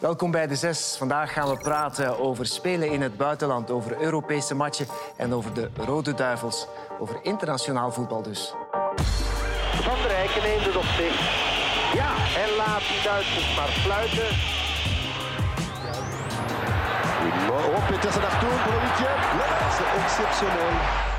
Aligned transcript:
Welkom 0.00 0.30
bij 0.30 0.46
de 0.46 0.56
Zes. 0.56 0.96
Vandaag 0.96 1.32
gaan 1.32 1.48
we 1.48 1.56
praten 1.56 2.18
over 2.18 2.46
spelen 2.46 2.90
in 2.90 3.02
het 3.02 3.16
buitenland, 3.16 3.70
over 3.70 4.00
Europese 4.00 4.54
matchen 4.54 4.86
en 5.16 5.34
over 5.34 5.54
de 5.54 5.70
Rode 5.76 6.14
Duivels. 6.14 6.66
Over 6.98 7.18
internationaal 7.22 7.92
voetbal 7.92 8.22
dus. 8.22 8.54
Van 9.82 9.96
der 10.02 10.06
Rijken 10.06 10.42
neemt 10.42 10.64
het 10.64 10.76
op 10.76 10.82
zich. 10.82 11.14
Ja, 11.94 12.10
en 12.42 12.56
laat 12.56 12.80
die 12.80 13.02
Duitsers 13.04 13.56
maar 13.56 13.68
fluiten. 13.68 14.28
Oh, 17.50 17.86
Petersen 17.88 18.20
naartoe, 18.20 18.50
Brolletje. 18.64 19.08
Dat 19.38 19.68
is 19.68 20.02
exceptionnel. 20.02 21.09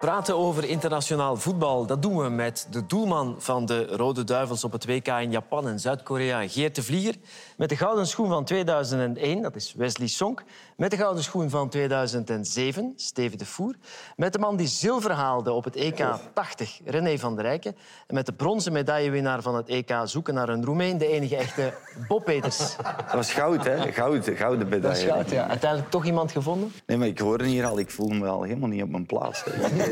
Praten 0.00 0.36
over 0.36 0.64
internationaal 0.64 1.36
voetbal, 1.36 1.86
dat 1.86 2.02
doen 2.02 2.16
we 2.16 2.28
met 2.28 2.66
de 2.70 2.86
doelman 2.86 3.34
van 3.38 3.66
de 3.66 3.86
Rode 3.86 4.24
Duivels 4.24 4.64
op 4.64 4.72
het 4.72 4.86
WK 4.86 5.06
in 5.06 5.30
Japan 5.30 5.68
en 5.68 5.80
Zuid-Korea, 5.80 6.48
Geert 6.48 6.74
de 6.74 6.82
Vlieger. 6.82 7.14
Met 7.56 7.68
de 7.68 7.76
gouden 7.76 8.06
schoen 8.06 8.28
van 8.28 8.44
2001, 8.44 9.42
dat 9.42 9.56
is 9.56 9.74
Wesley 9.76 10.08
Sonk. 10.08 10.42
Met 10.76 10.90
de 10.90 10.96
gouden 10.96 11.22
schoen 11.22 11.50
van 11.50 11.68
2007, 11.68 12.92
Steven 12.96 13.38
de 13.38 13.46
Voer. 13.46 13.74
Met 14.16 14.32
de 14.32 14.38
man 14.38 14.56
die 14.56 14.66
zilver 14.66 15.10
haalde 15.10 15.52
op 15.52 15.64
het 15.64 15.76
EK 15.76 16.04
80, 16.34 16.80
René 16.84 17.18
van 17.18 17.36
der 17.36 17.44
Rijken. 17.44 17.76
En 18.06 18.14
met 18.14 18.26
de 18.26 18.32
bronzen 18.32 18.72
medaillewinnaar 18.72 19.42
van 19.42 19.54
het 19.54 19.68
EK 19.68 19.92
Zoeken 20.04 20.34
naar 20.34 20.48
een 20.48 20.64
Roemeen, 20.64 20.98
de 20.98 21.06
enige 21.06 21.36
echte 21.36 21.74
Bob 22.08 22.24
Peters. 22.24 22.76
Dat 22.76 23.12
was 23.12 23.32
goud, 23.32 23.64
hè? 23.64 23.92
Goud, 23.92 24.30
gouden 24.34 24.68
medaille. 24.68 24.80
Dat 24.80 24.96
is 24.96 25.12
goud, 25.12 25.30
ja. 25.30 25.48
Uiteindelijk 25.48 25.90
toch 25.90 26.04
iemand 26.04 26.32
gevonden? 26.32 26.72
Nee, 26.86 26.96
maar 26.96 27.06
ik 27.06 27.18
hoorde 27.18 27.46
hier 27.46 27.66
al, 27.66 27.78
ik 27.78 27.90
voel 27.90 28.08
me 28.08 28.26
al 28.26 28.42
helemaal 28.42 28.68
niet 28.68 28.82
op 28.82 28.90
mijn 28.90 29.06
plaats. 29.06 29.42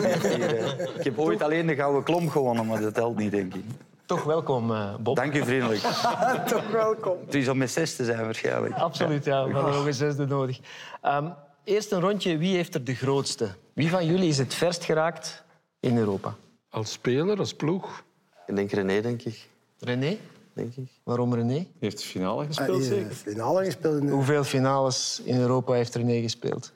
Ik 0.97 1.05
heb 1.05 1.19
ooit 1.19 1.43
alleen 1.43 1.67
de 1.67 1.75
gouden 1.75 2.03
klomp 2.03 2.31
gewonnen, 2.31 2.67
maar 2.67 2.81
dat 2.81 2.95
telt 2.95 3.17
niet, 3.19 3.31
denk 3.31 3.55
ik. 3.55 3.65
Toch 4.07 4.25
welkom, 4.25 4.71
uh, 4.71 4.95
Bob. 4.97 5.17
Dank 5.17 5.35
u 5.35 5.45
vriendelijk. 5.45 5.81
toch 6.55 6.71
welkom. 6.71 7.17
Het 7.25 7.35
is 7.35 7.49
om 7.49 7.59
met 7.59 7.71
zes 7.71 7.97
te 7.97 8.05
zijn, 8.05 8.25
waarschijnlijk. 8.25 8.75
Absoluut, 8.75 9.25
ja. 9.25 9.47
We 9.47 9.53
hadden 9.53 9.73
nog 9.75 9.87
een 9.87 9.95
zesde 9.95 10.27
nodig. 10.27 10.59
Um, 11.05 11.35
eerst 11.65 11.93
een 11.93 12.01
rondje. 12.01 12.39
Wie 12.39 12.55
heeft 12.57 12.75
er 12.75 12.85
de 12.85 12.95
grootste? 12.95 13.49
Wie 13.73 13.91
van 13.91 14.07
jullie 14.07 14.29
is 14.29 14.39
het 14.39 14.55
verst 14.55 14.85
geraakt 14.85 15.45
in 15.81 15.97
Europa? 15.99 16.35
Als 16.71 16.93
speler, 16.93 17.39
als 17.39 17.55
ploeg? 17.55 18.03
Ik 18.47 18.57
denk 18.57 18.71
René, 18.71 19.01
denk 19.01 19.23
ik. 19.23 19.49
René? 19.79 20.17
Denk 20.53 20.75
ik. 20.77 20.89
Waarom 21.03 21.35
René? 21.35 21.53
Hij 21.55 21.67
heeft 21.81 21.99
de 21.99 22.05
finale 22.05 22.47
gespeeld, 22.47 22.83
Ah, 22.83 22.89
zeker? 22.89 23.11
finale 23.15 23.65
gespeeld. 23.65 24.01
in- 24.03 24.09
Hoeveel 24.09 24.45
finales 24.45 25.21
in 25.25 25.41
Europa 25.41 25.73
heeft 25.73 25.95
René 25.95 26.21
gespeeld? 26.21 26.73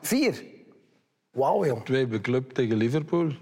Vier. 0.00 0.42
Wauw, 1.30 1.66
jong. 1.66 1.84
Twee 1.84 2.06
bij 2.06 2.20
club 2.20 2.52
tegen 2.52 2.76
Liverpool. 2.76 3.32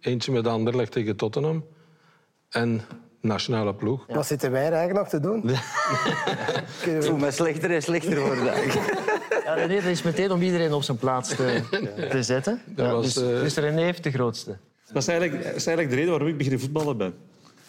Eentje 0.00 0.32
met 0.32 0.46
Anderlecht 0.46 0.92
tegen 0.92 1.16
Tottenham. 1.16 1.64
En 2.48 2.80
nationale 3.20 3.74
ploeg. 3.74 4.06
Wat 4.08 4.26
zitten 4.26 4.50
wij 4.50 4.66
er 4.66 4.72
eigenlijk 4.72 5.00
nog 5.00 5.08
te 5.08 5.20
doen? 5.20 5.50
Ik 6.94 7.02
voel 7.06 7.16
me 7.16 7.30
slechter 7.30 7.70
en 7.70 7.82
slechter 7.82 8.20
worden. 8.20 8.44
Ja, 9.44 9.54
René, 9.54 9.74
dat 9.74 9.84
is 9.84 10.02
meteen 10.02 10.30
om 10.30 10.42
iedereen 10.42 10.72
op 10.72 10.82
zijn 10.82 10.96
plaats 10.96 11.28
te, 11.28 11.60
te 12.10 12.22
zetten. 12.22 12.60
Ja, 12.76 12.92
was, 12.92 13.14
dus, 13.14 13.22
eh, 13.22 13.40
dus 13.40 13.56
René 13.56 13.82
heeft 13.82 14.02
de 14.02 14.10
grootste. 14.10 14.56
Dat 14.92 15.02
is, 15.02 15.08
eigenlijk, 15.08 15.44
dat 15.44 15.54
is 15.54 15.66
eigenlijk 15.66 15.90
de 15.90 15.94
reden 15.94 16.10
waarom 16.10 16.28
ik 16.28 16.36
beginnen 16.36 16.60
voetballen 16.60 16.96
ben. 16.96 17.14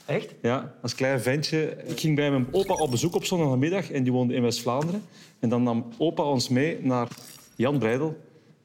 Echt? 0.06 0.34
Ja, 0.42 0.74
als 0.82 0.96
klein 0.96 1.22
ventje. 1.22 1.78
Ik 1.86 2.00
ging 2.00 2.16
bij 2.16 2.32
mijn 2.32 2.48
opa 2.52 2.74
op 2.74 2.92
bezoek 2.92 3.16
op 3.16 3.26
zondagmiddag 3.26 3.92
en 3.92 4.04
die 4.04 4.12
woonde 4.12 4.34
in 4.34 4.42
West-Vlaanderen. 4.42 5.04
En 5.40 5.50
dan 5.50 5.64
nam 5.64 5.88
opa 5.98 6.24
ons 6.24 6.50
mee 6.50 6.80
naar 6.82 7.08
Jan 7.56 7.80
Breidel. 7.80 8.18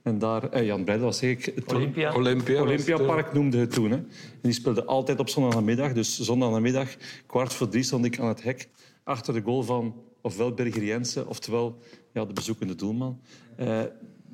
En 0.03 0.19
daar, 0.19 0.50
eh, 0.50 0.67
Jan 0.67 0.84
Breidel 0.84 1.06
was 1.06 1.22
ik... 1.22 1.45
Het 1.45 1.72
Olympia. 1.72 2.14
Olympia. 2.14 2.55
het, 2.55 2.62
Olympiapark 2.62 3.33
noemde 3.33 3.58
het 3.58 3.72
toen. 3.72 3.91
Hè. 3.91 3.97
En 3.97 4.09
die 4.42 4.53
speelde 4.53 4.84
altijd 4.84 5.19
op 5.19 5.28
zondagmiddag. 5.28 5.92
Dus 5.92 6.20
zondagmiddag, 6.20 6.89
kwart 7.27 7.55
voor 7.55 7.69
drie, 7.69 7.83
stond 7.83 8.05
ik 8.05 8.19
aan 8.19 8.28
het 8.28 8.42
hek 8.42 8.69
achter 9.05 9.34
de 9.34 9.42
goal 9.42 9.62
van 9.62 9.94
ofwel 10.20 10.55
Berger 10.55 10.84
Jensen, 10.84 11.28
oftewel 11.28 11.78
ja, 12.12 12.25
de 12.25 12.33
bezoekende 12.33 12.75
doelman. 12.75 13.20
Eh, 13.56 13.81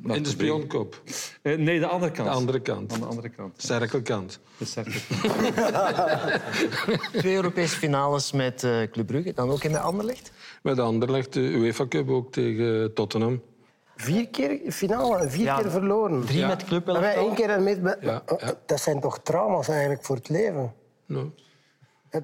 In 0.02 0.22
de 0.22 0.28
spionkop. 0.28 1.02
Eh, 1.42 1.58
nee, 1.58 1.78
de 1.78 1.86
andere 1.86 2.12
kant. 2.12 2.28
De 2.28 2.34
andere 2.34 2.60
kant. 2.60 2.92
Aan 2.92 3.00
de 3.00 3.06
andere 3.06 3.28
kant. 3.28 3.62
Cirkelkant. 3.62 4.40
De 4.58 4.64
cirkel. 4.64 5.00
Twee 7.20 7.34
Europese 7.34 7.76
finales 7.76 8.32
met 8.32 8.64
eh 8.64 8.82
Club 8.90 9.06
Brugge, 9.06 9.32
dan 9.32 9.50
ook 9.50 9.64
in 9.64 9.72
de 9.72 9.78
Anderlecht. 9.78 10.32
Met 10.62 10.78
Anderlecht, 10.78 11.32
de 11.32 11.40
UEFA 11.40 11.86
Cup 11.88 12.10
ook 12.10 12.32
tegen 12.32 12.94
Tottenham. 12.94 13.42
Vier 14.00 14.28
keer 14.28 14.72
finale 14.72 15.28
vier 15.28 15.44
Ja, 15.44 15.60
keer 15.60 15.70
verloren. 15.70 16.24
Drie 16.26 16.46
met 16.46 16.64
Club 16.64 16.88
En 16.88 17.00
wij 17.00 17.14
één 17.14 17.34
keer 17.34 17.50
ermee... 17.50 17.80
Ja, 17.82 17.96
ja. 18.00 18.22
Dat 18.66 18.80
zijn 18.80 19.00
toch 19.00 19.18
trauma's 19.22 19.68
eigenlijk 19.68 20.04
voor 20.04 20.16
het 20.16 20.28
leven? 20.28 20.72
Nee, 21.06 21.32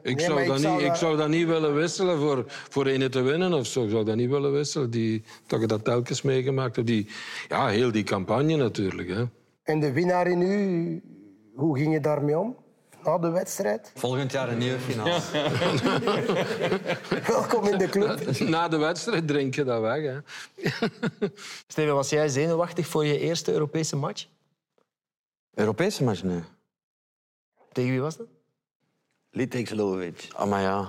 ik, 0.03 0.21
zou 0.21 0.47
dat 0.47 0.59
niet, 0.59 0.81
ik 0.81 0.87
dat- 0.87 0.99
zou 0.99 1.17
dat 1.17 1.29
niet 1.29 1.47
willen 1.47 1.75
wisselen 1.75 2.19
voor, 2.19 2.45
voor 2.47 2.87
ene 2.87 3.09
te 3.09 3.21
winnen 3.21 3.53
of 3.53 3.67
zo. 3.67 3.85
Ik 3.85 3.91
zou 3.91 4.05
dat 4.05 4.17
niet 4.17 4.31
willen 4.31 4.53
wisselen. 4.53 4.91
Die, 4.91 5.25
dat 5.47 5.63
ik 5.63 5.69
dat 5.69 5.85
telkens 5.85 6.23
meegemaakt 6.23 6.77
heb. 6.77 6.87
Die, 6.87 7.09
ja, 7.49 7.67
heel 7.69 7.93
die 7.93 8.05
campagne 8.05 8.57
natuurlijk. 8.57 9.09
Hè. 9.09 9.25
En 9.63 9.81
de 9.81 9.93
winnaar 9.93 10.27
in 10.27 10.41
u, 10.43 11.03
hoe 11.55 11.79
ging 11.79 11.93
je 11.93 12.01
daarmee 12.01 12.39
om? 12.39 12.57
Na 13.05 13.19
de 13.19 13.31
wedstrijd? 13.31 13.93
Volgend 13.95 14.33
jaar 14.33 14.49
een 14.49 14.59
nieuwe 14.59 14.79
finale. 14.79 15.21
Welkom 17.27 17.67
in 17.67 17.79
de 17.79 17.89
club. 17.89 18.39
Na 18.39 18.69
de 18.69 18.77
wedstrijd 18.77 19.29
drink 19.29 19.55
je 19.55 19.65
dat 19.65 19.81
weg. 19.81 20.03
Hè. 20.03 20.19
Steven, 21.67 21.95
was 21.95 22.11
jij 22.11 22.29
zenuwachtig 22.29 22.87
voor 22.87 23.05
je 23.07 23.19
eerste 23.19 23.53
Europese 23.53 23.97
match? 23.97 24.27
Europese 25.55 26.05
match, 26.05 26.23
nee. 26.23 26.43
Tegen 27.73 27.91
wie 27.91 28.01
was 28.01 28.17
dat? 28.17 28.27
Litek 29.31 29.69
Slovic. 29.69 30.29
Ah, 30.37 30.49
maar 30.49 30.61
ja. 30.61 30.89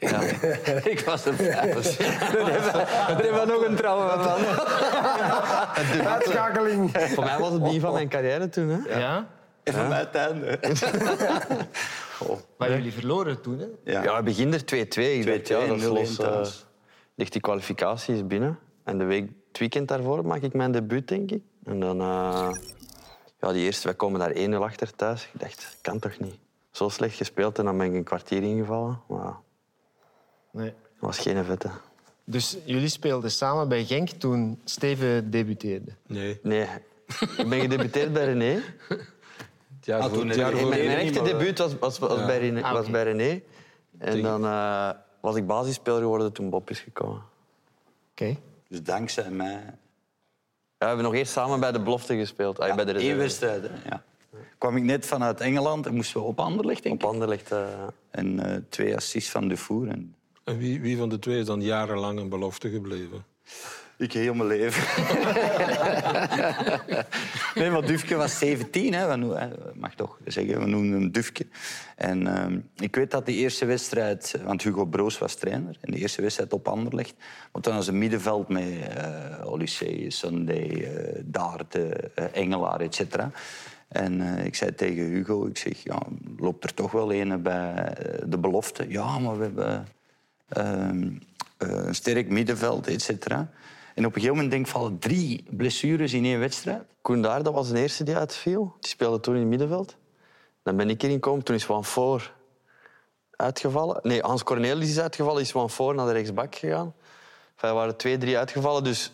Ik 0.92 1.00
was 1.00 1.24
er 1.24 1.34
vijf. 1.34 1.96
Daar 1.96 3.22
hebben 3.22 3.40
we 3.40 3.46
nog 3.46 3.64
een 3.64 3.76
trouwe 3.76 4.22
van. 4.22 4.44
Uitschakeling. 6.06 6.90
Voor 7.14 7.24
mij 7.24 7.38
was 7.38 7.52
het 7.52 7.62
begin 7.62 7.80
van 7.80 7.92
mijn 7.92 8.08
carrière 8.08 8.48
toen. 8.48 8.68
Hè? 8.68 8.98
Ja. 8.98 9.26
Even 9.70 9.88
bij 9.88 9.98
het 9.98 10.14
einde. 10.14 10.58
Maar 12.58 12.70
jullie 12.70 12.92
verloren 12.92 13.40
toen, 13.40 13.58
hè? 13.58 13.66
Ja. 13.84 14.02
Ja, 14.02 14.16
we 14.16 14.22
beginnen 14.22 14.58
er 14.58 14.86
2-2. 14.86 14.98
Ik 14.98 15.26
dacht, 15.26 15.48
ja, 15.48 15.66
dat 15.66 15.76
is 15.76 15.84
2-2, 15.84 15.86
0-1 15.86 15.92
los. 15.92 16.18
eh, 16.18 16.42
ligt 17.14 17.32
die 17.32 17.40
kwalificatie 17.40 18.14
is 18.14 18.26
binnen. 18.26 18.58
En 18.84 18.98
de 18.98 19.04
week, 19.04 19.28
het 19.48 19.58
weekend 19.58 19.88
daarvoor 19.88 20.26
maak 20.26 20.42
ik 20.42 20.52
mijn 20.52 20.72
debuut, 20.72 21.08
denk 21.08 21.30
ik. 21.30 21.42
En 21.64 21.80
dan... 21.80 22.00
eh, 22.00 22.50
ja, 23.40 23.52
die 23.52 23.64
eerste, 23.64 23.86
wij 23.86 23.96
komen 23.96 24.20
daar 24.20 24.32
1-0 24.34 24.62
achter 24.62 24.94
thuis. 24.96 25.28
Ik 25.32 25.40
dacht, 25.40 25.76
kan 25.80 25.98
toch 25.98 26.18
niet? 26.18 26.34
Zo 26.70 26.88
slecht 26.88 27.16
gespeeld 27.16 27.58
en 27.58 27.64
dan 27.64 27.78
ben 27.78 27.86
ik 27.86 27.94
een 27.94 28.04
kwartier 28.04 28.42
ingevallen. 28.42 29.00
Maar 29.08 29.24
dat 29.24 29.34
Nee. 30.52 30.72
was 30.98 31.18
geen 31.18 31.44
vette. 31.44 31.70
Dus 32.24 32.56
jullie 32.64 32.88
speelden 32.88 33.30
samen 33.30 33.68
bij 33.68 33.84
Genk 33.84 34.08
toen 34.08 34.60
Steven 34.64 35.30
debuteerde. 35.30 35.90
Nee. 36.06 36.38
Nee, 36.42 36.66
ik 37.36 37.48
ben 37.48 37.60
gedebuteerd 37.60 38.12
bij 38.12 38.24
René. 38.24 38.62
Het 39.80 39.88
jaar 39.88 40.00
Ah, 40.00 40.12
voor, 40.12 40.24
het 40.26 40.34
jaar 40.34 40.52
voor- 40.56 40.68
Mijn, 40.68 40.88
echte 40.88 41.22
debuut 41.22 41.58
was, 41.58 41.78
was, 41.78 41.98
was, 41.98 42.26
bij, 42.26 42.38
René, 42.38 42.62
Ah, 42.62 42.72
was 42.72 42.90
bij 42.90 43.02
René. 43.02 43.30
En 43.30 43.42
Tegen- 43.98 44.22
dan 44.22 44.44
eh, 44.44 44.90
was 45.20 45.36
ik 45.36 45.46
basisspeler 45.46 46.00
geworden 46.00 46.32
toen 46.32 46.50
Bob 46.50 46.70
is 46.70 46.80
gekomen. 46.80 47.22
Oké. 48.10 48.36
Dus 48.68 48.82
dankzij 48.82 49.30
mij. 49.30 49.52
Ja, 49.52 49.66
we 50.78 50.84
hebben 50.86 51.04
nog 51.04 51.14
eerst 51.14 51.32
samen 51.32 51.60
bij 51.60 51.72
de 51.72 51.80
belofte 51.82 52.16
gespeeld. 52.16 52.58
Ah, 52.60 52.74
bij 52.76 52.84
de 52.84 52.90
Eén 52.90 52.96
reserve. 52.96 53.16
wedstrijd, 53.18 53.62
hè, 53.62 53.88
ja. 53.88 54.02
Kwam 54.58 54.76
ik 54.76 54.82
net 54.82 55.06
vanuit 55.06 55.40
Engeland 55.40 55.86
en 55.86 55.94
moesten 55.94 56.20
we 56.20 56.26
op 56.26 56.40
Anderlecht, 56.40 56.82
denk 56.82 56.94
Op 56.94 57.02
ik. 57.02 57.08
Anderlecht. 57.08 57.52
eh, 57.52 57.68
En 58.10 58.40
eh, 58.52 58.56
twee 58.68 58.96
assists 58.96 59.30
van 59.30 59.48
Dufour. 59.48 59.88
En 59.88 60.14
En 60.44 60.58
wie, 60.58 60.80
wie 60.80 60.96
van 60.96 61.08
de 61.08 61.18
twee 61.18 61.38
is 61.40 61.46
dan 61.46 61.62
jarenlang 61.62 62.18
een 62.18 62.28
belofte 62.28 62.70
gebleven? 62.70 63.24
Ik 64.00 64.12
heel 64.12 64.34
mijn 64.34 64.48
leven. 64.48 65.04
nee, 67.60 67.70
maar 67.70 67.86
Dufke 67.86 68.14
was 68.14 68.38
17, 68.38 68.94
hè. 68.94 69.16
Mag 69.74 69.94
toch 69.94 70.18
zeggen, 70.24 70.60
we 70.60 70.66
noemen 70.66 70.92
hem 70.92 71.10
Dufke. 71.10 71.46
En 71.96 72.26
ehm, 72.26 72.58
ik 72.76 72.96
weet 72.96 73.10
dat 73.10 73.26
die 73.26 73.36
eerste 73.36 73.64
wedstrijd, 73.64 74.34
want 74.44 74.62
Hugo 74.62 74.84
Broos 74.84 75.18
was 75.18 75.34
trainer, 75.34 75.76
en 75.80 75.92
de 75.92 75.98
eerste 75.98 76.22
wedstrijd 76.22 76.52
op 76.52 76.68
Anderlecht, 76.68 77.14
want 77.52 77.64
dan 77.64 77.74
was 77.74 77.86
een 77.86 77.98
middenveld 77.98 78.48
met 78.48 78.64
uh, 78.64 80.08
Sunday, 80.08 80.90
eh 81.32 81.94
eh, 82.14 82.24
Engelaar, 82.32 82.80
et 82.80 82.94
cetera. 82.94 83.30
En 83.90 84.20
eh, 84.20 84.44
ik 84.44 84.54
zei 84.54 84.74
tegen 84.74 85.04
Hugo, 85.04 85.46
ik 85.46 85.58
zeg, 85.58 85.82
ja, 85.82 85.98
loopt 86.36 86.64
er 86.64 86.74
toch 86.74 86.92
wel 86.92 87.12
een 87.12 87.42
bij 87.42 87.74
eh, 87.74 88.22
de 88.26 88.38
belofte? 88.38 88.84
Ja, 88.88 89.18
maar 89.18 89.36
we 89.36 89.42
hebben 89.42 89.86
ehm, 90.48 91.10
eh, 91.56 91.86
een 91.86 91.94
sterk 91.94 92.28
middenveld, 92.28 92.86
et 92.86 93.02
cetera. 93.02 93.50
En 93.94 94.06
op 94.06 94.14
een 94.14 94.20
gegeven 94.20 94.34
moment 94.34 94.50
denk 94.50 94.66
ik, 94.66 94.72
vallen 94.72 94.98
drie 94.98 95.44
blessures 95.50 96.12
in 96.12 96.24
één 96.24 96.38
wedstrijd. 96.38 96.82
Koen 97.02 97.22
Daar, 97.22 97.42
dat 97.42 97.54
was 97.54 97.68
de 97.68 97.80
eerste 97.80 98.04
die 98.04 98.16
uitviel. 98.16 98.74
Die 98.80 98.90
speelde 98.90 99.20
toen 99.20 99.34
in 99.34 99.40
het 99.40 99.48
middenveld. 99.48 99.96
Dan 100.62 100.76
ben 100.76 100.90
ik 100.90 101.02
erin 101.02 101.14
gekomen. 101.14 101.44
Toen 101.44 101.54
is 101.54 101.64
Van 101.64 101.84
Voor 101.84 102.32
uitgevallen. 103.36 104.00
Nee, 104.02 104.20
Hans 104.20 104.42
Cornelis 104.42 104.88
is 104.88 105.00
uitgevallen. 105.00 105.42
Is 105.42 105.50
Van 105.50 105.70
Voor 105.70 105.94
naar 105.94 106.06
de 106.06 106.12
rechtsbak 106.12 106.54
gegaan. 106.54 106.94
Enfin, 107.54 107.68
er 107.68 107.74
waren 107.74 107.96
twee, 107.96 108.18
drie 108.18 108.38
uitgevallen. 108.38 108.84
Dus 108.84 109.12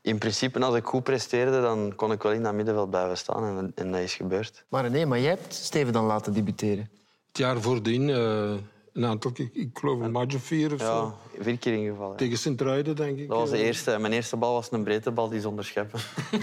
in 0.00 0.18
principe, 0.18 0.60
als 0.60 0.74
ik 0.74 0.84
goed 0.84 1.02
presteerde, 1.02 1.60
dan 1.60 1.92
kon 1.96 2.12
ik 2.12 2.22
wel 2.22 2.32
in 2.32 2.42
dat 2.42 2.54
middenveld 2.54 2.90
blijven 2.90 3.16
staan. 3.16 3.58
En, 3.58 3.72
en 3.74 3.92
dat 3.92 4.00
is 4.00 4.14
gebeurd. 4.14 4.64
Maar 4.68 4.90
nee, 4.90 5.06
maar 5.06 5.20
jij 5.20 5.28
hebt 5.28 5.54
Steven 5.54 5.92
dan 5.92 6.04
laten 6.04 6.32
debuteren. 6.32 6.90
Het 7.28 7.38
jaar 7.38 7.60
voordien, 7.60 8.10
eh, 8.10 8.52
een 8.92 9.04
aantal 9.04 9.32
keer, 9.32 9.48
ik 9.52 9.78
geloof 9.78 10.00
een 10.00 10.10
match 10.10 10.34
of 10.34 10.42
vier 10.42 10.72
of 10.72 10.80
Ja, 10.80 10.86
zo. 10.86 11.14
vier 11.40 11.58
keer 11.58 11.72
ingevallen. 11.74 12.10
ja. 12.10 12.16
Tegen 12.16 12.38
Sint-Truiden, 12.38 12.96
denk 12.96 13.18
ik. 13.18 13.28
Dat 13.28 13.38
was 13.38 13.50
de 13.50 13.56
Ja. 13.56 13.62
eerste. 13.64 13.98
Mijn 13.98 14.12
eerste 14.12 14.36
bal 14.36 14.52
was 14.52 14.72
een 14.72 14.84
breedtebal 14.84 15.28
die 15.28 15.40
zonder 15.40 15.64
scheppen. 15.64 16.00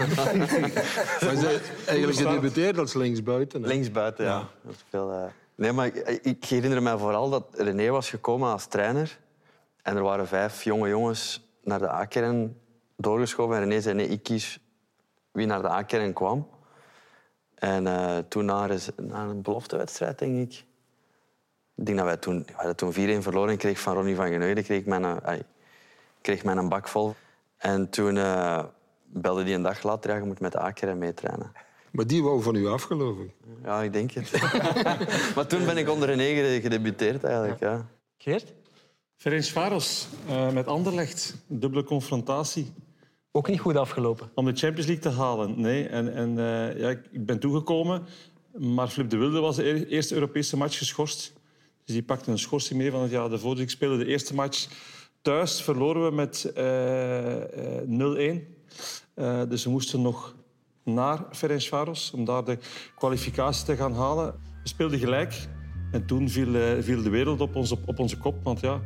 Maar 1.24 1.36
zij 1.36 1.60
eigenlijk 1.86 2.18
gedebuteerd 2.18 2.78
als 2.78 2.94
linksbuiten. 2.94 3.62
hè. 3.62 3.68
Linksbuiten, 3.68 4.24
ja. 4.24 4.48
Dat 4.62 4.74
is 4.74 4.84
veel, 4.88 5.12
eh. 5.12 5.24
Nee, 5.54 5.72
maar 5.72 5.86
ik, 5.86 5.96
ik 6.22 6.44
herinner 6.44 6.82
me 6.82 6.98
vooral 6.98 7.30
dat 7.30 7.44
René 7.52 7.88
was 7.90 8.10
gekomen 8.10 8.52
als 8.52 8.66
trainer. 8.66 9.18
En 9.82 9.96
er 9.96 10.02
waren 10.02 10.28
vijf 10.28 10.64
jonge 10.64 10.88
jongens 10.88 11.48
naar 11.62 11.78
de 11.78 11.90
A-kern 11.90 12.56
doorgeschoven. 12.96 13.56
En 13.56 13.62
René 13.62 13.80
zei, 13.80 13.94
nee, 13.94 14.08
ik 14.08 14.22
kies 14.22 14.60
wie 15.32 15.46
naar 15.46 15.62
de 15.62 15.68
A-kern 15.70 16.12
kwam. 16.12 16.48
En 17.54 17.86
eh, 17.86 18.18
toen 18.28 18.44
naar, 18.44 18.78
naar 18.96 19.28
een 19.28 19.42
beloftewedstrijd, 19.42 20.18
denk 20.18 20.52
ik. 20.52 20.64
Ik 21.80 21.86
denk 21.86 21.98
dat 21.98 22.06
wij 22.06 22.16
toen, 22.16 22.42
we 22.46 22.52
hadden 22.54 22.76
toen 22.76 22.92
4-1 22.92 23.22
verloren. 23.22 23.56
Kreeg 23.56 23.80
van 23.80 23.94
Ronnie 23.94 24.14
van 24.14 24.28
Geneude 24.28 24.62
kreeg 24.62 24.84
mijn, 24.84 25.04
eh, 25.04 25.16
ai, 25.22 25.42
kreeg 26.20 26.44
mijn 26.44 26.58
een 26.58 26.68
bak 26.68 26.88
vol. 26.88 27.14
En 27.56 27.88
toen 27.90 28.16
eh, 28.16 28.64
belde 29.04 29.44
die 29.44 29.54
een 29.54 29.62
dag 29.62 29.82
later, 29.82 30.10
ja, 30.10 30.16
je 30.16 30.22
moet 30.24 30.40
met 30.40 30.52
de 30.52 30.60
A-kern 30.60 30.98
meetrainen. 30.98 31.52
Maar 31.90 32.06
die 32.06 32.22
wou 32.22 32.42
van 32.42 32.54
u 32.54 32.66
af, 32.66 32.82
geloof 32.82 33.18
ik. 33.18 33.30
Ja, 33.64 33.82
ik 33.82 33.92
denk 33.92 34.10
het. 34.10 34.30
maar 35.34 35.46
toen 35.46 35.64
ben 35.64 35.76
ik 35.76 35.88
onder 35.88 36.08
René 36.08 36.24
gede- 36.34 36.60
gedebuteerd 36.60 37.24
eigenlijk. 37.24 37.60
Ja. 37.60 37.86
Geert? 38.18 38.52
Ferencvaros 39.16 40.08
eh 40.28 40.50
met 40.50 40.66
Anderlecht. 40.66 41.36
Dubbele 41.46 41.84
confrontatie. 41.84 42.72
Ook 43.32 43.48
niet 43.48 43.60
goed 43.60 43.76
afgelopen. 43.76 44.30
Om 44.34 44.44
de 44.44 44.56
Champions 44.56 44.86
League 44.86 45.10
te 45.12 45.18
halen. 45.18 45.60
Nee. 45.60 45.88
En, 45.88 46.14
en 46.14 46.38
eh, 46.38 46.78
ja, 46.80 46.88
ik 46.88 47.00
ik 47.10 47.26
ben 47.26 47.38
toegekomen. 47.38 48.02
Maar 48.58 48.88
Flip 48.88 49.10
de 49.10 49.16
Wilde 49.16 49.40
was 49.40 49.56
de 49.56 49.86
eerste 49.88 50.14
Europese 50.14 50.56
match 50.56 50.78
geschorst. 50.78 51.32
Dus 51.90 51.98
die 51.98 52.08
pakte 52.08 52.30
een 52.30 52.38
schorsing 52.38 52.78
mee 52.78 52.90
van 52.90 53.02
het 53.02 53.10
jaar 53.10 53.32
ervoor. 53.32 53.54
Dus 53.54 53.62
ik 53.62 53.70
speelde 53.70 53.98
de 53.98 54.06
eerste 54.06 54.34
match 54.34 54.68
thuis. 55.22 55.62
Verloren 55.62 56.04
we 56.04 56.14
met 56.14 56.52
eh, 56.54 57.78
eh, 57.78 58.38
0-1. 58.38 58.60
Eh, 59.14 59.42
dus 59.48 59.64
we 59.64 59.70
moesten 59.70 60.02
nog 60.02 60.34
naar 60.84 61.24
Ferencvaros 61.32 62.10
om 62.14 62.24
daar 62.24 62.44
de 62.44 62.58
kwalificatie 62.96 63.64
te 63.64 63.76
gaan 63.76 63.94
halen. 63.94 64.26
We 64.62 64.68
speelden 64.68 64.98
gelijk. 64.98 65.48
En 65.92 66.06
toen 66.06 66.28
viel, 66.28 66.54
eh, 66.54 66.82
viel 66.82 67.02
de 67.02 67.10
wereld 67.10 67.40
op, 67.40 67.56
ons, 67.56 67.72
op, 67.72 67.80
op 67.88 67.98
onze 67.98 68.18
kop. 68.18 68.42
Want 68.42 68.60
ja, 68.60 68.80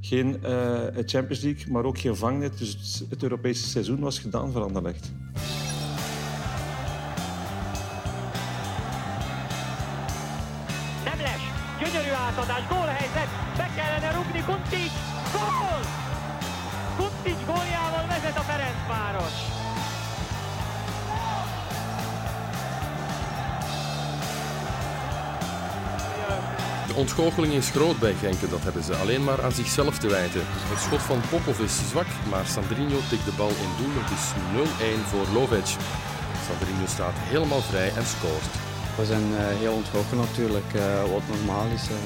geen 0.00 0.44
eh, 0.44 0.86
Champions 1.06 1.40
League, 1.40 1.72
maar 1.72 1.84
ook 1.84 1.98
geen 1.98 2.16
vangnet. 2.16 2.58
Dus 2.58 2.72
het, 2.72 3.10
het 3.10 3.22
Europese 3.22 3.68
seizoen 3.68 4.00
was 4.00 4.18
gedaan 4.18 4.52
voor 4.52 4.62
Anderlecht. 4.62 5.12
Ontgoocheling 27.08 27.52
is 27.54 27.70
groot 27.70 27.98
bij 27.98 28.14
Genk, 28.14 28.50
dat 28.50 28.62
hebben 28.62 28.82
ze 28.82 28.94
alleen 28.94 29.24
maar 29.24 29.42
aan 29.44 29.52
zichzelf 29.52 29.98
te 29.98 30.08
wijten. 30.08 30.40
Het 30.44 30.80
schot 30.80 31.02
van 31.02 31.20
Popov 31.30 31.58
is 31.60 31.88
zwak, 31.90 32.06
maar 32.30 32.46
Sandrinho 32.46 32.98
tikt 33.10 33.24
de 33.24 33.32
bal 33.36 33.48
in 33.48 33.72
doel. 33.78 33.94
Het 34.02 34.10
is 34.18 34.24
0-1 35.02 35.08
voor 35.10 35.26
Lovic. 35.40 35.68
Sandrinho 36.46 36.86
staat 36.86 37.12
helemaal 37.16 37.60
vrij 37.60 37.90
en 37.96 38.06
scoort. 38.06 38.52
We 38.96 39.04
zijn 39.06 39.22
eh, 39.36 39.46
heel 39.62 39.72
ontgoocheld 39.72 40.20
natuurlijk, 40.26 40.70
eh, 40.74 41.00
wat 41.12 41.22
normaal 41.36 41.66
is. 41.74 41.82
eh. 41.88 41.96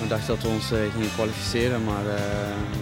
we 0.00 0.06
dachten 0.08 0.26
dat 0.34 0.42
we 0.42 0.48
ons 0.48 0.70
eh, 0.72 0.78
gingen 0.92 1.12
kwalificeren, 1.14 1.84
maar 1.84 2.06
eh, 2.06 2.20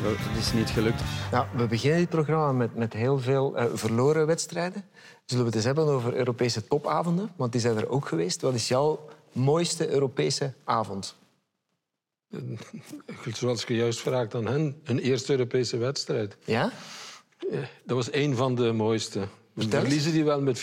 het 0.03 0.39
is 0.39 0.53
niet 0.53 0.71
gelukt. 0.71 1.03
Ja, 1.31 1.49
we 1.57 1.67
beginnen 1.67 1.99
dit 1.99 2.09
programma 2.09 2.53
met, 2.53 2.77
met 2.77 2.93
heel 2.93 3.19
veel 3.19 3.57
eh, 3.57 3.65
verloren 3.75 4.27
wedstrijden. 4.27 4.85
Zullen 5.25 5.43
we 5.45 5.49
het 5.51 5.57
eens 5.59 5.65
hebben 5.71 5.85
over 5.87 6.15
Europese 6.15 6.67
topavonden? 6.67 7.31
Want 7.37 7.53
die 7.53 7.61
zijn 7.61 7.77
er 7.77 7.89
ook 7.89 8.09
geweest. 8.09 8.41
Wat 8.43 8.55
is 8.55 8.69
jouw 8.69 8.99
mooiste 9.33 9.89
Europese 9.91 10.53
avond? 10.65 11.17
Zoals 13.33 13.65
je 13.65 13.75
juist 13.75 14.01
vraagt 14.01 14.35
aan 14.35 14.47
hen, 14.47 14.81
hun 14.85 14.99
eerste 14.99 15.33
Europese 15.33 15.77
wedstrijd. 15.77 16.37
Ja? 16.45 16.73
Dat 17.85 17.97
was 17.97 18.13
een 18.13 18.37
van 18.37 18.55
de 18.55 18.73
mooiste. 18.73 19.21
We 19.53 19.69
verliezen 19.69 20.13
die 20.13 20.25
wel 20.25 20.41
met 20.41 20.59
4-3 20.59 20.63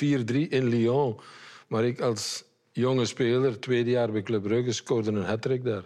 in 0.50 0.68
Lyon. 0.68 1.20
Maar 1.68 1.86
ik 1.86 2.02
als 2.02 2.44
jonge 2.72 3.06
speler, 3.06 3.60
tweede 3.60 3.90
jaar 3.90 4.12
bij 4.12 4.22
Club 4.22 4.44
Brugge, 4.44 4.72
scoorde 4.72 5.12
een 5.12 5.24
hat 5.24 5.64
daar. 5.64 5.84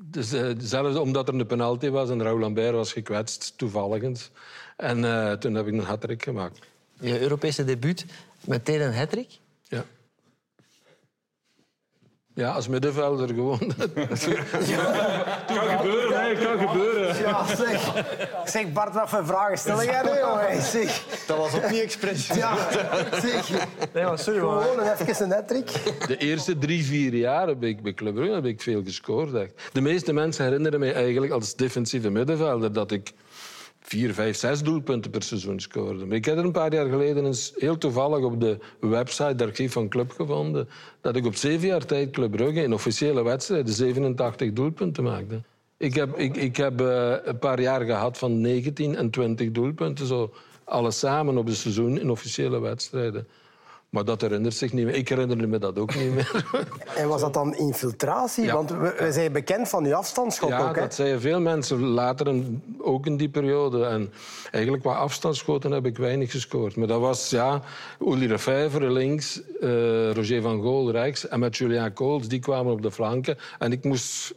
Dus, 0.00 0.32
eh, 0.32 0.50
zelfs 0.58 0.96
omdat 0.96 1.28
er 1.28 1.34
een 1.34 1.46
penalty 1.46 1.88
was 1.88 2.10
en 2.10 2.22
Raoul 2.22 2.38
Lambert 2.38 2.74
was 2.74 2.92
gekwetst, 2.92 3.52
toevallig. 3.56 4.30
En 4.76 5.04
eh, 5.04 5.32
toen 5.32 5.54
heb 5.54 5.66
ik 5.66 5.72
een 5.72 5.80
hat 5.80 6.06
gemaakt. 6.16 6.58
Je 7.00 7.20
Europese 7.20 7.64
debuut, 7.64 8.04
meteen 8.44 8.80
een 8.80 8.94
hattrick. 8.94 9.38
Ja. 9.64 9.84
Ja, 12.38 12.50
als 12.50 12.68
middenvelder 12.68 13.28
gewoon. 13.28 13.58
kan 15.46 15.68
gebeuren, 15.78 16.20
hè. 16.20 16.34
Kan 16.34 16.68
gebeuren. 16.68 17.16
Ja, 17.16 17.56
zeg. 17.56 18.04
Zeg 18.44 18.72
Bart, 18.72 18.94
wat 18.94 19.08
voor 19.08 19.26
vragen 19.26 19.58
stel 19.58 19.84
jij 19.84 20.02
nu, 20.02 20.08
jongen? 20.08 20.62
Zeg. 20.62 21.04
Dat 21.26 21.36
was 21.36 21.54
ook 21.54 21.70
niet 21.70 21.80
expres. 21.80 22.26
Ja, 22.26 22.56
zeg. 23.20 23.48
Nee, 23.94 24.04
maar 24.04 24.18
sorry, 24.18 24.40
maar... 24.40 24.62
Gewoon 24.62 25.06
even 25.06 25.24
een 25.24 25.32
hattrick. 25.32 25.70
De 26.06 26.16
eerste 26.16 26.58
drie, 26.58 26.84
vier 26.84 27.14
jaar 27.14 27.46
heb 27.46 27.62
ik 27.62 27.82
bij 27.82 27.94
Club 27.94 28.14
Brugge 28.14 28.34
heb 28.34 28.44
ik 28.44 28.60
veel 28.60 28.82
gescoord. 28.84 29.34
Echt. 29.34 29.52
De 29.72 29.80
meeste 29.80 30.12
mensen 30.12 30.44
herinneren 30.44 30.80
mij 30.80 30.94
eigenlijk 30.94 31.32
als 31.32 31.54
defensieve 31.54 32.10
middenvelder 32.10 32.72
dat 32.72 32.90
ik 32.90 33.12
vier, 33.88 34.14
vijf, 34.14 34.36
zes 34.36 34.62
doelpunten 34.62 35.10
per 35.10 35.22
seizoen 35.22 35.60
scoorde. 35.60 36.06
Maar 36.06 36.16
ik 36.16 36.24
heb 36.24 36.36
er 36.36 36.44
een 36.44 36.52
paar 36.52 36.72
jaar 36.72 36.88
geleden 36.88 37.26
eens 37.26 37.52
heel 37.56 37.78
toevallig 37.78 38.24
op 38.24 38.40
de 38.40 38.58
website, 38.80 39.22
het 39.22 39.42
archief 39.42 39.72
van 39.72 39.88
Club, 39.88 40.10
gevonden 40.10 40.68
dat 41.00 41.16
ik 41.16 41.26
op 41.26 41.34
zeven 41.34 41.68
jaar 41.68 41.86
tijd 41.86 42.10
Club 42.10 42.30
Brugge 42.30 42.62
in 42.62 42.72
officiële 42.72 43.22
wedstrijden 43.22 43.74
87 43.74 44.52
doelpunten 44.52 45.04
maakte. 45.04 45.42
Ik 45.76 45.94
heb, 45.94 46.16
ik, 46.16 46.36
ik 46.36 46.56
heb 46.56 46.80
eh, 46.80 47.14
een 47.24 47.38
paar 47.38 47.60
jaar 47.60 47.80
gehad 47.80 48.18
van 48.18 48.40
19 48.40 48.96
en 48.96 49.10
20 49.10 49.50
doelpunten, 49.50 50.06
zo 50.06 50.32
alles 50.64 50.98
samen 50.98 51.38
op 51.38 51.46
een 51.46 51.54
seizoen 51.54 51.98
in 51.98 52.10
officiële 52.10 52.60
wedstrijden. 52.60 53.26
Maar 53.90 54.04
dat 54.04 54.20
herinnert 54.20 54.54
zich 54.54 54.72
niet 54.72 54.84
meer. 54.84 54.94
Ik 54.94 55.08
herinner 55.08 55.48
me 55.48 55.58
dat 55.58 55.78
ook 55.78 55.94
niet 55.94 56.14
meer. 56.14 56.44
En 56.96 57.08
was 57.08 57.20
dat 57.20 57.34
dan 57.34 57.54
infiltratie? 57.56 58.44
Ja. 58.44 58.54
Want 58.54 58.70
we, 58.70 58.94
we 58.98 59.12
zijn 59.12 59.32
bekend 59.32 59.68
van 59.68 59.84
uw 59.84 59.94
afstandsschot 59.94 60.48
Ja, 60.48 60.68
ook, 60.68 60.74
dat 60.74 60.94
zeiden 60.94 61.20
veel 61.20 61.40
mensen 61.40 61.80
later, 61.80 62.26
in- 62.28 62.62
ook 62.78 63.06
in 63.06 63.16
die 63.16 63.28
periode. 63.28 63.84
En 63.84 64.12
eigenlijk 64.50 64.82
qua 64.82 64.94
afstandsschoten 64.94 65.70
heb 65.70 65.86
ik 65.86 65.96
weinig 65.96 66.30
gescoord. 66.30 66.76
Maar 66.76 66.86
dat 66.86 67.00
was 67.00 67.30
ja, 67.30 67.62
Uli 68.00 68.28
Lefevre 68.28 68.90
links, 68.90 69.42
eh, 69.60 70.12
Roger 70.12 70.42
van 70.42 70.60
Gool 70.62 70.90
rechts 70.90 71.28
en 71.28 71.40
met 71.40 71.56
Julien 71.56 71.92
Kools, 71.92 72.28
die 72.28 72.38
kwamen 72.40 72.72
op 72.72 72.82
de 72.82 72.90
flanken. 72.90 73.38
En 73.58 73.72
ik 73.72 73.84
moest 73.84 74.34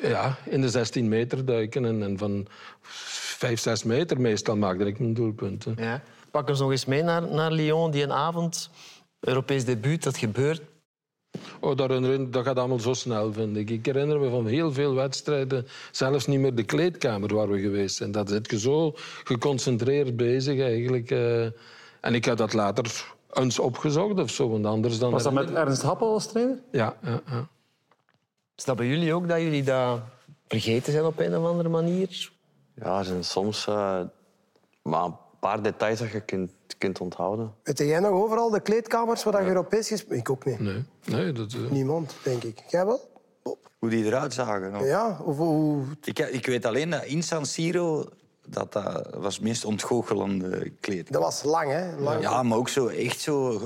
ja, 0.00 0.36
in 0.44 0.60
de 0.60 0.68
16 0.68 1.08
meter 1.08 1.44
duiken 1.44 1.84
en, 1.84 2.02
en 2.02 2.18
van 2.18 2.46
5, 2.82 3.60
6 3.60 3.82
meter 3.84 4.20
meestal 4.20 4.56
maakte 4.56 4.84
ik 4.84 4.98
mijn 4.98 5.14
doelpunten. 5.14 5.74
Ja. 5.78 6.02
Pak 6.34 6.48
ons 6.48 6.60
nog 6.60 6.70
eens 6.70 6.84
mee 6.84 7.02
naar, 7.02 7.22
naar 7.32 7.52
Lyon, 7.52 7.90
die 7.90 8.02
een 8.02 8.12
avond. 8.12 8.70
Europees 9.20 9.64
debuut, 9.64 10.02
dat 10.02 10.16
gebeurt. 10.16 10.62
Oh, 11.60 11.76
dat, 11.76 11.88
herinner- 11.90 12.30
dat 12.30 12.44
gaat 12.44 12.56
allemaal 12.58 12.78
zo 12.78 12.92
snel, 12.94 13.32
vind 13.32 13.56
ik. 13.56 13.70
Ik 13.70 13.86
herinner 13.86 14.20
me 14.20 14.30
van 14.30 14.46
heel 14.46 14.72
veel 14.72 14.94
wedstrijden, 14.94 15.66
zelfs 15.90 16.26
niet 16.26 16.40
meer 16.40 16.54
de 16.54 16.62
kleedkamer 16.64 17.34
waar 17.34 17.48
we 17.48 17.60
geweest 17.60 17.96
zijn. 17.96 18.12
Dat 18.12 18.28
zit 18.28 18.50
je 18.50 18.58
zo 18.58 18.92
geconcentreerd 19.24 20.16
bezig 20.16 20.60
eigenlijk. 20.60 21.10
eh. 21.10 21.42
en 22.00 22.14
ik 22.14 22.24
heb 22.24 22.36
dat 22.36 22.52
later 22.52 23.04
eens 23.32 23.58
opgezocht 23.58 24.18
of 24.20 24.30
zo, 24.30 24.48
want 24.48 24.66
anders 24.66 24.98
dan... 24.98 25.10
Was 25.10 25.22
dat 25.22 25.32
met 25.32 25.50
Ernst 25.50 25.82
Happel 25.82 26.12
als 26.12 26.26
trainer? 26.26 26.58
Ja, 26.72 26.96
ja, 27.02 27.20
ja. 27.26 27.48
Is 28.56 28.64
dat 28.64 28.76
bij 28.76 28.86
jullie 28.86 29.14
ook, 29.14 29.28
dat 29.28 29.40
jullie 29.40 29.62
dat 29.62 30.00
vergeten 30.46 30.92
zijn 30.92 31.04
op 31.04 31.18
een 31.18 31.36
of 31.36 31.44
andere 31.44 31.68
manier? 31.68 32.30
Ja, 32.74 32.98
er 32.98 33.04
zijn 33.04 33.24
soms 33.24 33.66
eh, 33.66 34.00
maar 34.82 35.04
een 35.04 35.16
paar 35.50 35.62
details 35.62 35.98
dat 35.98 36.10
je 36.10 36.20
kunt, 36.20 36.50
kunt 36.78 37.00
onthouden. 37.00 37.52
Weet 37.62 37.78
jij 37.78 38.00
nog 38.00 38.10
overal 38.10 38.50
de 38.50 38.60
kleedkamers 38.60 39.22
waar 39.24 39.42
je 39.42 39.48
Europees 39.48 39.88
gespeeld 39.88 40.18
Ik 40.20 40.30
ook 40.30 40.44
niet. 40.44 40.60
Nee, 40.60 40.84
nee 41.04 41.32
dat... 41.32 41.52
eh, 41.52 41.70
Niemand, 41.70 42.14
denk 42.22 42.42
ik. 42.44 42.62
Jij 42.68 42.86
wel? 42.86 43.00
Hoe 43.78 43.88
die 43.90 44.04
eruit 44.04 44.32
zagen. 44.34 44.70
nog. 44.72 44.84
Ja? 44.84 45.18
Of 45.24 45.36
hoe... 45.36 45.82
Ik, 46.04 46.18
ik 46.18 46.46
weet 46.46 46.64
alleen 46.66 46.90
dat 46.90 47.04
in 47.04 47.22
San 47.22 47.46
Siro... 47.46 48.04
Dat, 48.46 48.72
dat 48.72 49.10
was 49.16 49.34
het 49.34 49.44
meest 49.44 49.64
ontgoochelende 49.64 50.72
kleed. 50.80 51.12
Dat 51.12 51.22
was 51.22 51.42
lang, 51.42 51.70
hè? 51.70 51.96
Lang. 51.96 52.20
Ja, 52.22 52.42
maar 52.42 52.58
ook 52.58 52.68
zo, 52.68 52.86
echt 52.86 53.20
zo... 53.20 53.60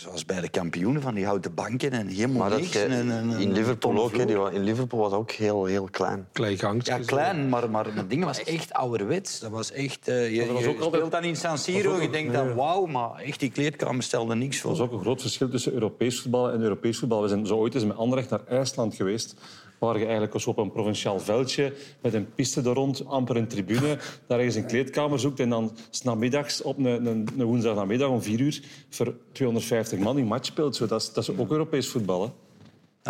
Zoals 0.00 0.24
bij 0.24 0.40
de 0.40 0.48
kampioenen, 0.48 1.02
van 1.02 1.14
die 1.14 1.24
houten 1.24 1.54
banken 1.54 1.90
en 1.90 2.06
helemaal 2.06 2.36
Maar 2.38 2.50
dat 2.50 2.58
niks. 2.60 2.74
en 2.74 3.10
in 3.38 3.52
Liverpool 3.52 4.02
ook. 4.02 4.16
hè, 4.16 4.26
die 4.26 4.36
in 4.52 4.62
Liverpool 4.62 5.00
was 5.00 5.10
dat 5.10 5.18
ook 5.18 5.30
heel, 5.30 5.64
heel 5.64 5.88
klein. 5.90 6.26
Klein 6.32 6.58
gangstje. 6.58 6.94
Ja, 6.94 7.00
klein, 7.04 7.48
maar, 7.48 7.70
maar 7.70 7.86
het 7.94 8.10
ding 8.10 8.24
was 8.24 8.42
echt 8.44 8.72
ouderwets. 8.72 9.40
Dat 9.40 9.50
was 9.50 9.72
echt... 9.72 10.08
eh, 10.08 10.34
je 10.34 10.38
was 10.38 10.46
je 10.46 10.54
ook 10.68 10.74
speelt 10.74 10.80
altijd- 10.94 11.10
dan 11.12 11.24
in 11.24 11.36
San 11.36 11.58
Siro, 11.58 12.00
je 12.00 12.10
denkt 12.10 12.32
dan 12.32 12.54
wauw, 12.54 12.86
maar 12.86 13.14
echt 13.16 13.40
die 13.40 13.50
kleedkamer 13.50 14.02
stelde 14.02 14.34
niks 14.34 14.60
voor. 14.60 14.70
Er 14.70 14.76
is 14.76 14.82
ook 14.82 14.92
een 14.92 15.00
groot 15.00 15.20
verschil 15.20 15.48
tussen 15.48 15.72
Europees 15.72 16.20
voetbal 16.20 16.50
en 16.50 16.60
Europees 16.62 16.98
voetbal. 16.98 17.22
We 17.22 17.28
zijn 17.28 17.46
zo 17.46 17.56
ooit 17.56 17.74
eens 17.74 17.84
met 17.84 17.96
Anderlecht 17.96 18.30
naar 18.30 18.40
IJsland 18.48 18.94
geweest. 18.94 19.34
Waar 19.80 19.98
je 19.98 20.02
eigenlijk 20.04 20.34
als 20.34 20.46
op 20.46 20.58
een 20.58 20.72
provinciaal 20.72 21.20
veldje 21.20 21.74
met 22.02 22.14
een 22.14 22.34
piste 22.34 22.60
er 22.60 22.66
rond, 22.66 23.06
amper 23.06 23.36
een 23.36 23.48
tribune, 23.48 23.98
daar 24.26 24.38
ergens 24.38 24.56
een 24.56 24.66
kleedkamer 24.66 25.20
zoekt 25.20 25.40
en 25.40 25.48
dan 25.48 25.76
's 25.90 26.02
namiddags 26.02 26.62
op 26.62 26.78
een, 26.78 26.84
een, 26.84 27.28
een 27.38 27.44
woensdagnamiddag 27.44 28.08
om 28.08 28.22
vier 28.22 28.40
uur 28.40 28.62
voor 28.90 29.14
250 29.32 29.98
man 29.98 30.16
die 30.16 30.24
match 30.24 30.46
speelt. 30.46 30.76
Zo, 30.76 30.86
dat, 30.86 31.00
is, 31.00 31.12
dat 31.12 31.28
is 31.28 31.36
ook 31.36 31.50
Europees 31.50 31.88
voetbal. 31.88 32.22
Hè? 32.22 32.30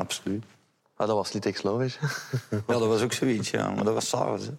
Absoluut. 0.01 0.45
Ah, 0.95 1.07
dat 1.07 1.17
was 1.17 1.33
Litex 1.33 1.63
Lovic. 1.63 1.99
Ja, 2.67 2.79
dat 2.79 2.87
was 2.87 3.03
ook 3.03 3.13
zoiets, 3.13 3.51
ja. 3.51 3.71
Maar 3.71 3.85
dat 3.85 3.95
was 3.95 4.09
s'avonds. 4.09 4.45
heb 4.45 4.57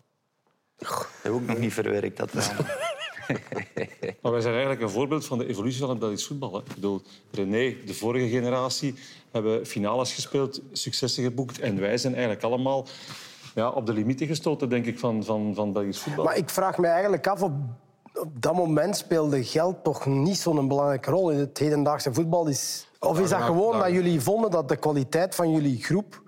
ik 1.23 1.31
ook 1.31 1.45
nog 1.47 1.57
niet 1.57 1.73
verwerkt, 1.73 2.17
dat. 2.17 2.31
Maar 4.21 4.31
wij 4.31 4.41
zijn 4.41 4.53
eigenlijk 4.53 4.81
een 4.81 4.89
voorbeeld 4.89 5.25
van 5.25 5.37
de 5.37 5.47
evolutie 5.47 5.79
van 5.79 5.89
het 5.89 5.99
Belgisch 5.99 6.27
voetbal. 6.27 6.53
Hè. 6.53 6.59
Ik 6.59 6.75
bedoel, 6.75 7.01
René, 7.31 7.75
de 7.85 7.93
vorige 7.93 8.27
generatie, 8.27 8.95
hebben 9.31 9.65
finales 9.65 10.13
gespeeld, 10.13 10.61
successen 10.71 11.23
geboekt. 11.23 11.59
En 11.59 11.79
wij 11.79 11.97
zijn 11.97 12.13
eigenlijk 12.13 12.43
allemaal 12.43 12.85
ja, 13.55 13.69
op 13.69 13.85
de 13.85 13.93
limieten 13.93 14.27
gestoten, 14.27 14.69
denk 14.69 14.85
ik, 14.85 14.99
van, 14.99 15.23
van, 15.23 15.55
van 15.55 15.73
Belgisch 15.73 15.99
voetbal. 15.99 16.25
Maar 16.25 16.37
ik 16.37 16.49
vraag 16.49 16.77
me 16.77 16.87
eigenlijk 16.87 17.27
af, 17.27 17.41
op, 17.43 17.53
op 18.13 18.41
dat 18.41 18.55
moment 18.55 18.97
speelde 18.97 19.43
geld 19.43 19.83
toch 19.83 20.05
niet 20.05 20.37
zo'n 20.37 20.67
belangrijke 20.67 21.11
rol 21.11 21.29
in 21.29 21.37
het 21.37 21.57
hedendaagse 21.57 22.13
voetbal. 22.13 22.47
Is, 22.47 22.87
of 22.99 23.19
is 23.19 23.29
dat 23.29 23.41
gewoon 23.41 23.79
dat 23.79 23.91
jullie 23.91 24.21
vonden 24.21 24.51
dat 24.51 24.69
de 24.69 24.75
kwaliteit 24.75 25.35
van 25.35 25.51
jullie 25.51 25.83
groep 25.83 26.21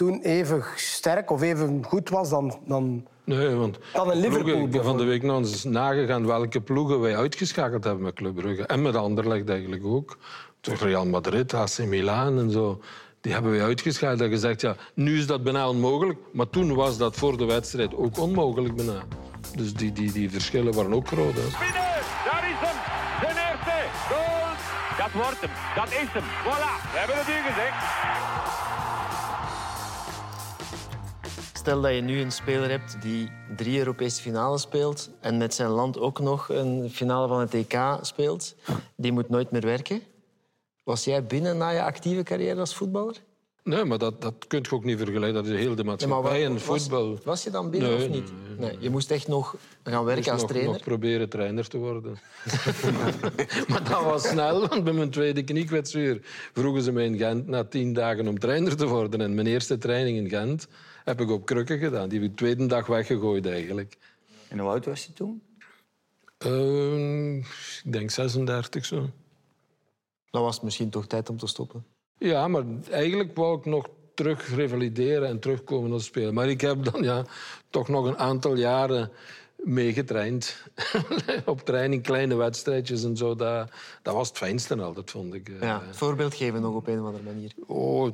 toen 0.00 0.20
even 0.22 0.64
sterk 0.76 1.30
of 1.30 1.42
even 1.42 1.84
goed 1.84 2.08
was 2.08 2.28
dan... 2.30 2.58
dan 2.66 3.06
Nee, 3.24 3.54
want 3.54 3.78
Dan 3.92 4.10
een 4.10 4.16
Liverpool 4.16 4.42
ploegen- 4.44 4.66
ik 4.66 4.72
heb 4.74 4.84
van 4.84 4.96
de 4.96 5.04
week 5.04 5.22
nog 5.22 5.38
eens 5.38 5.64
nagegaan 5.64 6.26
welke 6.26 6.60
ploegen 6.60 7.00
wij 7.00 7.16
uitgeschakeld 7.16 7.84
hebben 7.84 8.02
met 8.02 8.14
Club 8.14 8.34
Brugge. 8.34 8.66
En 8.66 8.82
met 8.82 8.96
Anderlecht 8.96 9.48
eigenlijk 9.48 9.84
ook. 9.84 10.18
Toch 10.60 10.80
Real 10.80 11.06
Madrid, 11.06 11.54
AC 11.54 11.78
Milan 11.78 12.38
en 12.38 12.50
zo. 12.50 12.80
Die 13.20 13.32
hebben 13.32 13.50
wij 13.50 13.62
uitgeschakeld 13.62 14.20
en 14.20 14.28
gezegd, 14.30 14.60
ja, 14.60 14.76
nu 14.94 15.18
is 15.18 15.26
dat 15.26 15.42
bijna 15.42 15.68
onmogelijk. 15.68 16.18
Maar 16.32 16.50
toen 16.50 16.74
was 16.74 16.98
dat 16.98 17.16
voor 17.16 17.36
de 17.36 17.44
wedstrijd 17.44 17.94
ook 17.94 18.18
onmogelijk 18.18 18.74
bijna. 18.76 19.02
Dus 19.56 19.74
die, 19.74 19.92
die, 19.92 20.12
die 20.12 20.30
verschillen 20.30 20.74
waren 20.74 20.92
ook 20.92 21.06
groot. 21.06 21.34
Hè. 21.34 21.48
Daar 22.24 22.44
is 22.50 22.56
hem. 22.66 22.76
Zijn 23.20 23.36
eerste 23.36 23.76
goal. 24.08 24.28
Dat 24.98 25.12
wordt 25.22 25.40
hem, 25.40 25.50
dat 25.74 25.88
is 25.92 26.08
hem. 26.12 26.22
Voilà, 26.44 26.72
we 26.92 26.98
hebben 26.98 27.16
het 27.18 27.28
u 27.28 27.38
gezegd. 27.48 27.78
Stel 31.60 31.80
dat 31.80 31.94
je 31.94 32.00
nu 32.00 32.20
een 32.20 32.32
speler 32.32 32.70
hebt 32.70 33.02
die 33.02 33.30
drie 33.56 33.78
Europese 33.78 34.22
finales 34.22 34.62
speelt 34.62 35.10
en 35.20 35.36
met 35.36 35.54
zijn 35.54 35.68
land 35.68 35.98
ook 35.98 36.20
nog 36.20 36.48
een 36.48 36.90
finale 36.90 37.28
van 37.28 37.40
het 37.40 37.54
EK 37.54 37.98
speelt. 38.00 38.54
Die 38.96 39.12
moet 39.12 39.28
nooit 39.28 39.50
meer 39.50 39.60
werken. 39.60 40.02
Was 40.84 41.04
jij 41.04 41.24
binnen 41.26 41.56
na 41.56 41.70
je 41.70 41.82
actieve 41.82 42.22
carrière 42.22 42.60
als 42.60 42.74
voetballer? 42.74 43.16
Nee, 43.62 43.84
maar 43.84 43.98
dat, 43.98 44.22
dat 44.22 44.34
kun 44.46 44.58
je 44.62 44.70
ook 44.74 44.84
niet 44.84 44.98
vergelijken. 44.98 45.34
Dat 45.34 45.46
is 45.46 45.58
heel 45.58 45.74
de 45.74 45.84
maatschappij 45.84 46.44
en 46.44 46.52
was, 46.52 46.62
voetbal. 46.62 47.18
was 47.24 47.42
je 47.42 47.50
dan 47.50 47.70
binnen 47.70 47.90
Nee, 47.90 48.08
of 48.08 48.14
niet? 48.14 48.32
Nee, 48.58 48.76
je 48.78 48.90
moest 48.90 49.10
echt 49.10 49.28
nog 49.28 49.56
gaan 49.84 50.04
werken 50.04 50.14
moest 50.14 50.28
als 50.30 50.40
nog, 50.40 50.50
trainer. 50.50 50.72
nog 50.72 50.82
proberen 50.82 51.28
trainer 51.28 51.68
te 51.68 51.78
worden. 51.78 52.18
maar 53.68 53.84
dat 53.88 54.02
was 54.04 54.28
snel, 54.28 54.68
want 54.68 54.84
bij 54.84 54.92
mijn 54.92 55.10
tweede 55.10 55.42
kniekwetsuur 55.42 56.20
vroegen 56.52 56.82
ze 56.82 56.92
mij 56.92 57.04
in 57.04 57.16
Gent 57.16 57.46
na 57.46 57.64
tien 57.64 57.92
dagen 57.92 58.28
om 58.28 58.38
trainer 58.38 58.76
te 58.76 58.86
worden. 58.86 59.20
En 59.20 59.34
mijn 59.34 59.46
eerste 59.46 59.78
training 59.78 60.16
in 60.16 60.28
Gent 60.28 60.68
heb 61.04 61.20
ik 61.20 61.30
op 61.30 61.46
krukken 61.46 61.78
gedaan. 61.78 62.08
Die 62.08 62.20
heb 62.20 62.28
ik 62.28 62.36
de 62.36 62.44
tweede 62.44 62.66
dag 62.66 62.86
weggegooid 62.86 63.46
eigenlijk. 63.46 63.96
En 64.48 64.58
hoe 64.58 64.68
oud 64.68 64.84
was 64.84 65.04
je 65.04 65.12
toen? 65.12 65.42
Eh, 66.38 67.36
ik 67.84 67.92
denk 67.92 68.10
36 68.10 68.84
zo. 68.84 69.10
Dan 70.30 70.42
was 70.42 70.54
het 70.54 70.64
misschien 70.64 70.90
toch 70.90 71.06
tijd 71.06 71.28
om 71.28 71.36
te 71.36 71.46
stoppen. 71.46 71.84
Ja, 72.18 72.48
maar 72.48 72.64
eigenlijk 72.90 73.36
wou 73.36 73.58
ik 73.58 73.64
nog 73.64 73.88
terug 74.14 74.54
revalideren 74.54 75.28
en 75.28 75.40
terugkomen 75.40 75.92
als 75.92 76.04
speler. 76.04 76.32
Maar 76.32 76.48
ik 76.48 76.60
heb 76.60 76.84
dan 76.84 77.02
ja, 77.02 77.24
toch 77.70 77.88
nog 77.88 78.06
een 78.06 78.18
aantal 78.18 78.56
jaren 78.56 79.10
meegetraind. 79.64 80.56
Op 81.44 81.60
training, 81.64 82.02
kleine 82.02 82.34
wedstrijdjes 82.34 83.04
en 83.04 83.16
zo. 83.16 83.34
Dat, 83.34 83.70
dat 84.02 84.14
was 84.14 84.28
het 84.28 84.36
fijnste 84.36 84.76
altijd, 84.82 85.10
vond 85.10 85.34
ik. 85.34 85.48
Eh, 85.48 85.60
Ja, 85.60 85.82
voorbeeld 85.90 86.34
geven 86.34 86.60
nog 86.60 86.74
op 86.74 86.86
een 86.86 87.00
of 87.00 87.06
andere 87.06 87.24
manier. 87.24 87.52
Oh, 87.66 88.12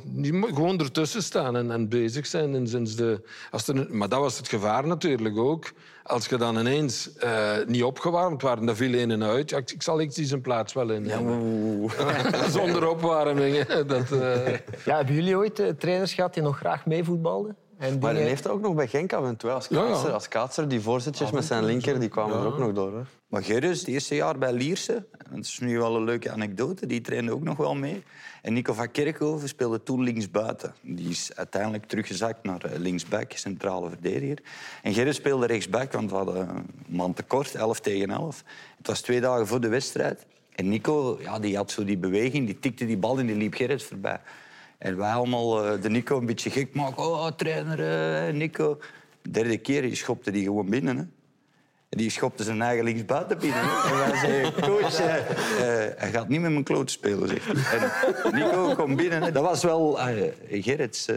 gewoon 0.54 0.78
ertussen 0.78 1.22
staan 1.22 1.56
en, 1.56 1.70
en 1.70 1.88
bezig 1.88 2.26
zijn. 2.26 2.54
En 2.54 2.68
sinds 2.68 2.96
de, 2.96 3.22
als 3.50 3.68
er, 3.68 3.76
een- 3.76 3.88
maar 3.96 4.08
dat 4.08 4.20
was 4.20 4.36
het 4.38 4.48
gevaar 4.48 4.86
natuurlijk 4.86 5.36
ook. 5.38 5.72
Als 6.02 6.26
je 6.26 6.36
dan 6.36 6.58
ineens 6.58 7.12
eh, 7.16 7.52
niet 7.66 7.82
opgewarmd 7.82 8.42
waren, 8.42 8.66
dan 8.66 8.76
viel 8.76 8.94
een 8.94 9.10
en 9.10 9.22
uit. 9.24 9.50
Ja, 9.50 9.56
ik, 9.56 9.70
ik 9.70 9.82
zal 9.82 10.00
iets 10.00 10.16
die 10.16 10.26
zijn 10.26 10.40
plaats 10.40 10.72
wel 10.72 10.90
in. 10.90 11.10
Zonder 12.50 12.88
opwarming. 12.88 13.66
hè. 13.66 13.84
Dat, 13.86 14.12
eh, 14.12 14.46
Ja, 14.84 14.96
hebben 14.96 15.14
jullie 15.14 15.36
ooit 15.36 15.62
trainers 15.78 16.14
gehad 16.14 16.34
die 16.34 16.42
nog 16.42 16.56
graag 16.58 16.86
meevoetbalden? 16.86 17.56
En 17.78 17.98
Maar 17.98 18.14
hij 18.14 18.22
heeft 18.22 18.42
dat 18.42 18.52
ook 18.52 18.60
nog 18.60 18.74
bij 18.74 18.88
Genk 18.88 19.12
af 19.12 19.24
en 19.24 19.36
toe. 19.36 19.50
Als 19.50 19.68
Ja, 19.68 19.82
ja. 19.82 19.88
kaatser, 19.88 20.12
als 20.12 20.28
kaatser 20.28 20.68
die 20.68 20.80
voorzetjes 20.80 21.30
met 21.30 21.44
zijn 21.44 21.64
linker, 21.64 22.00
die 22.00 22.08
kwamen 22.08 22.38
er 22.38 22.46
ook 22.46 22.58
nog 22.58 22.72
door. 22.72 22.96
Hè. 22.96 23.02
Maar 23.26 23.44
Gerrits, 23.44 23.80
het 23.80 23.88
eerste 23.88 24.14
jaar 24.14 24.38
bij 24.38 24.52
Lierse, 24.52 25.06
dat 25.30 25.44
is 25.44 25.58
nu 25.58 25.78
wel 25.78 25.96
een 25.96 26.04
leuke 26.04 26.30
anekdote, 26.30 26.86
die 26.86 27.00
trainde 27.00 27.32
ook 27.32 27.42
nog 27.42 27.56
wel 27.56 27.74
mee. 27.74 28.02
En 28.42 28.52
Nico 28.52 28.72
van 28.72 28.90
Kerkhoven 28.90 29.48
speelde 29.48 29.82
toen 29.82 30.02
linksbuiten. 30.02 30.74
Die 30.80 31.08
is 31.08 31.30
uiteindelijk 31.34 31.86
teruggezakt 31.86 32.42
naar 32.42 32.64
eh, 32.64 32.78
linksback, 32.78 33.32
centrale 33.32 33.88
verdediger. 33.88 34.38
En 34.82 34.94
Gerrits 34.94 35.16
speelde 35.16 35.46
rechtsback, 35.46 35.92
want 35.92 36.10
we 36.10 36.16
hadden 36.16 36.48
een 36.48 36.66
man 36.86 37.14
tekort, 37.14 37.54
11 37.54 37.80
tegen 37.80 38.10
11. 38.10 38.42
Het 38.76 38.86
was 38.86 39.00
twee 39.00 39.20
dagen 39.20 39.46
voor 39.46 39.60
de 39.60 39.68
wedstrijd. 39.68 40.26
En 40.54 40.68
Nico, 40.68 41.18
ja, 41.20 41.38
die 41.38 41.56
had 41.56 41.70
zo 41.70 41.84
die 41.84 41.98
beweging, 41.98 42.46
die 42.46 42.58
tikte 42.58 42.86
die 42.86 42.96
bal 42.96 43.18
en 43.18 43.26
die 43.26 43.36
liep 43.36 43.54
Gerrits 43.54 43.84
voorbij. 43.84 44.20
En 44.78 44.96
wij 44.96 45.12
allemaal 45.12 45.64
eh, 45.66 45.82
de 45.82 45.90
Nico 45.90 46.18
een 46.18 46.26
beetje 46.26 46.50
gek 46.50 46.74
maken. 46.74 47.02
Oh, 47.02 47.26
trainer, 47.26 47.80
eh, 48.26 48.34
Nico. 48.34 48.78
De 49.22 49.30
derde 49.30 49.58
keer 49.58 49.96
schopte 49.96 50.30
die 50.30 50.44
gewoon 50.44 50.70
binnen. 50.70 50.96
Hè. 50.96 51.04
Die 51.88 52.10
schopte 52.10 52.42
zijn 52.44 52.62
eigen 52.62 52.84
linksbuiten 52.84 53.38
binnen. 53.38 53.60
En 53.60 53.96
wij 53.98 54.16
zeiden, 54.16 54.52
coach, 54.62 55.00
eh, 55.00 55.14
hij 55.96 56.10
gaat 56.12 56.28
niet 56.28 56.40
met 56.40 56.50
mijn 56.50 56.64
kloot 56.64 56.90
spelen, 56.90 57.28
hij. 57.28 57.40
En 58.24 58.34
Nico 58.34 58.74
kwam 58.74 58.96
binnen. 58.96 59.22
hè. 59.22 59.32
Dat 59.32 59.42
was 59.42 59.62
wel 59.62 60.00
eh 60.00 60.32
Gerrits. 60.50 61.08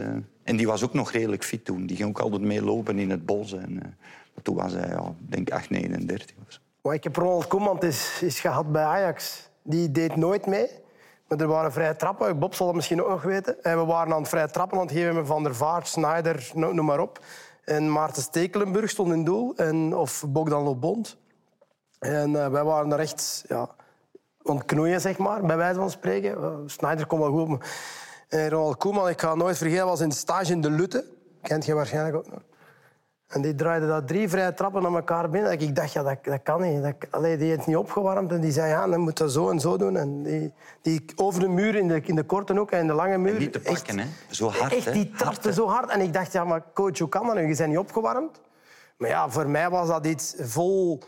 en 0.42 0.56
die 0.56 0.66
was 0.66 0.84
ook 0.84 0.94
nog 0.94 1.12
redelijk 1.12 1.44
fit 1.44 1.64
toen. 1.64 1.86
Die 1.86 1.96
ging 1.96 2.08
ook 2.08 2.18
altijd 2.18 2.42
meelopen 2.42 2.98
in 2.98 3.10
het 3.10 3.26
bos. 3.26 3.52
En, 3.52 3.98
toen 4.42 4.56
was 4.56 4.72
hij, 4.72 4.88
ja, 4.88 5.14
denk 5.18 5.50
8, 5.50 5.70
39. 5.70 6.36
of 6.46 6.58
zo. 6.82 6.90
Ik 6.90 7.04
heb 7.04 7.16
Ronald 7.16 7.46
Koeman 7.46 7.80
is, 7.80 8.18
is 8.22 8.40
gehad 8.40 8.72
bij 8.72 8.82
Ajax. 8.82 9.48
Die 9.62 9.90
deed 9.90 10.16
nooit 10.16 10.46
mee. 10.46 10.68
Er 11.38 11.46
waren 11.46 11.72
vrije 11.72 11.96
trappen. 11.96 12.38
Bob 12.38 12.54
zal 12.54 12.66
het 12.66 12.76
misschien 12.76 13.02
ook 13.02 13.08
nog 13.08 13.22
weten. 13.22 13.62
En 13.62 13.78
we 13.78 13.84
waren 13.84 14.12
aan 14.12 14.20
het 14.20 14.28
vrije 14.28 14.50
trappen 14.50 14.78
aan 14.78 14.84
het 14.86 14.92
geven 14.92 15.14
met 15.14 15.26
Van 15.26 15.42
der 15.42 15.54
Vaart, 15.54 15.88
Snyder, 15.88 16.50
no- 16.54 16.72
noem 16.72 16.84
maar 16.86 17.00
op. 17.00 17.18
En 17.64 17.92
Maarten 17.92 18.22
Stekelenburg 18.22 18.90
stond 18.90 19.12
in 19.12 19.24
doel. 19.24 19.52
En, 19.56 19.96
of 19.96 20.24
Bogdan 20.28 20.62
Lobond. 20.62 21.16
En 21.98 22.36
eh, 22.36 22.48
wij 22.48 22.64
waren 22.64 22.88
daar 22.88 22.98
echt 22.98 23.44
ja, 23.48 23.68
ontknoeien, 24.42 25.00
zeg 25.00 25.18
maar, 25.18 25.42
bij 25.42 25.56
wijze 25.56 25.78
van 25.80 25.90
spreken. 25.90 26.30
Uh, 26.40 26.54
Snyder 26.66 27.06
wel 27.18 27.30
goed. 27.30 27.48
maar- 27.48 27.70
En 28.28 28.48
Ronald 28.50 28.76
Koeman, 28.76 29.08
ik 29.08 29.20
ga 29.20 29.34
nooit 29.34 29.56
vergeten, 29.58 29.86
was 29.86 30.00
in 30.00 30.12
stage 30.12 30.52
in 30.52 30.60
de 30.60 30.70
Lutte. 30.70 31.04
Kent 31.42 31.64
je 31.64 31.74
waarschijnlijk 31.74 32.16
ook 32.16 32.30
nog. 32.30 32.40
En 33.30 33.40
die 33.40 33.54
draaide 33.54 33.86
dat 33.86 34.08
drie 34.08 34.28
vrije 34.28 34.54
trappen 34.54 34.82
naar 34.82 34.94
elkaar 34.94 35.30
binnen. 35.30 35.50
Dat 35.50 35.62
Ik 35.62 35.76
dacht, 35.76 35.92
ja, 35.92 36.02
dat, 36.02 36.24
dat 36.24 36.42
kan 36.42 36.60
niet. 36.60 36.82
Dat, 36.82 36.94
allee, 37.10 37.36
die 37.36 37.48
heeft 37.48 37.66
niet 37.66 37.76
opgewarmd. 37.76 38.32
En 38.32 38.40
die 38.40 38.52
zei, 38.52 38.68
ja, 38.68 38.86
dan 38.86 39.00
moet 39.00 39.18
dat 39.18 39.32
zo 39.32 39.50
en 39.50 39.60
zo 39.60 39.76
doen. 39.76 39.96
En 39.96 40.22
die, 40.22 40.52
die 40.82 41.04
over 41.16 41.40
de 41.40 41.48
muur, 41.48 41.74
in 41.74 41.88
de, 41.88 42.00
in 42.04 42.14
de 42.14 42.22
korte 42.22 42.56
hoek 42.56 42.70
en 42.70 42.80
in 42.80 42.86
de 42.86 42.92
lange 42.92 43.18
muur... 43.18 43.38
Niet 43.38 43.52
te 43.52 43.60
pakken, 43.60 43.98
hè. 43.98 44.06
Zo 44.30 44.50
hard, 44.50 44.72
Echt, 44.72 44.92
die 44.92 45.10
trapte 45.10 45.52
zo 45.52 45.68
hard. 45.68 45.90
En 45.90 46.00
ik 46.00 46.12
dacht, 46.12 46.32
ja, 46.32 46.44
maar 46.44 46.62
coach, 46.74 46.98
hoe 46.98 47.08
kan 47.08 47.26
dat 47.26 47.34
nu? 47.34 47.48
Je 47.48 47.56
bent 47.56 47.68
niet 47.68 47.78
opgewarmd. 47.78 48.40
Maar 48.96 49.08
ja, 49.08 49.28
voor 49.28 49.48
mij 49.48 49.70
was 49.70 49.88
dat 49.88 50.06
iets 50.06 50.34
vol 50.38 51.00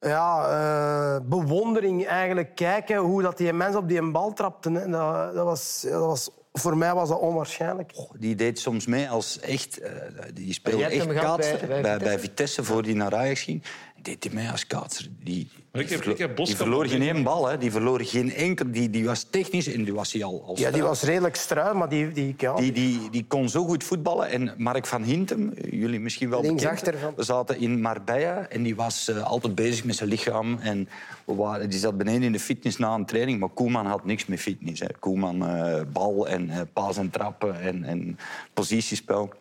ja, 0.00 0.48
eh, 0.48 1.20
bewondering 1.28 2.06
eigenlijk. 2.06 2.54
Kijken 2.54 2.96
hoe 2.96 3.22
dat 3.22 3.36
die 3.36 3.52
mens 3.52 3.76
op 3.76 3.88
die 3.88 4.10
bal 4.10 4.32
trapte. 4.32 4.70
Hè. 4.70 4.88
Dat, 4.88 5.34
dat 5.34 5.44
was, 5.44 5.86
dat 5.90 6.04
was, 6.04 6.30
voor 6.52 6.76
mij 6.76 6.94
was 6.94 7.08
dat 7.08 7.18
onwaarschijnlijk. 7.20 7.92
Die 8.18 8.34
deed 8.34 8.58
soms 8.58 8.86
mee 8.86 9.08
als 9.08 9.40
echt... 9.40 9.78
eh, 9.78 9.92
die 10.34 10.52
speelde 10.52 10.84
echt 10.84 11.06
kaatser 11.06 11.66
bij 11.66 11.82
bij, 11.82 11.82
bij, 11.82 11.98
Vitesse? 11.98 12.18
Vitesse 12.18 12.64
voor 12.64 12.82
die 12.82 12.94
naar 12.94 13.14
Ajax 13.14 13.40
ging. 13.40 13.62
Deed 14.02 14.24
hij 14.24 14.32
mee 14.34 14.50
als 14.50 14.66
kaatser. 14.66 15.08
Die, 15.22 15.50
Maar 15.72 15.82
ik 15.82 15.88
heb- 15.88 16.02
die 16.02 16.12
ik 16.12 16.18
heb 16.18 16.26
die 16.28 16.36
Boskamp 16.36 16.58
verloor 16.60 16.86
geen 16.86 17.02
één 17.02 17.22
bal. 17.22 17.46
Hè. 17.48 17.58
Die 17.58 17.70
verloor 17.70 18.00
geen 18.04 18.34
enkel... 18.34 18.66
Die, 18.70 18.90
die 18.90 19.04
was 19.04 19.22
technisch 19.30 19.72
en 19.72 19.84
die 19.84 19.94
was 19.94 20.12
hij 20.12 20.24
al... 20.24 20.52
Ja, 20.54 20.70
die 20.70 20.82
was 20.82 21.02
redelijk 21.02 21.36
struil, 21.36 21.74
maar 21.74 21.88
die... 21.88 22.12
die, 22.12 22.34
ja, 22.38 22.54
Die, 22.56 22.72
die, 22.72 23.10
die 23.10 23.24
kon 23.28 23.48
zo 23.48 23.64
goed 23.64 23.84
voetballen. 23.84 24.28
En 24.30 24.54
Mark 24.56 24.86
van 24.86 25.02
Hintem, 25.02 25.52
jullie 25.70 26.00
misschien 26.00 26.30
wel 26.30 26.40
bekend. 26.40 26.60
Linksachter 26.60 26.98
van- 26.98 27.12
We 27.16 27.22
zaten 27.22 27.58
in 27.60 27.80
Marbella 27.80 28.46
en 28.48 28.62
die 28.62 28.76
was 28.76 29.08
eh, 29.08 29.22
altijd 29.22 29.54
bezig 29.54 29.84
met 29.84 29.96
zijn 29.96 30.08
lichaam. 30.08 30.58
En 30.60 30.88
we 31.24 31.34
waren, 31.34 31.70
die 31.70 31.78
zat 31.78 31.96
beneden 31.98 32.22
in 32.22 32.32
de 32.32 32.40
fitness 32.40 32.76
na 32.76 32.94
een 32.94 33.06
training. 33.06 33.40
Maar 33.40 33.48
Koeman 33.48 33.86
had 33.86 34.04
niks 34.04 34.26
met 34.26 34.40
fitness. 34.40 34.80
Hè. 34.80 34.86
Koeman, 34.98 35.46
eh, 35.46 35.80
bal 35.92 36.28
en 36.28 36.50
eh, 36.50 36.60
paas 36.72 36.96
en 36.96 37.10
trappen 37.10 37.60
en, 37.60 37.84
en 37.84 38.18
positiespel. 38.54 39.32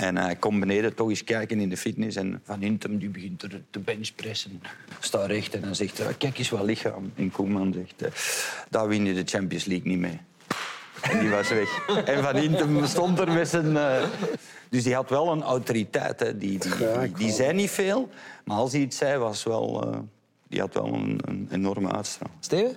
En 0.00 0.16
hij 0.16 0.36
komt 0.36 0.60
beneden 0.60 0.94
toch 0.94 1.08
eens 1.08 1.24
kijken 1.24 1.60
in 1.60 1.68
de 1.68 1.76
fitness. 1.76 2.16
En 2.16 2.40
Van 2.44 2.60
Hintem 2.60 2.98
die 2.98 3.08
begint 3.08 3.42
er 3.42 3.62
te 3.70 3.78
benchpressen. 3.78 4.62
Staat 5.00 5.26
recht 5.26 5.54
en 5.54 5.60
dan 5.60 5.74
zegt 5.74 5.98
hij, 5.98 6.14
kijk 6.14 6.38
eens 6.38 6.50
wat 6.50 6.62
lichaam. 6.62 7.12
En 7.16 7.30
Koeman 7.30 7.72
zegt, 7.72 8.02
eh, 8.02 8.20
daar 8.70 8.88
win 8.88 9.04
je 9.04 9.14
de 9.14 9.22
Champions 9.24 9.64
League 9.64 9.88
niet 9.88 9.98
mee. 9.98 10.20
En 11.02 11.18
die 11.18 11.28
was 11.30 11.48
weg. 11.48 11.86
En 12.04 12.22
Van 12.22 12.36
Intem 12.36 12.86
stond 12.86 13.18
er 13.18 13.32
met 13.32 13.48
zijn... 13.48 13.76
eh, 13.76 14.02
Dus 14.68 14.82
die 14.82 14.94
had 14.94 15.10
wel 15.10 15.32
een 15.32 15.42
autoriteit. 15.42 16.20
Hè. 16.20 16.38
Die, 16.38 16.58
die, 16.58 16.72
die, 17.00 17.12
die 17.12 17.32
zei 17.32 17.52
niet 17.52 17.70
veel, 17.70 18.08
maar 18.44 18.56
als 18.56 18.72
hij 18.72 18.80
iets 18.80 18.96
zei, 18.96 19.18
was 19.18 19.44
wel... 19.44 19.82
eh, 19.92 19.98
die 20.48 20.60
had 20.60 20.74
wel 20.74 20.86
een, 20.86 21.20
een 21.24 21.48
enorme 21.52 21.92
uitstraling. 21.92 22.36
Steven? 22.40 22.76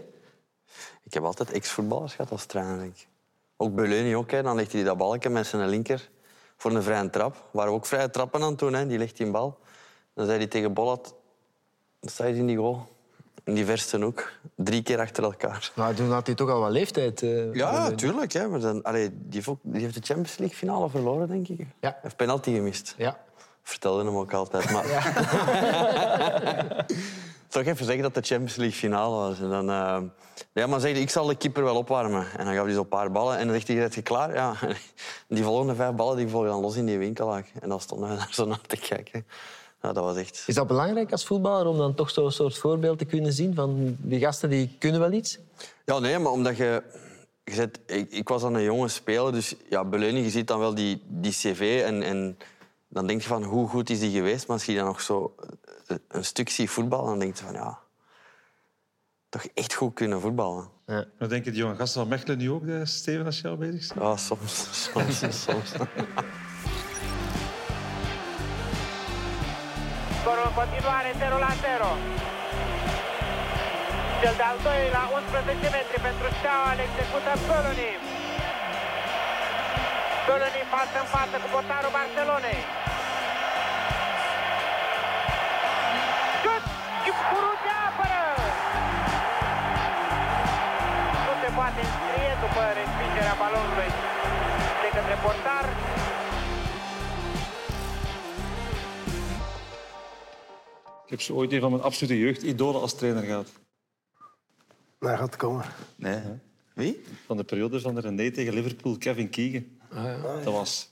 Ik 1.03 1.13
heb 1.13 1.23
altijd 1.23 1.51
ex-voetballers 1.51 2.13
gehad 2.13 2.31
als 2.31 2.45
trainer. 2.45 2.89
Ook 3.57 3.75
Beleuni 3.75 4.15
ook. 4.15 4.31
Hè. 4.31 4.41
Dan 4.43 4.55
legt 4.55 4.71
hij 4.73 4.83
dat 4.83 4.97
balkje 4.97 5.29
met 5.29 5.47
zijn 5.47 5.69
linker 5.69 6.09
voor 6.61 6.71
een 6.71 6.83
vrije 6.83 7.09
trap. 7.09 7.35
Waren 7.51 7.73
ook 7.73 7.85
vrije 7.85 8.09
trappen 8.09 8.41
aan 8.41 8.49
het 8.49 8.59
doen. 8.59 8.73
Hè. 8.73 8.87
Die 8.87 8.97
legt 8.97 9.17
hij 9.17 9.25
een 9.27 9.31
bal. 9.31 9.57
Dan 10.13 10.25
zei 10.25 10.37
hij 10.37 10.47
tegen 10.47 10.73
Bollat... 10.73 11.15
Dan 11.99 12.09
sta 12.09 12.25
je 12.25 12.35
in 12.35 12.47
die 12.47 12.57
goal. 12.57 12.87
In 13.43 13.53
die 13.53 13.65
verste 13.65 14.01
hoek. 14.01 14.31
Drie 14.55 14.83
keer 14.83 14.99
achter 14.99 15.23
elkaar. 15.23 15.71
Nou, 15.75 15.95
toen 15.95 16.11
had 16.11 16.25
hij 16.25 16.35
toch 16.35 16.49
al 16.49 16.59
wat 16.59 16.71
leeftijd. 16.71 17.21
eh, 17.21 17.53
Ja, 17.53 17.89
natuurlijk. 17.89 18.31
Hè. 18.33 18.47
Maar 18.47 18.59
dan, 18.59 18.83
allee, 18.83 19.09
die, 19.11 19.33
heeft 19.33 19.47
ook, 19.47 19.59
die 19.61 19.81
heeft 19.81 19.93
de 19.93 20.01
Champions 20.03 20.37
League 20.37 20.57
finale 20.57 20.89
verloren, 20.89 21.27
denk 21.27 21.47
ik. 21.47 21.65
Hij 21.79 21.95
heeft 22.01 22.15
penalty 22.15 22.53
gemist. 22.53 22.93
Ja. 22.97 23.19
Vertelde 23.63 24.03
hem 24.05 24.15
ook 24.15 24.33
altijd. 24.33 24.71
Maar... 24.71 24.85
Toch 27.51 27.63
even 27.63 27.85
zeggen 27.85 28.03
dat 28.03 28.13
de 28.13 28.21
Champions 28.21 28.55
League 28.55 28.77
finale 28.77 29.15
was. 29.15 29.39
En 29.39 29.49
dan, 29.49 29.69
eh, 29.69 30.01
ja, 30.53 30.67
maar 30.67 30.79
zei 30.79 30.93
ik 30.93 31.09
zal 31.09 31.25
de 31.25 31.35
keeper 31.35 31.63
wel 31.63 31.75
opwarmen. 31.75 32.25
En 32.37 32.45
dan 32.45 32.53
gaf 32.53 32.65
hij 32.65 32.73
zo'n 32.73 32.87
paar 32.87 33.11
ballen. 33.11 33.37
En 33.37 33.45
dan 33.45 33.53
zegt 33.55 33.67
hij, 33.67 33.77
"Zet 33.77 33.95
je 33.95 34.01
klaar? 34.01 34.33
Ja. 34.33 34.55
En 34.61 34.75
die 35.35 35.43
volgende 35.43 35.75
vijf 35.75 35.95
ballen 35.95 36.17
die 36.17 36.27
volgen 36.27 36.49
dan 36.49 36.61
los 36.61 36.75
in 36.75 36.85
die 36.85 36.97
winkelhaak. 36.97 37.45
En 37.61 37.69
dan 37.69 37.79
stonden 37.79 38.09
we 38.09 38.15
daar 38.17 38.27
zo 38.31 38.45
naar 38.45 38.61
te 38.61 38.77
kijken. 38.77 39.25
Ja, 39.81 39.93
dat 39.93 40.03
was 40.03 40.17
echt... 40.17 40.43
Is 40.47 40.55
dat 40.55 40.67
belangrijk 40.67 41.11
als 41.11 41.25
voetballer 41.25 41.65
om 41.65 41.77
dan 41.77 41.93
toch 41.93 42.09
zo'n 42.09 42.31
soort 42.31 42.57
voorbeeld 42.57 42.97
te 42.97 43.05
kunnen 43.05 43.33
zien 43.33 43.55
van 43.55 43.97
die 43.99 44.19
gasten 44.19 44.49
die 44.49 44.75
kunnen 44.79 44.99
wel 44.99 45.11
iets? 45.11 45.39
Ja, 45.85 45.99
nee, 45.99 46.19
maar 46.19 46.31
omdat 46.31 46.57
je... 46.57 46.83
je 47.43 47.53
zet, 47.53 47.79
ik, 47.85 48.11
ik 48.11 48.29
was 48.29 48.41
dan 48.41 48.53
een 48.53 48.63
jonge 48.63 48.87
speler, 48.87 49.31
dus 49.31 49.55
ja, 49.69 49.83
Beleuning, 49.85 50.25
je 50.25 50.31
ziet 50.31 50.47
dan 50.47 50.59
wel 50.59 50.75
die, 50.75 51.01
die 51.07 51.31
cv 51.31 51.81
en, 51.85 52.03
en 52.03 52.37
dan 52.93 53.07
denk 53.07 53.21
je 53.21 53.27
van 53.27 53.43
hoe 53.43 53.67
goed 53.67 53.89
is 53.89 53.99
die 53.99 54.11
geweest, 54.11 54.47
maar 54.47 54.57
als 54.57 54.65
je 54.65 54.75
dan 54.75 54.85
nog 54.85 55.01
zo 55.01 55.35
eh, 55.87 55.97
een 56.07 56.25
stuk 56.25 56.49
ziet 56.49 56.69
voetballen, 56.69 57.05
dan 57.05 57.19
denk 57.19 57.37
je 57.37 57.43
van 57.43 57.53
ja, 57.53 57.79
toch 59.29 59.45
echt 59.53 59.73
goed 59.73 59.93
kunnen 59.93 60.21
voetballen. 60.21 60.69
Ja. 60.85 61.05
Dan 61.19 61.29
denk 61.29 61.45
je, 61.45 61.51
die 61.51 61.59
jonge 61.59 61.75
gasten 61.75 62.01
van 62.01 62.09
Mechelen 62.09 62.37
nu 62.37 62.51
ook, 62.51 62.67
eh, 62.67 62.81
Steven, 62.83 63.25
als 63.25 63.41
je 63.41 63.47
al 63.47 63.57
bezig 63.57 63.93
bent? 63.93 64.05
Ja, 64.05 64.17
soms. 64.17 64.89
soms, 64.91 65.43
soms. 65.43 65.71
În 70.51 70.57
continuare 70.63 71.09
0 71.19 71.37
la 71.45 71.53
0. 71.61 71.89
Cel 74.21 74.35
de-al 74.41 74.57
doilea 74.67 75.05
11 75.17 75.67
metri 75.77 75.97
pentru 76.07 76.27
Steaua 76.37 76.69
îl 76.73 76.79
execută 76.87 77.31
Bölöni. 77.47 77.91
Bölöni 80.27 80.61
față 80.73 80.97
în 81.03 81.07
față 81.15 81.35
cu 81.41 81.47
portarul 81.53 81.91
Barcelonei. 81.97 82.61
Ik 101.05 101.17
heb 101.17 101.21
zo 101.21 101.33
ooit 101.33 101.51
een 101.51 101.59
van 101.59 101.71
mijn 101.71 101.83
absolute 101.83 102.19
jeugdidolen 102.19 102.81
als 102.81 102.95
trainer 102.95 103.23
gehad. 103.23 103.49
Dat 104.99 105.17
gaat 105.17 105.35
komen. 105.35 105.65
Nee. 105.95 106.21
Wie? 106.73 107.03
Van 107.25 107.37
de 107.37 107.43
periode 107.43 107.79
van 107.79 107.95
de 107.95 108.01
René 108.01 108.31
tegen 108.31 108.53
Liverpool, 108.53 108.97
Kevin 108.97 109.29
Keegan. 109.29 109.65
Dat 110.43 110.53
was... 110.53 110.89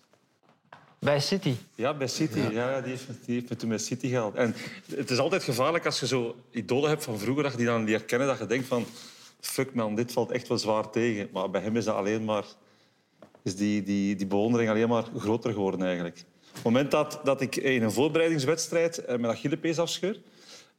Bij 1.00 1.20
City. 1.20 1.56
Ja, 1.76 1.94
bij 1.94 2.08
City. 2.08 2.40
Ja. 2.40 2.50
Ja, 2.50 2.82
die, 2.82 2.90
heeft, 2.92 3.08
me- 3.08 3.16
die 3.26 3.36
heeft 3.36 3.50
me 3.50 3.56
toen 3.56 3.70
bij 3.70 3.78
City 3.78 4.08
gehaald. 4.08 4.36
En 4.36 4.56
het 4.96 5.10
is 5.10 5.18
altijd 5.18 5.44
gevaarlijk 5.44 5.86
als 5.86 6.00
je 6.00 6.08
zo 6.08 6.36
idolen 6.52 6.90
hebt 6.90 7.04
van 7.04 7.20
vroeger, 7.20 7.44
dat 7.44 7.52
je 7.52 7.58
die 7.58 7.68
dan 7.68 7.84
leert 7.84 8.06
kennen, 8.06 8.28
dat 8.28 8.40
je 8.40 8.46
denkt 8.46 8.68
van... 8.68 8.86
Fuck 9.40 9.74
man, 9.74 9.96
dit 9.96 10.12
valt 10.12 10.32
echt 10.32 10.48
wel 10.48 10.58
zwaar 10.58 10.90
tegen. 10.90 11.30
Maar 11.34 11.50
bij 11.50 11.62
hem 11.62 11.76
is 11.76 11.86
dat 11.86 11.96
alleen 11.96 12.26
maar... 12.26 12.46
Is 13.44 13.56
die, 13.56 13.84
die, 13.84 14.16
die 14.16 14.28
bewondering 14.28 14.70
alleen 14.70 14.90
maar 14.90 15.06
groter 15.18 15.54
geworden 15.54 15.82
eigenlijk. 15.82 16.18
Op 16.50 16.56
het 16.56 16.64
moment 16.64 16.92
dat, 16.92 17.20
dat 17.24 17.42
ik 17.42 17.56
in 17.56 17.84
een 17.84 17.92
voorbereidingswedstrijd 17.92 18.98
eh, 18.98 19.18
mijn 19.18 19.34
Achillepees 19.34 19.80
afscheur... 19.80 20.22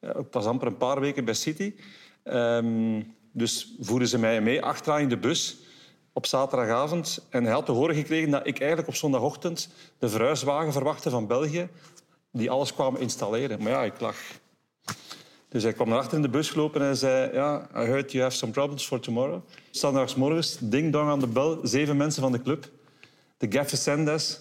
eh, 0.01 0.11
Ik 0.11 0.27
was 0.31 0.45
amper 0.47 0.67
een 0.67 0.77
paar 0.77 1.01
weken 1.01 1.25
bij 1.25 1.35
City. 1.35 1.75
Ehm, 2.23 3.03
dus 3.33 3.75
voeren 3.81 4.09
ze 4.09 4.19
mij 4.19 4.41
mee 4.41 4.63
achteraan 4.63 5.01
in 5.01 5.09
de 5.09 5.19
bus 5.19 5.59
op 6.13 6.27
zaterdagavond. 6.27 7.27
En 7.31 7.45
hij 7.45 7.53
had 7.53 7.67
te 7.67 7.73
horen 7.73 7.95
gekregen 7.95 8.31
dat 8.31 8.47
ik 8.47 8.59
eigenlijk 8.59 8.89
op 8.89 8.95
zondagochtend 8.95 9.69
de 9.99 10.09
verhuiswagen 10.09 10.73
verwachtte 10.73 11.11
van 11.11 11.27
België, 11.27 11.69
die 12.33 12.51
alles 12.51 12.75
kwamen 12.75 13.01
installeren. 13.01 13.63
Maar 13.63 13.73
ja, 13.73 13.83
ik 13.85 14.01
lag. 14.01 14.17
Dus 15.51 15.63
hij 15.63 15.73
kwam 15.73 15.89
naar 15.89 15.99
achter 15.99 16.17
in 16.17 16.23
de 16.23 16.29
bus 16.29 16.51
gelopen 16.51 16.81
en 16.83 16.97
zei... 16.97 17.33
Ja, 17.33 17.67
I 17.77 17.79
heard 17.85 18.13
you 18.13 18.23
have 18.25 18.37
some 18.37 18.53
problems 18.53 18.87
for 18.87 19.01
tomorrow. 19.01 19.41
Zondagsmorgens, 19.71 20.57
ding-dong 20.61 21.09
aan 21.11 21.21
de 21.21 21.27
bel, 21.27 21.59
zeven 21.63 21.97
mensen 21.97 22.23
van 22.23 22.33
de 22.33 22.43
club. 22.43 22.69
De 23.39 23.47
gaffe 23.51 23.77
Sendes. 23.77 24.41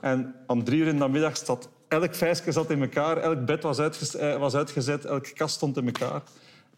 En 0.00 0.34
om 0.46 0.64
drie 0.64 0.80
uur 0.80 0.86
in 0.86 0.98
de 0.98 1.08
middag 1.08 1.36
zat 1.36 1.68
elk 1.88 2.14
vijsje 2.14 2.52
zat 2.52 2.70
in 2.70 2.80
elkaar, 2.82 3.16
elk 3.16 3.44
bed 3.44 3.62
was, 3.62 3.78
uitges- 3.78 4.16
eh, 4.16 4.36
was 4.36 4.54
uitgezet, 4.54 5.04
elke 5.04 5.32
kast 5.32 5.54
stond 5.54 5.76
in 5.76 5.86
elkaar. 5.86 6.22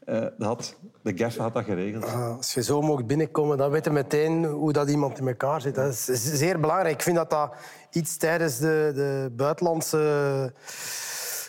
Eh, 0.05 0.25
dat 0.39 0.75
de 1.03 1.13
gaffe 1.17 1.43
had 1.43 1.55
dat 1.55 1.65
geregeld. 1.65 2.05
Ah, 2.05 2.37
Als 2.37 2.55
je 2.55 2.63
zo 2.63 2.81
mocht 2.83 3.07
binnenkomen, 3.07 3.57
dan 3.57 3.71
weet 3.71 3.85
je 3.85 3.91
meteen 3.91 4.45
hoe 4.45 4.73
dat 4.73 4.89
iemand 4.91 5.19
in 5.19 5.29
elkaar 5.29 5.61
zit. 5.61 5.75
Dat 5.75 5.93
is 5.93 6.05
zeer 6.23 6.61
belangrijk. 6.61 6.95
Ik 6.95 7.03
vind 7.03 7.17
dat 7.17 7.31
dat 7.31 7.55
iets 7.93 8.17
tijdens 8.17 8.59
de, 8.59 8.93
de 8.95 9.31
buitenlandse 9.37 10.53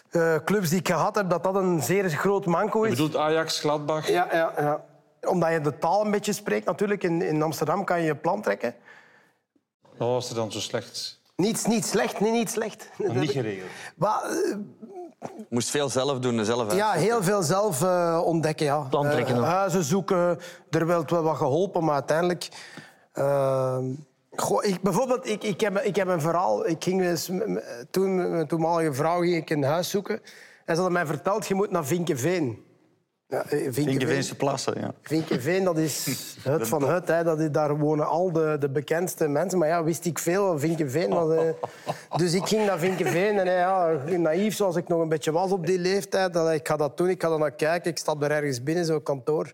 eh, 0.09 0.35
clubs 0.45 0.69
die 0.69 0.79
ik 0.79 0.87
gehad 0.87 1.15
heb, 1.15 1.29
dat 1.29 1.43
dat 1.43 1.55
een 1.55 1.81
zeer 1.81 2.09
groot 2.09 2.45
manco 2.45 2.85
Je 2.85 2.91
is. 2.91 2.97
bedoelt 2.97 3.15
Ajax, 3.15 3.59
Gladbach? 3.59 4.07
Ja, 4.07 4.27
ja, 4.31 4.53
ja. 4.57 4.83
Omdat 5.29 5.51
je 5.51 5.61
de 5.61 5.77
taal 5.77 6.05
een 6.05 6.11
beetje 6.11 6.33
spreekt 6.33 6.65
natuurlijk. 6.65 7.03
In, 7.03 7.21
in 7.21 7.41
Amsterdam 7.41 7.83
kan 7.83 7.99
je 7.99 8.05
je 8.05 8.15
plan 8.15 8.41
trekken. 8.41 8.75
Wat 9.97 10.07
was 10.07 10.29
er 10.29 10.35
dan 10.35 10.51
zo 10.51 10.59
slecht? 10.59 11.19
Niets, 11.35 11.65
niet 11.65 11.85
slecht, 11.85 12.19
niet, 12.19 12.31
niet 12.31 12.49
slecht. 12.49 12.89
Niet 12.97 13.31
geregeld. 13.31 13.69
Maar, 13.95 14.23
eh, 14.23 14.55
Moest 15.49 15.69
veel 15.69 15.89
zelf 15.89 16.19
doen 16.19 16.37
en 16.39 16.45
zelf 16.45 16.75
ja, 16.75 16.91
heel 16.91 17.23
veel 17.23 17.41
zelf 17.41 17.81
eh, 17.83 18.21
ontdekken. 18.23 18.65
Ja. 18.65 18.79
Plan 18.79 19.09
trekken 19.09 19.37
ook. 19.37 19.43
huizen 19.43 19.83
zoeken. 19.83 20.39
Er 20.69 20.87
werd 20.87 21.11
wel 21.11 21.23
wat 21.23 21.37
geholpen, 21.37 21.83
maar 21.83 21.93
uiteindelijk... 21.93 22.49
goh, 24.41 24.65
ik, 24.65 24.81
bijvoorbeeld, 24.81 25.27
ik, 25.29 25.43
ik, 25.43 25.61
heb, 25.61 25.77
ik 25.77 25.95
heb 25.95 26.07
een 26.07 26.21
verhaal. 26.21 26.67
Ik 26.67 26.83
ging 26.83 27.19
toen 27.91 28.15
met 28.15 28.29
mijn 28.29 28.47
toenmalige 28.47 28.93
vrouw 28.93 29.21
ging 29.21 29.35
ik 29.35 29.49
een 29.49 29.63
huis 29.63 29.89
zoeken. 29.89 30.15
En 30.65 30.75
ze 30.75 30.81
hadden 30.81 30.91
mij 30.91 31.05
verteld, 31.05 31.47
je 31.47 31.55
moet 31.55 31.71
naar 31.71 31.85
Vinkeveen. 31.85 32.65
Ja, 33.29 33.41
eh, 33.41 33.47
Vinkeveen. 33.47 33.83
Vinkeveense 33.83 34.35
plassen, 34.35 34.79
ja. 34.79 34.93
Vinkeveen, 35.01 35.63
dat 35.63 35.77
is 35.77 36.05
het 36.43 36.67
van 36.67 36.89
het. 36.89 37.07
Hè. 37.07 37.23
Dat 37.23 37.39
is, 37.39 37.51
daar 37.51 37.77
wonen 37.77 38.07
al 38.07 38.31
de, 38.31 38.55
de 38.59 38.69
bekendste 38.69 39.27
mensen. 39.27 39.59
Maar 39.59 39.67
ja, 39.67 39.83
wist 39.83 40.05
ik 40.05 40.19
veel 40.19 40.47
van 40.47 40.59
Vinkeveen. 40.59 41.09
Was, 41.09 41.35
eh, 41.35 41.49
dus 42.21 42.33
ik 42.33 42.45
ging 42.45 42.65
naar 42.65 42.79
Vinkeveen. 42.79 43.39
En 43.39 43.47
eh, 43.47 43.57
ja, 43.57 43.99
naïef 44.17 44.55
zoals 44.55 44.75
ik 44.75 44.87
nog 44.87 45.01
een 45.01 45.09
beetje 45.09 45.31
was 45.31 45.51
op 45.51 45.65
die 45.65 45.79
leeftijd. 45.79 46.33
Dat, 46.33 46.51
ik 46.51 46.67
ga 46.67 46.75
dat 46.75 46.97
doen, 46.97 47.09
ik 47.09 47.21
ga 47.21 47.31
er 47.31 47.39
naar 47.39 47.51
kijken. 47.51 47.91
Ik 47.91 47.97
stap 47.97 48.23
er 48.23 48.31
ergens 48.31 48.63
binnen, 48.63 48.85
zo'n 48.85 49.03
kantoor. 49.03 49.53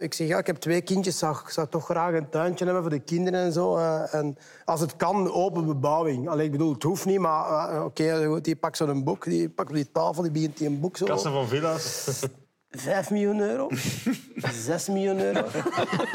Ik 0.00 0.14
zeg, 0.14 0.28
ja, 0.28 0.38
ik 0.38 0.46
heb 0.46 0.56
twee 0.56 0.80
kindjes. 0.80 1.18
Zou, 1.18 1.36
ik 1.44 1.48
zou 1.48 1.66
toch 1.68 1.84
graag 1.84 2.14
een 2.14 2.28
tuintje 2.28 2.64
hebben 2.64 2.82
voor 2.82 2.92
de 2.92 3.00
kinderen 3.00 3.40
en 3.40 3.52
zo. 3.52 3.76
eh, 3.76 4.14
en 4.14 4.36
als 4.64 4.80
het 4.80 4.96
kan, 4.96 5.32
open 5.32 5.66
bebouwing. 5.66 6.28
Allee, 6.28 6.44
ik 6.46 6.52
bedoel, 6.52 6.72
het 6.72 6.82
hoeft 6.82 7.04
niet, 7.04 7.18
maar 7.18 7.68
eh, 7.74 7.84
oké, 7.84 8.26
goed, 8.26 8.44
die 8.44 8.56
pakt 8.56 8.76
zo'n 8.76 9.04
boek. 9.04 9.24
Die 9.24 9.48
pakt 9.48 9.68
op 9.68 9.74
die 9.74 9.90
tafel, 9.92 10.22
die 10.22 10.32
begint 10.32 10.56
die 10.58 10.66
een 10.66 10.80
boek 10.80 10.96
zo. 10.96 11.04
Kassen 11.04 11.32
van 11.32 11.48
villa's. 11.48 12.08
5 12.70 13.10
miljoen 13.10 13.40
euro? 13.40 13.68
6 14.52 14.88
miljoen 14.88 15.20
euro? 15.20 15.44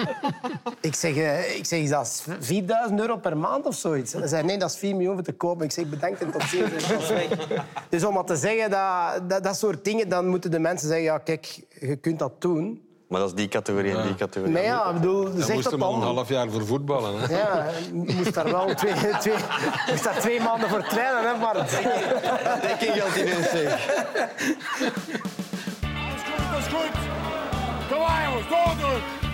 ik, 0.81 0.95
zeg, 0.95 1.15
eh, 1.15 1.57
ik 1.57 1.65
zeg, 1.65 1.79
is 1.79 1.89
dat 1.89 2.25
4000 2.39 2.99
euro 2.99 3.17
per 3.17 3.37
maand 3.37 3.65
of 3.65 3.75
zoiets? 3.75 4.13
Hij 4.13 4.27
zei, 4.27 4.43
nee, 4.43 4.57
dat 4.57 4.69
is 4.69 4.77
4 4.77 4.95
miljoen 4.95 5.13
voor 5.13 5.23
te 5.23 5.33
kopen. 5.33 5.65
Ik 5.65 5.71
zeg, 5.71 5.89
bedankt 5.89 6.21
en 6.21 6.31
tot 6.31 6.43
ziens. 6.43 6.87
Dus 7.89 8.03
om 8.03 8.13
maar 8.13 8.25
te 8.25 8.35
zeggen, 8.35 8.69
dat, 8.69 9.29
dat, 9.29 9.43
dat 9.43 9.57
soort 9.57 9.83
dingen, 9.83 10.09
dan 10.09 10.27
moeten 10.27 10.51
de 10.51 10.59
mensen 10.59 10.87
zeggen, 10.87 11.05
ja, 11.05 11.17
kijk, 11.17 11.65
je 11.79 11.95
kunt 11.95 12.19
dat 12.19 12.41
doen. 12.41 12.84
Maar 13.07 13.19
dat 13.19 13.29
is 13.29 13.35
die 13.35 13.47
categorie 13.47 13.97
en 13.97 14.03
die 14.03 14.15
categorie. 14.15 14.53
Maar 14.53 14.63
ja, 14.63 14.85
ik 14.89 14.93
bedoel, 14.93 15.23
Daar 15.23 15.43
zeg 15.43 15.53
moest 15.55 15.63
dat 15.63 15.71
hem 15.73 15.81
al 15.83 15.93
een 15.93 16.01
half 16.01 16.29
jaar 16.29 16.49
voor 16.49 16.65
voetballen. 16.65 17.19
Hè. 17.19 17.37
Ja, 17.37 17.65
je 18.05 18.13
moest 18.15 18.33
daar 18.33 18.51
wel 18.51 18.73
twee, 18.73 18.93
twee, 19.19 19.33
moest 19.89 20.03
daar 20.03 20.19
twee 20.19 20.41
maanden 20.41 20.69
voor 20.69 20.83
trainen, 20.83 21.33
hè, 21.33 21.39
maar... 21.39 21.53
Denk 22.61 22.79
ik 22.81 22.91
geld 23.01 23.15
ineens 23.15 23.49
zeg. 23.49 23.87
Alles 26.05 26.21
goed, 26.23 26.45
alles 26.51 26.65
goed. 26.65 26.91
Kom 27.89 27.99
maar 27.99 28.23
jongens, 28.29 28.47
doordoen. 28.49 29.24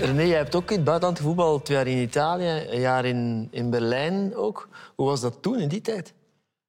René, 0.00 0.22
jij 0.22 0.36
hebt 0.36 0.54
ook 0.54 0.70
in 0.70 0.76
het 0.76 0.84
buitenland 0.84 1.18
gevoetbald. 1.18 1.64
Twee 1.64 1.76
jaar 1.76 1.86
in 1.86 2.02
Italië, 2.02 2.64
een 2.68 2.80
jaar 2.80 3.04
in, 3.04 3.48
in 3.50 3.70
Berlijn 3.70 4.36
ook. 4.36 4.68
Hoe 4.96 5.06
was 5.06 5.20
dat 5.20 5.42
toen, 5.42 5.58
in 5.58 5.68
die 5.68 5.80
tijd? 5.80 6.14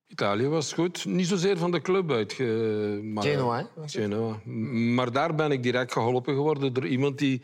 Italië 0.07 0.47
was 0.47 0.73
goed. 0.73 1.05
Niet 1.05 1.27
zozeer 1.27 1.57
van 1.57 1.71
de 1.71 1.81
club 1.81 2.11
uit. 2.11 2.39
Maar, 3.03 3.23
Genoa, 3.23 3.57
hè? 3.57 3.87
Genoa. 3.87 4.39
Maar 4.95 5.11
daar 5.11 5.35
ben 5.35 5.51
ik 5.51 5.63
direct 5.63 5.91
geholpen 5.91 6.33
geworden 6.33 6.73
door 6.73 6.87
iemand 6.87 7.17
die 7.17 7.41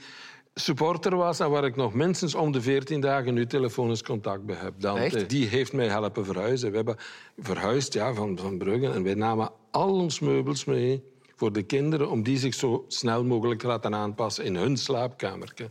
supporter 0.53 1.15
was 1.15 1.39
en 1.39 1.49
waar 1.49 1.65
ik 1.65 1.75
nog 1.75 1.93
minstens 1.93 2.35
om 2.35 2.51
de 2.51 2.61
14 2.61 2.99
dagen 3.01 3.33
nu 3.33 3.45
telefonisch 3.45 4.03
contact 4.03 4.45
bij 4.45 4.55
heb. 4.55 4.83
Echt? 4.83 5.29
Die 5.29 5.47
heeft 5.47 5.73
mij 5.73 5.87
helpen 5.87 6.25
verhuizen. 6.25 6.69
We 6.69 6.75
hebben 6.75 6.95
verhuisd 7.37 7.93
ja, 7.93 8.13
van, 8.13 8.37
van 8.37 8.57
Brugge 8.57 8.91
en 8.91 9.03
wij 9.03 9.13
namen 9.13 9.51
al 9.71 9.93
ons 9.93 10.19
meubels 10.19 10.65
mee 10.65 11.03
voor 11.35 11.53
de 11.53 11.63
kinderen 11.63 12.09
om 12.09 12.23
die 12.23 12.37
zich 12.37 12.53
zo 12.53 12.85
snel 12.87 13.23
mogelijk 13.23 13.59
te 13.59 13.67
laten 13.67 13.95
aanpassen 13.95 14.43
in 14.43 14.55
hun 14.55 14.77
slaapkamertje. 14.77 15.69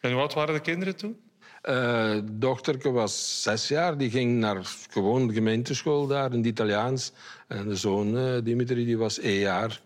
En 0.00 0.12
hoe 0.12 0.20
oud 0.20 0.34
waren 0.34 0.54
de 0.54 0.60
kinderen 0.60 0.96
toen? 0.96 1.16
Eh 1.62 2.18
dochterke 2.32 2.90
was 2.90 3.42
zes 3.42 3.68
jaar. 3.68 3.98
Die 3.98 4.10
ging 4.10 4.38
naar 4.38 4.74
gewoon 4.90 5.26
de 5.26 5.34
gemeenteschool 5.34 6.06
daar 6.06 6.32
in 6.32 6.38
het 6.38 6.46
Italiaans. 6.46 7.12
En 7.46 7.68
de 7.68 7.76
zoon, 7.76 8.16
eh, 8.16 8.44
Dimitri, 8.44 8.84
die 8.84 8.98
was 8.98 9.18
één 9.18 9.38
jaar. 9.38 9.80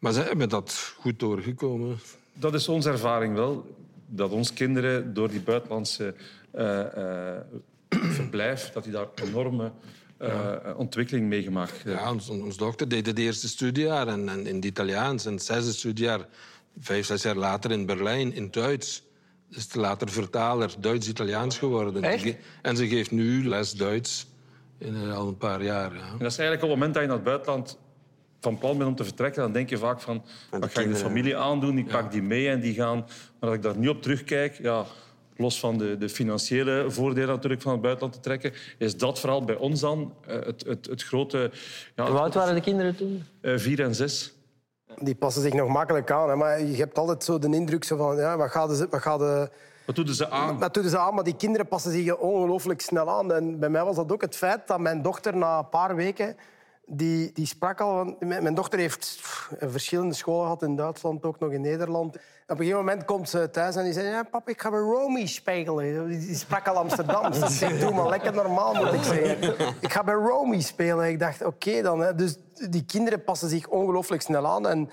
Maar 0.00 0.12
ze 0.12 0.20
hebben 0.20 0.48
dat 0.48 0.94
goed 0.98 1.18
doorgekomen. 1.18 1.98
Dat 2.32 2.54
is 2.54 2.68
onze 2.68 2.90
ervaring 2.90 3.34
wel. 3.34 3.76
Dat 4.06 4.30
onze 4.30 4.52
kinderen 4.52 5.14
door 5.14 5.28
die 5.28 5.40
buitenlandse 5.40 6.14
eh, 6.50 6.80
eh, 6.80 7.40
verblijf, 8.02 8.70
dat 8.72 8.82
die 8.84 8.92
daar 8.92 9.06
enorme 9.14 9.72
eh, 10.16 10.56
ontwikkeling 10.76 11.28
meegemaakt 11.28 11.82
hebben. 11.82 12.02
Ja, 12.02 12.12
ons, 12.28 12.56
dochter 12.56 12.88
deed 12.88 13.06
het 13.06 13.18
eerste 13.18 13.48
studiejaar 13.48 14.08
en, 14.08 14.28
en 14.28 14.46
in 14.46 14.54
het 14.54 14.64
Italiaans. 14.64 15.26
En 15.26 15.32
het 15.32 15.42
zesde 15.42 15.72
studiejaar, 15.72 16.26
vijf, 16.80 17.06
zes 17.06 17.22
jaar 17.22 17.36
later 17.36 17.70
in 17.70 17.86
Berlijn, 17.86 18.34
in 18.34 18.42
het 18.42 18.52
Duits. 18.52 19.02
Is 19.50 19.68
de 19.68 19.80
later 19.80 20.08
vertaler 20.08 20.74
Duits-Italiaans 20.78 21.58
geworden. 21.58 22.02
Echt? 22.02 22.36
En 22.62 22.76
ze 22.76 22.88
geeft 22.88 23.10
nu 23.10 23.48
les 23.48 23.72
Duits 23.72 24.26
in, 24.78 24.94
eh, 24.94 25.16
al 25.16 25.28
een 25.28 25.36
paar 25.36 25.62
jaar. 25.62 25.94
Ja. 25.94 26.00
En 26.00 26.18
dat 26.18 26.30
is 26.30 26.38
eigenlijk 26.38 26.62
op 26.62 26.68
het 26.68 26.78
moment 26.78 26.94
dat 26.94 27.02
je 27.02 27.08
naar 27.08 27.16
het 27.16 27.26
buitenland 27.26 27.78
van 28.40 28.58
plan 28.58 28.78
bent 28.78 28.90
om 28.90 28.96
te 28.96 29.04
vertrekken, 29.04 29.42
dan 29.42 29.52
denk 29.52 29.68
je 29.68 29.78
vaak 29.78 30.00
van, 30.00 30.24
wat 30.50 30.72
ga 30.72 30.80
ik 30.80 30.88
de 30.88 30.96
familie 30.96 31.36
aandoen? 31.36 31.78
Ik 31.78 31.86
pak 31.86 32.12
die 32.12 32.22
mee 32.22 32.48
en 32.48 32.60
die 32.60 32.74
gaan... 32.74 32.98
Maar 33.40 33.48
als 33.48 33.54
ik 33.54 33.62
daar 33.62 33.76
nu 33.76 33.88
op 33.88 34.02
terugkijk, 34.02 34.58
ja, 34.62 34.86
los 35.36 35.60
van 35.60 35.78
de, 35.78 35.98
de 35.98 36.08
financiële 36.08 36.84
voordelen 36.88 37.28
natuurlijk 37.28 37.62
van 37.62 37.72
het 37.72 37.80
buitenland 37.80 38.14
te 38.14 38.20
trekken, 38.20 38.52
is 38.78 38.96
dat 38.96 39.20
vooral 39.20 39.44
bij 39.44 39.56
ons 39.56 39.80
dan 39.80 40.14
eh, 40.26 40.34
het, 40.34 40.64
het, 40.66 40.86
het 40.86 41.02
grote... 41.02 41.50
Ja, 41.94 42.10
Hoe 42.10 42.18
oud 42.18 42.34
waren 42.34 42.54
de 42.54 42.60
kinderen 42.60 42.96
toen? 42.96 43.24
Eh, 43.40 43.52
vier 43.56 43.80
en 43.80 43.94
zes. 43.94 44.34
Die 44.98 45.14
passen 45.14 45.42
zich 45.42 45.52
nog 45.52 45.68
makkelijk 45.68 46.10
aan. 46.10 46.28
Hè. 46.28 46.36
Maar 46.36 46.62
je 46.62 46.76
hebt 46.76 46.98
altijd 46.98 47.24
zo 47.24 47.38
de 47.38 47.48
indruk 47.48 47.84
zo 47.84 47.96
van... 47.96 48.16
Ja, 48.16 48.36
wat 48.36 48.50
gaan 48.50 48.74
ze... 48.74 48.86
Wat 48.90 49.02
gaan 49.02 49.18
ze 49.18 49.50
Wat 49.86 49.96
doen 49.96 50.08
ze 50.08 50.30
aan? 50.30 50.58
dat 50.58 50.74
doen 50.74 50.88
ze 50.88 50.98
aan, 50.98 51.14
maar 51.14 51.24
die 51.24 51.36
kinderen 51.36 51.68
passen 51.68 51.92
zich 51.92 52.16
ongelooflijk 52.16 52.80
snel 52.80 53.10
aan. 53.10 53.32
En 53.32 53.58
bij 53.58 53.68
mij 53.68 53.84
was 53.84 53.96
dat 53.96 54.12
ook 54.12 54.20
het 54.20 54.36
feit 54.36 54.66
dat 54.66 54.80
mijn 54.80 55.02
dochter 55.02 55.36
na 55.36 55.58
een 55.58 55.68
paar 55.68 55.96
weken... 55.96 56.36
Die, 56.86 57.32
die 57.32 57.46
sprak 57.46 57.80
al... 57.80 57.94
want 57.94 58.20
Mijn 58.20 58.54
dochter 58.54 58.78
heeft 58.78 59.18
verschillende 59.60 60.14
scholen 60.14 60.42
gehad 60.42 60.62
in 60.62 60.76
Duitsland, 60.76 61.24
ook 61.24 61.38
nog 61.38 61.50
in 61.50 61.60
Nederland. 61.60 62.16
Op 62.46 62.50
een 62.50 62.56
gegeven 62.56 62.78
moment 62.78 63.04
komt 63.04 63.28
ze 63.28 63.50
thuis 63.50 63.76
en 63.76 63.84
die 63.84 63.92
zei... 63.92 64.06
Ja, 64.06 64.22
papa, 64.22 64.50
ik 64.50 64.60
ga 64.60 64.70
bij 64.70 64.80
Romy 64.80 65.26
spelen. 65.26 66.08
Die 66.08 66.34
sprak 66.34 66.68
al 66.68 66.76
Amsterdams. 66.76 67.40
Dus 67.40 67.62
ik 67.62 67.80
doe 67.80 67.94
maar 67.94 68.08
lekker 68.08 68.34
normaal, 68.34 68.74
moet 68.74 68.92
ik 68.92 69.02
zeggen. 69.02 69.54
Ik 69.80 69.92
ga 69.92 70.04
bij 70.04 70.14
Romy 70.14 70.60
spelen. 70.60 71.08
Ik 71.08 71.18
dacht, 71.18 71.44
oké 71.44 71.82
dan. 71.82 72.00
Hè. 72.00 72.14
Dus 72.14 72.36
die 72.70 72.84
kinderen 72.84 73.24
passen 73.24 73.48
zich 73.48 73.68
ongelooflijk 73.68 74.22
snel 74.22 74.46
aan. 74.46 74.68
En 74.68 74.90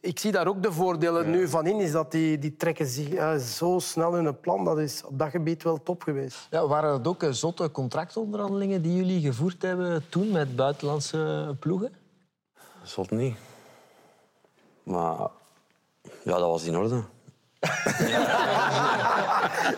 ik 0.00 0.18
zie 0.18 0.32
daar 0.32 0.46
ook 0.46 0.62
de 0.62 0.72
voordelen 0.72 1.30
nu 1.30 1.48
van 1.48 1.66
in, 1.66 1.80
is 1.80 1.92
dat 1.92 2.10
die, 2.10 2.38
die 2.38 2.56
trekken 2.56 2.86
zich 2.86 3.08
ja, 3.08 3.38
zo 3.38 3.78
snel 3.78 4.16
in 4.16 4.24
een 4.24 4.40
plan. 4.40 4.64
Dat 4.64 4.78
is 4.78 5.04
op 5.04 5.18
dat 5.18 5.30
gebied 5.30 5.62
wel 5.62 5.82
top 5.82 6.02
geweest. 6.02 6.46
Ja, 6.50 6.66
waren 6.66 6.90
dat 6.90 7.06
ook 7.06 7.22
eh, 7.22 7.30
zotte 7.30 7.70
contractonderhandelingen 7.70 8.82
die 8.82 8.96
jullie 8.96 9.20
gevoerd 9.20 9.62
hebben 9.62 10.04
toen 10.08 10.30
met 10.30 10.56
buitenlandse 10.56 11.54
ploegen? 11.60 11.92
Zot 12.82 13.10
niet. 13.10 13.36
Maar 14.82 15.30
ja, 16.22 16.38
dat 16.38 16.48
was 16.48 16.64
in 16.64 16.76
orde. 16.76 17.02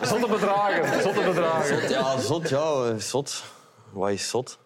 Zotte 0.01 0.27
bedragen. 0.29 1.01
Zotte 1.01 1.21
bedragen. 1.23 1.89
Ja, 1.89 2.19
zot, 2.19 2.49
ja, 2.49 2.83
eh, 2.83 2.95
zot. 2.97 3.43
Wat 3.91 4.09
is 4.09 4.29
zot? 4.29 4.59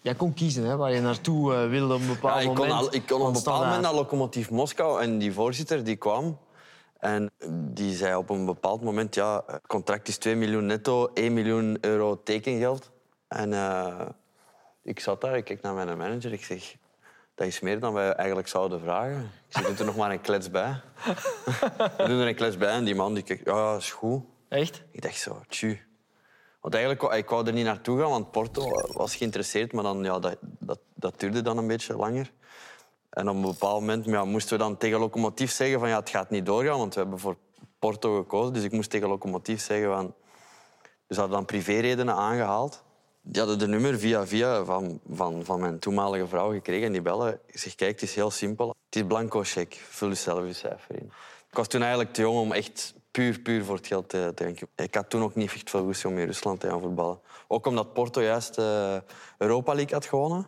Jij 0.00 0.14
kon 0.14 0.34
kiezen 0.34 0.64
hè, 0.64 0.76
waar 0.76 0.92
je 0.92 1.00
naartoe 1.00 1.54
eh, 1.54 1.68
wilde 1.68 1.94
op 1.94 2.00
een 2.00 2.06
bepaald 2.06 2.42
Ja, 2.42 2.48
ik 2.50 2.56
kon, 2.56 2.66
moment. 2.66 2.86
al, 2.86 2.94
ik 2.94 3.06
kon 3.06 3.20
op 3.20 3.26
een 3.26 3.32
bepaald 3.32 3.64
moment 3.64 3.82
naar 3.82 3.94
Lokomotief 3.94 4.50
Moskou 4.50 5.02
en 5.02 5.18
die 5.18 5.32
voorzitter 5.32 5.84
die 5.84 5.96
kwam. 5.96 6.38
En 6.98 7.30
die 7.50 7.96
zei 7.96 8.14
op 8.16 8.30
een 8.30 8.44
bepaald 8.44 8.82
moment, 8.82 9.14
ja, 9.14 9.42
het 9.46 9.66
contract 9.66 10.08
is 10.08 10.18
2 10.18 10.36
miljoen 10.36 10.66
netto, 10.66 11.10
1 11.14 11.32
miljoen 11.32 11.78
euro 11.80 12.22
tekengeld. 12.22 12.90
En 13.28 13.52
eh, 13.52 14.00
ik 14.82 15.00
zat 15.00 15.20
daar, 15.20 15.36
ik 15.36 15.44
keek 15.44 15.62
naar 15.62 15.74
mijn 15.74 15.98
manager, 15.98 16.32
ik 16.32 16.44
zeg, 16.44 16.74
dat 17.38 17.46
is 17.46 17.60
meer 17.60 17.80
dan 17.80 17.92
wij 17.92 18.12
eigenlijk 18.12 18.48
zouden 18.48 18.80
vragen. 18.80 19.30
Ik 19.48 19.56
zeg, 19.56 19.66
doe 19.66 19.76
er 19.76 19.84
nog 19.84 19.96
maar 19.96 20.10
een 20.10 20.20
klets 20.20 20.50
bij. 20.50 20.80
We 21.96 22.04
doen 22.06 22.20
er 22.20 22.26
een 22.26 22.34
klets 22.34 22.56
bij 22.56 22.68
en 22.68 22.84
die 22.84 22.94
man 22.94 23.14
die 23.14 23.22
kijkt, 23.22 23.44
ja, 23.44 23.76
is 23.76 23.92
goed. 23.92 24.22
Echt? 24.48 24.82
Ik 24.90 25.02
dacht 25.02 25.18
zo, 25.18 25.40
tju. 25.48 25.80
Want 26.60 26.74
eigenlijk, 26.74 27.14
ik 27.14 27.28
wou 27.28 27.46
er 27.46 27.52
niet 27.52 27.64
naartoe 27.64 28.00
gaan, 28.00 28.10
want 28.10 28.30
Porto 28.30 28.64
was 28.92 29.16
geïnteresseerd, 29.16 29.72
maar 29.72 29.82
dan, 29.82 30.04
ja, 30.04 30.18
dat, 30.18 30.36
dat, 30.40 30.78
dat 30.94 31.20
duurde 31.20 31.42
dan 31.42 31.58
een 31.58 31.66
beetje 31.66 31.96
langer. 31.96 32.32
En 33.10 33.28
op 33.28 33.34
een 33.34 33.42
bepaald 33.42 33.80
moment 33.80 34.04
ja, 34.04 34.24
moesten 34.24 34.56
we 34.56 34.62
dan 34.62 34.76
tegen 34.76 34.98
Lokomotief 34.98 35.50
zeggen 35.50 35.78
van 35.78 35.88
ja, 35.88 35.98
het 35.98 36.10
gaat 36.10 36.30
niet 36.30 36.46
doorgaan, 36.46 36.78
want 36.78 36.94
we 36.94 37.00
hebben 37.00 37.18
voor 37.18 37.36
Porto 37.78 38.16
gekozen. 38.16 38.52
Dus 38.52 38.62
ik 38.62 38.72
moest 38.72 38.90
tegen 38.90 39.08
Lokomotief 39.08 39.60
zeggen 39.60 39.88
van... 39.88 40.14
Dus 41.06 41.16
ze 41.16 41.20
hadden 41.22 41.36
dan 41.36 41.46
privéredenen 41.46 42.14
aangehaald. 42.14 42.84
Die 43.30 43.40
hadden 43.40 43.58
de 43.58 43.66
nummer 43.66 43.98
via 43.98 44.26
via 44.26 44.64
van, 44.64 45.00
van, 45.10 45.44
van 45.44 45.60
mijn 45.60 45.78
toenmalige 45.78 46.26
vrouw 46.26 46.52
gekregen. 46.52 46.86
En 46.86 46.92
die 46.92 47.02
bellen. 47.02 47.40
Ik 47.46 47.58
zeg, 47.58 47.74
kijk, 47.74 47.90
het 47.90 48.02
is 48.02 48.14
heel 48.14 48.30
simpel. 48.30 48.68
Het 48.68 48.96
is 48.96 49.06
blanco 49.06 49.42
cheque. 49.42 49.78
Vul 49.80 50.14
zelf 50.14 50.46
je 50.46 50.52
cijfer 50.52 50.94
in. 50.94 51.12
Ik 51.50 51.56
was 51.56 51.68
toen 51.68 51.80
eigenlijk 51.80 52.12
te 52.12 52.20
jong 52.20 52.38
om 52.38 52.52
echt 52.52 52.94
puur, 53.10 53.40
puur 53.40 53.64
voor 53.64 53.76
het 53.76 53.86
geld 53.86 54.08
te 54.08 54.32
denken. 54.34 54.68
Ik 54.76 54.94
had 54.94 55.10
toen 55.10 55.22
ook 55.22 55.34
niet 55.34 55.52
echt 55.52 55.70
veel 55.70 55.84
goesting 55.84 56.12
om 56.12 56.18
in 56.18 56.26
Rusland 56.26 56.60
te 56.60 56.68
gaan 56.68 56.80
voetballen. 56.80 57.20
Ook 57.48 57.66
omdat 57.66 57.92
Porto 57.92 58.22
juist 58.22 58.58
eh, 58.58 58.96
Europa 59.38 59.74
League 59.74 59.94
had 59.94 60.06
gewonnen. 60.06 60.46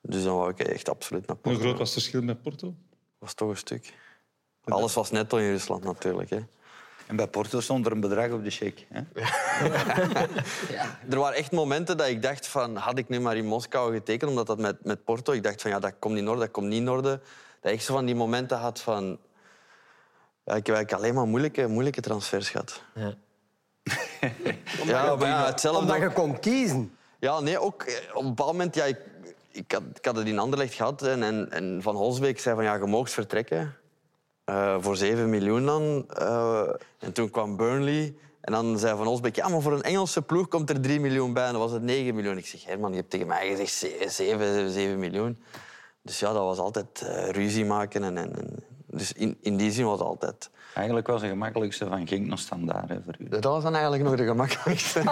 Dus 0.00 0.24
dan 0.24 0.36
wou 0.36 0.50
ik 0.50 0.60
echt 0.60 0.88
absoluut 0.88 1.26
naar 1.26 1.36
Hoe 1.42 1.52
Porto. 1.52 1.60
groot 1.68 1.78
was 1.78 1.94
het 1.94 2.02
verschil 2.02 2.22
met 2.22 2.42
Porto? 2.42 2.74
was 3.18 3.34
toch 3.34 3.48
een 3.48 3.56
stuk. 3.56 3.94
Alles 4.64 4.94
was 4.94 5.10
netto 5.10 5.36
in 5.36 5.50
Rusland 5.50 5.84
natuurlijk. 5.84 6.30
Hè. 6.30 6.40
En 7.12 7.18
bij 7.18 7.28
Porto 7.28 7.60
stond 7.60 7.86
er 7.86 7.92
een 7.92 8.00
bedrag 8.00 8.30
op 8.30 8.44
de 8.44 8.50
cheque. 8.50 8.84
Hè? 8.88 9.00
Er 11.10 11.18
waren 11.18 11.36
echt 11.36 11.52
momenten 11.52 11.96
dat 11.96 12.06
ik 12.06 12.22
dacht 12.22 12.46
van... 12.46 12.76
Had 12.76 12.98
ik 12.98 13.08
nu 13.08 13.20
maar 13.20 13.36
in 13.36 13.46
Moskou 13.46 13.92
getekend, 13.92 14.30
omdat 14.30 14.46
dat 14.46 14.58
met, 14.58 14.84
met 14.84 15.04
Porto... 15.04 15.32
Ik 15.32 15.42
dacht 15.42 15.62
van, 15.62 15.70
ja, 15.70 15.78
dat 15.78 15.94
komt 15.98 16.14
niet 16.14 16.22
in 16.22 16.28
orde, 16.28 16.40
dat 16.40 16.50
komt 16.50 16.66
niet 16.66 16.80
in 16.80 16.90
orde. 16.90 17.20
Dat 17.60 17.72
ik 17.72 17.80
zo 17.80 17.94
van 17.94 18.04
die 18.04 18.14
momenten 18.14 18.58
had 18.58 18.80
van... 18.80 19.18
Ja, 20.44 20.54
ik 20.54 20.66
heb 20.66 20.76
eigenlijk 20.76 20.92
alleen 20.92 21.14
maar 21.14 21.26
moeilijke, 21.26 21.66
moeilijke 21.66 22.00
transfers 22.00 22.50
gehad. 22.50 22.82
Ja. 22.94 23.14
Ja, 24.84 25.16
maar 25.16 25.28
ja, 25.28 25.46
hetzelfde... 25.46 25.80
Omdat 25.80 26.00
je 26.00 26.12
kon 26.12 26.40
kiezen. 26.40 26.96
Ja, 27.18 27.40
nee, 27.40 27.58
ook 27.58 27.82
eh, 27.82 27.94
op 28.14 28.22
een 28.22 28.28
bepaald 28.28 28.52
moment... 28.52 28.74
Ja, 28.74 28.84
ik, 28.84 28.98
ik, 29.50 29.72
had, 29.72 29.82
ik 29.94 30.04
had 30.04 30.16
het 30.16 30.26
in 30.26 30.38
Anderlecht 30.38 30.74
gehad 30.74 31.02
en, 31.02 31.22
en, 31.22 31.50
en 31.50 31.82
Van 31.82 31.96
Holsbeek 31.96 32.40
zei 32.40 32.54
van... 32.54 32.64
Ja, 32.64 32.74
je 32.74 32.86
moogt 32.86 33.12
vertrekken. 33.12 33.76
Eh, 34.52 34.76
voor 34.80 34.96
7 34.96 35.30
miljoen 35.30 35.66
dan. 35.66 36.04
Eh, 36.08 36.68
en 36.98 37.12
toen 37.12 37.30
kwam 37.30 37.56
Burnley. 37.56 38.14
En 38.40 38.52
dan 38.52 38.78
zei 38.78 38.96
Van 38.96 39.06
Holsbeek... 39.06 39.36
Ja, 39.36 39.48
maar 39.48 39.60
voor 39.60 39.72
een 39.72 39.82
Engelse 39.82 40.22
ploeg 40.22 40.48
komt 40.48 40.70
er 40.70 40.80
3 40.80 41.00
miljoen 41.00 41.32
bij. 41.32 41.46
En 41.46 41.52
dan 41.52 41.60
was 41.60 41.72
het 41.72 41.82
9 41.82 42.14
miljoen. 42.14 42.38
Ik 42.38 42.46
zeg, 42.46 42.64
Herman, 42.64 42.90
je 42.90 42.96
hebt 42.96 43.10
tegen 43.10 43.26
mij 43.26 43.48
gezegd 43.48 44.12
7, 44.14 44.70
7 44.70 44.98
miljoen. 44.98 45.38
Dus 46.02 46.18
ja, 46.18 46.32
dat 46.32 46.42
was 46.42 46.58
altijd 46.58 47.02
eh, 47.02 47.28
ruzie 47.28 47.64
maken. 47.64 48.04
En, 48.04 48.18
en, 48.18 48.36
en- 48.36 48.64
dus 48.86 49.12
in, 49.12 49.38
in 49.40 49.56
die 49.56 49.72
zin 49.72 49.84
was 49.84 49.98
het 49.98 50.08
altijd... 50.08 50.50
Eigenlijk 50.74 51.06
was 51.06 51.20
het 51.20 51.30
gemakkelijkste 51.30 51.86
van 51.86 52.06
Genk 52.06 52.26
naar 52.26 52.38
Standaard 52.38 52.88
hè, 52.88 53.02
voor 53.04 53.14
u. 53.18 53.28
Dat 53.28 53.44
was 53.44 53.62
dan 53.62 53.72
eigenlijk 53.72 54.04
nog 54.04 54.16
de 54.16 54.24
gemakkelijkste. 54.24 55.02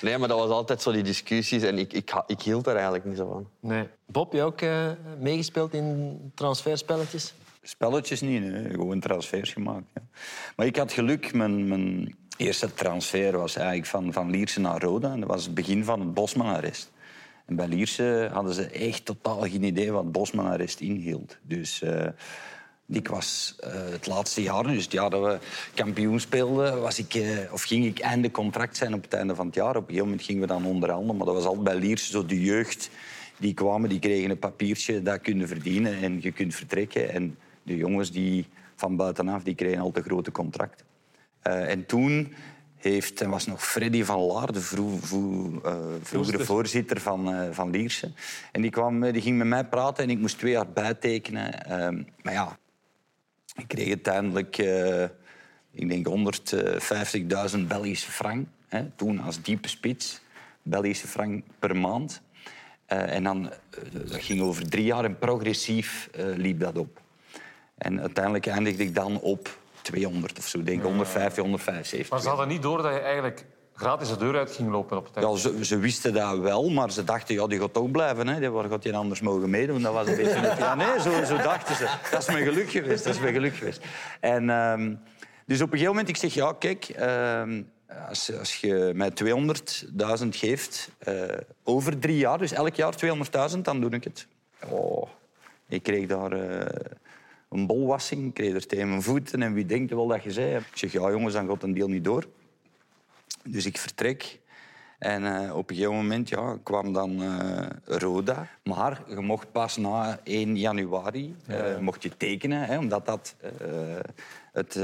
Nee, 0.00 0.18
maar 0.18 0.28
dat 0.28 0.38
was 0.38 0.50
altijd 0.50 0.82
zo 0.82 0.92
die 0.92 1.02
discussies. 1.02 1.62
En 1.62 1.78
ik, 1.78 1.92
ik, 1.92 2.12
ik 2.26 2.40
hield 2.42 2.66
er 2.66 2.74
eigenlijk 2.74 3.04
niet 3.04 3.16
zo 3.16 3.28
van. 3.28 3.48
Nee. 3.60 3.88
Bob, 4.06 4.32
je 4.32 4.42
ook 4.42 4.60
eh, 4.60 4.86
meegespeeld 5.18 5.74
in 5.74 6.18
transferspelletjes? 6.34 7.34
Spelletjes 7.62 8.20
niet, 8.20 8.42
hè. 8.42 8.70
gewoon 8.70 9.00
transfers 9.00 9.52
gemaakt. 9.52 9.86
Ja. 9.94 10.02
Maar 10.56 10.66
ik 10.66 10.76
had 10.76 10.92
geluk, 10.92 11.32
mijn, 11.32 11.68
mijn 11.68 12.16
eerste 12.36 12.74
transfer 12.74 13.38
was 13.38 13.56
eigenlijk 13.56 13.86
van, 13.86 14.12
van 14.12 14.30
Lierse 14.30 14.60
naar 14.60 14.80
Roda. 14.82 15.12
En 15.12 15.20
dat 15.20 15.28
was 15.28 15.44
het 15.44 15.54
begin 15.54 15.84
van 15.84 16.00
het 16.00 16.14
Bosman-arrest. 16.14 16.90
En 17.46 17.56
bij 17.56 17.68
Lierse 17.68 18.28
hadden 18.32 18.54
ze 18.54 18.66
echt 18.66 19.04
totaal 19.04 19.40
geen 19.40 19.62
idee 19.62 19.92
wat 19.92 20.02
het 20.02 20.12
Bosman-arrest 20.12 20.80
inhield. 20.80 21.36
Dus 21.42 21.82
eh, 21.82 22.06
ik 22.90 23.08
was 23.08 23.54
eh, 23.58 23.72
het 23.90 24.06
laatste 24.06 24.42
jaar, 24.42 24.62
dus 24.62 24.82
het 24.82 24.92
jaar 24.92 25.10
dat 25.10 25.24
we 25.24 25.38
kampioen 25.74 26.20
speelden, 26.20 26.80
was 26.80 26.98
ik, 26.98 27.14
eh, 27.14 27.52
of 27.52 27.62
ging 27.62 27.84
ik 27.84 27.98
einde 27.98 28.30
contract 28.30 28.76
zijn 28.76 28.94
op 28.94 29.02
het 29.02 29.12
einde 29.12 29.34
van 29.34 29.46
het 29.46 29.54
jaar. 29.54 29.76
Op 29.76 29.76
een 29.76 29.82
gegeven 29.82 30.04
moment 30.04 30.22
gingen 30.22 30.40
we 30.40 30.46
dan 30.46 30.66
onderhandelen, 30.66 31.16
maar 31.16 31.26
dat 31.26 31.34
was 31.34 31.44
altijd 31.44 31.64
bij 31.64 31.74
Lierse 31.74 32.10
zo 32.10 32.26
de 32.26 32.40
jeugd. 32.40 32.90
Die 33.38 33.54
kwamen, 33.54 33.88
die 33.88 33.98
kregen 33.98 34.30
een 34.30 34.38
papiertje, 34.38 35.02
dat 35.02 35.20
kunnen 35.20 35.48
verdienen 35.48 36.02
en 36.02 36.18
je 36.20 36.32
kunt 36.32 36.54
vertrekken. 36.54 37.10
En 37.10 37.38
de 37.62 37.76
jongens 37.76 38.10
die 38.12 38.46
van 38.76 38.96
buitenaf, 38.96 39.42
die 39.42 39.54
kregen 39.54 39.80
al 39.80 39.90
te 39.90 40.02
grote 40.02 40.32
contracten. 40.32 40.86
Eh, 41.42 41.70
en 41.70 41.86
toen 41.86 42.32
heeft, 42.76 43.20
en 43.20 43.30
was 43.30 43.46
nog 43.46 43.66
Freddy 43.66 44.04
van 44.04 44.20
Laar, 44.20 44.52
de 44.52 44.60
vroe, 44.60 44.98
vroe, 45.00 45.62
eh, 45.64 45.76
vroegere 46.02 46.44
voorzitter 46.44 47.00
van, 47.00 47.34
eh, 47.34 47.48
van 47.50 47.70
Lierse. 47.70 48.10
En 48.52 48.62
die, 48.62 48.70
kwam, 48.70 49.12
die 49.12 49.22
ging 49.22 49.38
met 49.38 49.46
mij 49.46 49.64
praten 49.64 50.04
en 50.04 50.10
ik 50.10 50.18
moest 50.18 50.38
twee 50.38 50.52
jaar 50.52 50.68
bijtekenen. 50.68 51.64
Ehm, 51.64 52.02
maar 52.22 52.32
ja, 52.32 52.58
ik 53.60 53.68
kreeg 53.68 53.88
uiteindelijk, 53.88 54.58
eh, 54.58 55.02
ik 55.70 55.88
denk 55.88 56.06
150.000 56.06 57.68
Belgische 57.68 58.10
frank. 58.10 58.46
Hè, 58.68 58.84
toen 58.96 59.20
als 59.20 59.42
diepe 59.42 59.68
spits. 59.68 60.20
Belgische 60.62 61.06
frank 61.06 61.44
per 61.58 61.76
maand. 61.76 62.22
Eh, 62.86 63.14
en 63.14 63.24
dan, 63.24 63.50
eh, 63.50 63.56
dat 63.92 64.22
ging 64.22 64.40
over 64.40 64.68
drie 64.68 64.84
jaar 64.84 65.04
en 65.04 65.18
progressief 65.18 66.10
liep 66.36 66.60
dat 66.60 66.78
op. 66.78 67.00
En 67.78 68.00
uiteindelijk 68.00 68.46
eindigde 68.46 68.82
ik 68.82 68.94
dan 68.94 69.20
op 69.20 69.58
200 69.82 70.38
of 70.38 70.46
zo. 70.46 70.58
Ik 70.58 70.66
denk 70.66 70.82
150, 70.82 71.42
175. 71.42 72.10
Maar 72.10 72.20
ze 72.20 72.28
hadden 72.28 72.48
niet 72.48 72.62
door 72.62 72.82
dat 72.82 72.92
je 72.92 72.98
eigenlijk 72.98 73.44
gratis 73.80 74.08
de 74.08 74.16
deur 74.16 74.36
uit 74.36 74.50
ging 74.50 74.70
lopen 74.70 74.96
op 74.96 75.04
het 75.06 75.16
einde. 75.16 75.30
Ja, 75.30 75.36
ze, 75.36 75.64
ze 75.64 75.78
wisten 75.78 76.12
dat 76.12 76.38
wel, 76.38 76.70
maar 76.70 76.92
ze 76.92 77.04
dachten, 77.04 77.34
ja, 77.34 77.46
die 77.46 77.60
gaat 77.60 77.72
toch 77.72 77.90
blijven. 77.90 78.28
Hè. 78.28 78.50
Waar 78.50 78.68
gaat 78.68 78.84
hij 78.84 78.94
anders 78.94 79.20
mogen 79.20 79.50
meedoen? 79.50 79.82
Dat 79.82 79.92
was 79.92 80.06
een 80.06 80.16
beetje... 80.16 80.32
het- 80.38 80.58
Ja, 80.58 80.74
nee, 80.74 81.00
zo, 81.00 81.24
zo 81.24 81.36
dachten 81.36 81.76
ze. 81.76 81.88
Dat 82.10 82.20
is 82.20 82.26
mijn 82.26 82.44
geluk 82.44 82.70
geweest. 82.70 83.04
Dat 83.04 83.14
is 83.14 83.20
mijn 83.20 83.32
geluk 83.34 83.54
geweest. 83.54 83.84
En, 84.20 84.50
ehm, 84.50 84.94
dus 85.46 85.60
op 85.60 85.66
een 85.66 85.78
gegeven 85.78 85.86
moment, 85.88 86.08
ik 86.08 86.16
zeg, 86.16 86.34
ja, 86.34 86.52
kijk... 86.58 86.84
ehm, 86.88 87.62
als, 88.08 88.38
als 88.38 88.56
je 88.56 88.92
mij 88.94 89.10
200.000 90.22 90.28
geeft 90.28 90.90
eh, 90.98 91.14
over 91.64 91.98
drie 91.98 92.16
jaar, 92.16 92.38
dus 92.38 92.52
elk 92.52 92.74
jaar 92.74 92.94
200.000, 93.52 93.58
dan 93.62 93.80
doe 93.80 93.90
ik 93.90 94.04
het. 94.04 94.26
Oh, 94.68 95.08
ik 95.68 95.82
kreeg 95.82 96.06
daar 96.06 96.32
eh, 96.32 96.66
een 97.50 97.66
bolwassing, 97.66 98.26
ik 98.26 98.34
kreeg 98.34 98.54
er 98.54 98.66
tegen 98.66 98.88
mijn 98.88 99.02
voeten. 99.02 99.42
En 99.42 99.54
wie 99.54 99.66
denkt 99.66 99.90
wel 99.92 100.06
dat 100.06 100.22
je 100.22 100.30
zei? 100.32 100.56
Ik 100.56 100.64
zeg, 100.74 100.92
ja 100.92 101.10
jongens, 101.10 101.34
dan 101.34 101.48
gaat 101.48 101.62
een 101.62 101.74
deel 101.74 101.88
niet 101.88 102.04
door. 102.04 102.24
Dus 103.44 103.66
ik 103.66 103.78
vertrek. 103.78 104.40
En 105.00 105.24
eh, 105.24 105.56
op 105.56 105.70
een 105.70 105.76
gegeven 105.76 105.96
moment 105.96 106.28
ja, 106.28 106.58
kwam 106.62 106.92
dan 106.92 107.22
eh, 107.22 107.66
Roda. 107.84 108.48
Maar 108.64 109.02
je 109.08 109.20
mocht 109.20 109.52
pas 109.52 109.76
na 109.76 110.20
1 110.22 110.56
januari 110.56 111.36
eh, 111.46 111.78
mocht 111.78 112.02
je 112.02 112.16
tekenen, 112.16 112.62
hè, 112.62 112.78
omdat 112.78 113.06
dat 113.06 113.36
het 114.52 114.80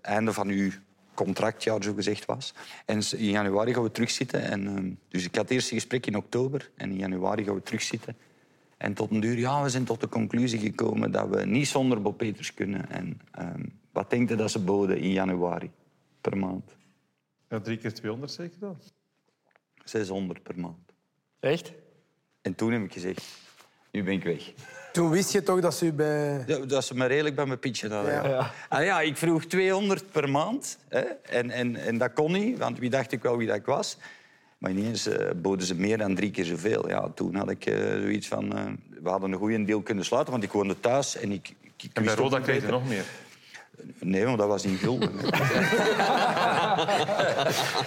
einde 0.00 0.32
van 0.32 0.48
uw 0.48 0.70
contractjaar 1.14 1.82
zo 1.82 1.94
gezegd 1.94 2.24
was. 2.24 2.54
En 2.84 3.00
in 3.16 3.30
januari 3.30 3.74
gaan 3.74 3.82
we 3.82 3.90
terugzitten. 3.90 4.42
En, 4.42 4.98
dus 5.08 5.24
ik 5.24 5.34
had 5.34 5.44
het 5.44 5.52
eerste 5.52 5.74
gesprek 5.74 6.06
in 6.06 6.16
oktober 6.16 6.70
en 6.76 6.90
in 6.90 6.96
januari 6.96 7.44
gaan 7.44 7.54
we 7.54 7.62
terugzitten. 7.62 8.16
En 8.76 8.94
tot 8.94 9.10
een 9.10 9.20
duur, 9.20 9.38
ja, 9.38 9.62
we 9.62 9.68
zijn 9.68 9.84
tot 9.84 10.00
de 10.00 10.08
conclusie 10.08 10.58
gekomen 10.58 11.10
dat 11.10 11.28
we 11.28 11.44
niet 11.44 11.68
zonder 11.68 12.02
Bob 12.02 12.16
Peters 12.16 12.54
kunnen. 12.54 12.90
En 12.90 13.20
ehm, 13.30 13.64
wat 13.92 14.10
denkt 14.10 14.30
je 14.30 14.36
dat 14.36 14.50
ze 14.50 14.58
boden 14.58 14.98
in 14.98 15.12
januari 15.12 15.70
per 16.20 16.36
maand? 16.36 16.78
Ja, 17.50 17.60
drie 17.60 17.76
keer 17.76 17.94
200 17.94 18.32
zeker 18.32 18.58
dan? 18.58 18.80
600 19.84 20.42
per 20.42 20.58
maand. 20.58 20.92
Echt? 21.40 21.72
En 22.42 22.54
toen 22.54 22.72
heb 22.72 22.82
ik 22.82 22.92
gezegd, 22.92 23.22
nu 23.90 24.02
ben 24.04 24.12
ik 24.12 24.24
weg. 24.24 24.52
Toen 24.92 25.10
wist 25.10 25.32
je 25.32 25.42
toch 25.42 25.60
dat 25.60 25.74
ze 25.74 25.86
u 25.86 25.92
bij... 25.92 26.44
Ja, 26.46 26.58
Dat 26.58 26.84
ze 26.84 26.94
me 26.94 27.06
redelijk 27.06 27.34
bij 27.34 27.46
mijn 27.46 27.58
pitchen 27.58 27.90
hadden. 27.92 28.12
Ja. 28.12 28.28
Ja. 28.28 28.50
Ah, 28.68 28.84
ja, 28.84 29.00
ik 29.00 29.16
vroeg 29.16 29.44
200 29.44 30.10
per 30.10 30.30
maand. 30.30 30.78
Hè, 30.88 31.00
en, 31.00 31.50
en, 31.50 31.76
en 31.76 31.98
dat 31.98 32.12
kon 32.12 32.32
niet, 32.32 32.58
want 32.58 32.78
wie 32.78 32.90
dacht 32.90 33.12
ik 33.12 33.22
wel 33.22 33.36
wie 33.36 33.46
dat 33.46 33.56
ik 33.56 33.64
was. 33.64 33.96
Maar 34.58 34.70
ineens 34.70 35.06
eh, 35.06 35.30
boden 35.36 35.66
ze 35.66 35.74
meer 35.74 35.98
dan 35.98 36.14
drie 36.14 36.30
keer 36.30 36.44
zoveel. 36.44 36.88
Ja, 36.88 37.08
toen 37.14 37.34
had 37.34 37.50
ik 37.50 37.66
eh, 37.66 37.74
zoiets 37.76 38.28
van... 38.28 38.56
eh, 38.56 38.64
we 39.02 39.08
hadden 39.08 39.32
een 39.32 39.38
goede 39.38 39.64
deal 39.64 39.80
kunnen 39.82 40.04
sluiten, 40.04 40.32
want 40.32 40.44
ik 40.44 40.52
woonde 40.52 40.80
thuis. 40.80 41.16
En, 41.16 41.32
ik, 41.32 41.48
ik, 41.60 41.82
ik 41.82 41.90
En 41.96 42.04
bij 42.04 42.14
Roda 42.14 42.40
kreeg 42.40 42.62
je 42.62 42.70
nog 42.70 42.88
meer. 42.88 43.04
Nee, 44.00 44.24
want 44.24 44.38
dat 44.38 44.48
was 44.48 44.64
in 44.64 44.76
gulden. 44.76 45.10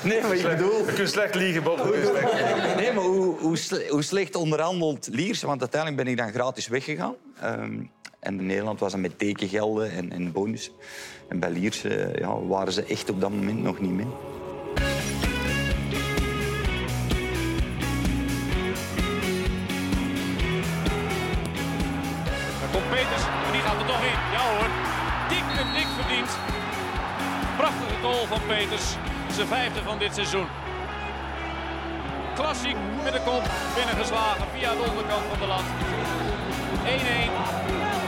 nee, 0.03 0.21
maar 0.21 0.35
ik 0.35 0.43
bedoel... 0.43 0.85
Je 0.85 0.93
kunt 0.95 1.09
slecht 1.09 1.35
liegen, 1.35 1.63
Bob. 1.63 1.95
Slecht. 2.03 2.75
Nee, 2.75 2.91
maar 2.93 3.03
hoe, 3.03 3.39
hoe, 3.39 3.57
sle- 3.57 3.87
hoe 3.89 4.01
slecht 4.03 4.35
onderhandeld 4.35 5.07
Lierse? 5.11 5.47
Want 5.47 5.61
uiteindelijk 5.61 6.03
ben 6.03 6.11
ik 6.11 6.17
dan 6.19 6.31
gratis 6.31 6.67
weggegaan. 6.67 7.15
Ehm, 7.41 7.79
en 8.19 8.39
in 8.39 8.45
Nederland 8.45 8.79
was 8.79 8.91
dat 8.91 9.01
met 9.01 9.19
tekengelden 9.19 9.91
en, 9.91 10.11
en 10.11 10.31
bonus. 10.31 10.71
En 11.27 11.39
bij 11.39 11.49
Lierse 11.49 12.11
ja, 12.19 12.39
waren 12.39 12.73
ze 12.73 12.83
echt 12.83 13.09
op 13.09 13.21
dat 13.21 13.29
moment 13.29 13.63
nog 13.63 13.79
niet 13.79 13.91
mee. 13.91 14.07
Peters. 28.73 28.95
Zijn 29.35 29.47
vijfde 29.47 29.81
van 29.81 29.97
dit 29.97 30.13
seizoen. 30.13 30.47
Klassiek 32.35 32.75
met 33.03 33.13
de 33.13 33.21
kop 33.25 33.43
binnengeslagen 33.75 34.47
via 34.53 34.71
de 34.71 34.83
onderkant 34.89 35.23
van 35.29 35.39
de 35.39 35.47
lat. 35.47 35.63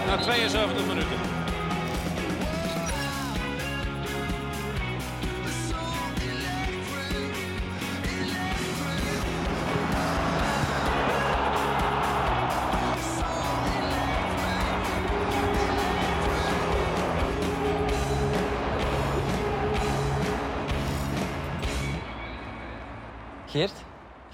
1-1 0.04 0.08
na 0.08 0.17
72 0.17 0.86
minuten. 0.86 1.35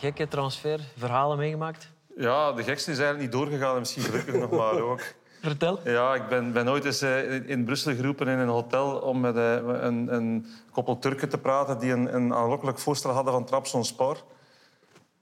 Gekke 0.01 0.27
transfer, 0.27 0.79
verhalen 0.97 1.37
meegemaakt? 1.37 1.89
Ja, 2.17 2.51
de 2.51 2.63
gekste 2.63 2.91
is 2.91 2.99
eigenlijk 2.99 3.31
niet 3.31 3.41
doorgegaan 3.41 3.73
en 3.73 3.79
misschien 3.79 4.03
gelukkig 4.03 4.35
nog 4.35 4.51
maar 4.51 4.81
ook. 4.81 5.01
Vertel. 5.41 5.79
Ja, 5.83 6.13
ik 6.13 6.27
ben, 6.27 6.51
ben 6.53 6.69
ooit 6.69 6.85
eens 6.85 7.01
eh, 7.01 7.49
in- 7.49 7.65
Brussel 7.65 7.95
geroepen 7.95 8.27
in 8.27 8.37
een 8.39 8.47
hotel 8.47 8.91
om 8.97 9.19
met 9.19 9.35
eh, 9.35 9.53
een, 9.53 10.13
een 10.13 10.45
koppel 10.71 10.99
Turken 10.99 11.29
te 11.29 11.37
praten 11.37 11.79
die 11.79 11.91
een, 11.91 12.15
een 12.15 12.33
aanlokkelijk 12.33 12.79
voorstel 12.79 13.11
hadden 13.11 13.33
van 13.33 13.45
Trabzonspor. 13.45 14.17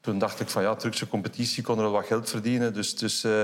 Toen 0.01 0.19
dacht 0.19 0.39
ik 0.39 0.49
van 0.49 0.61
ja, 0.61 0.75
Turkse 0.75 1.07
competitie 1.07 1.63
kon 1.63 1.77
er 1.77 1.83
wel 1.83 1.91
wat 1.91 2.05
geld 2.05 2.29
verdienen. 2.29 2.73
Dus, 2.73 2.95
dus 2.95 3.23
eh, 3.23 3.41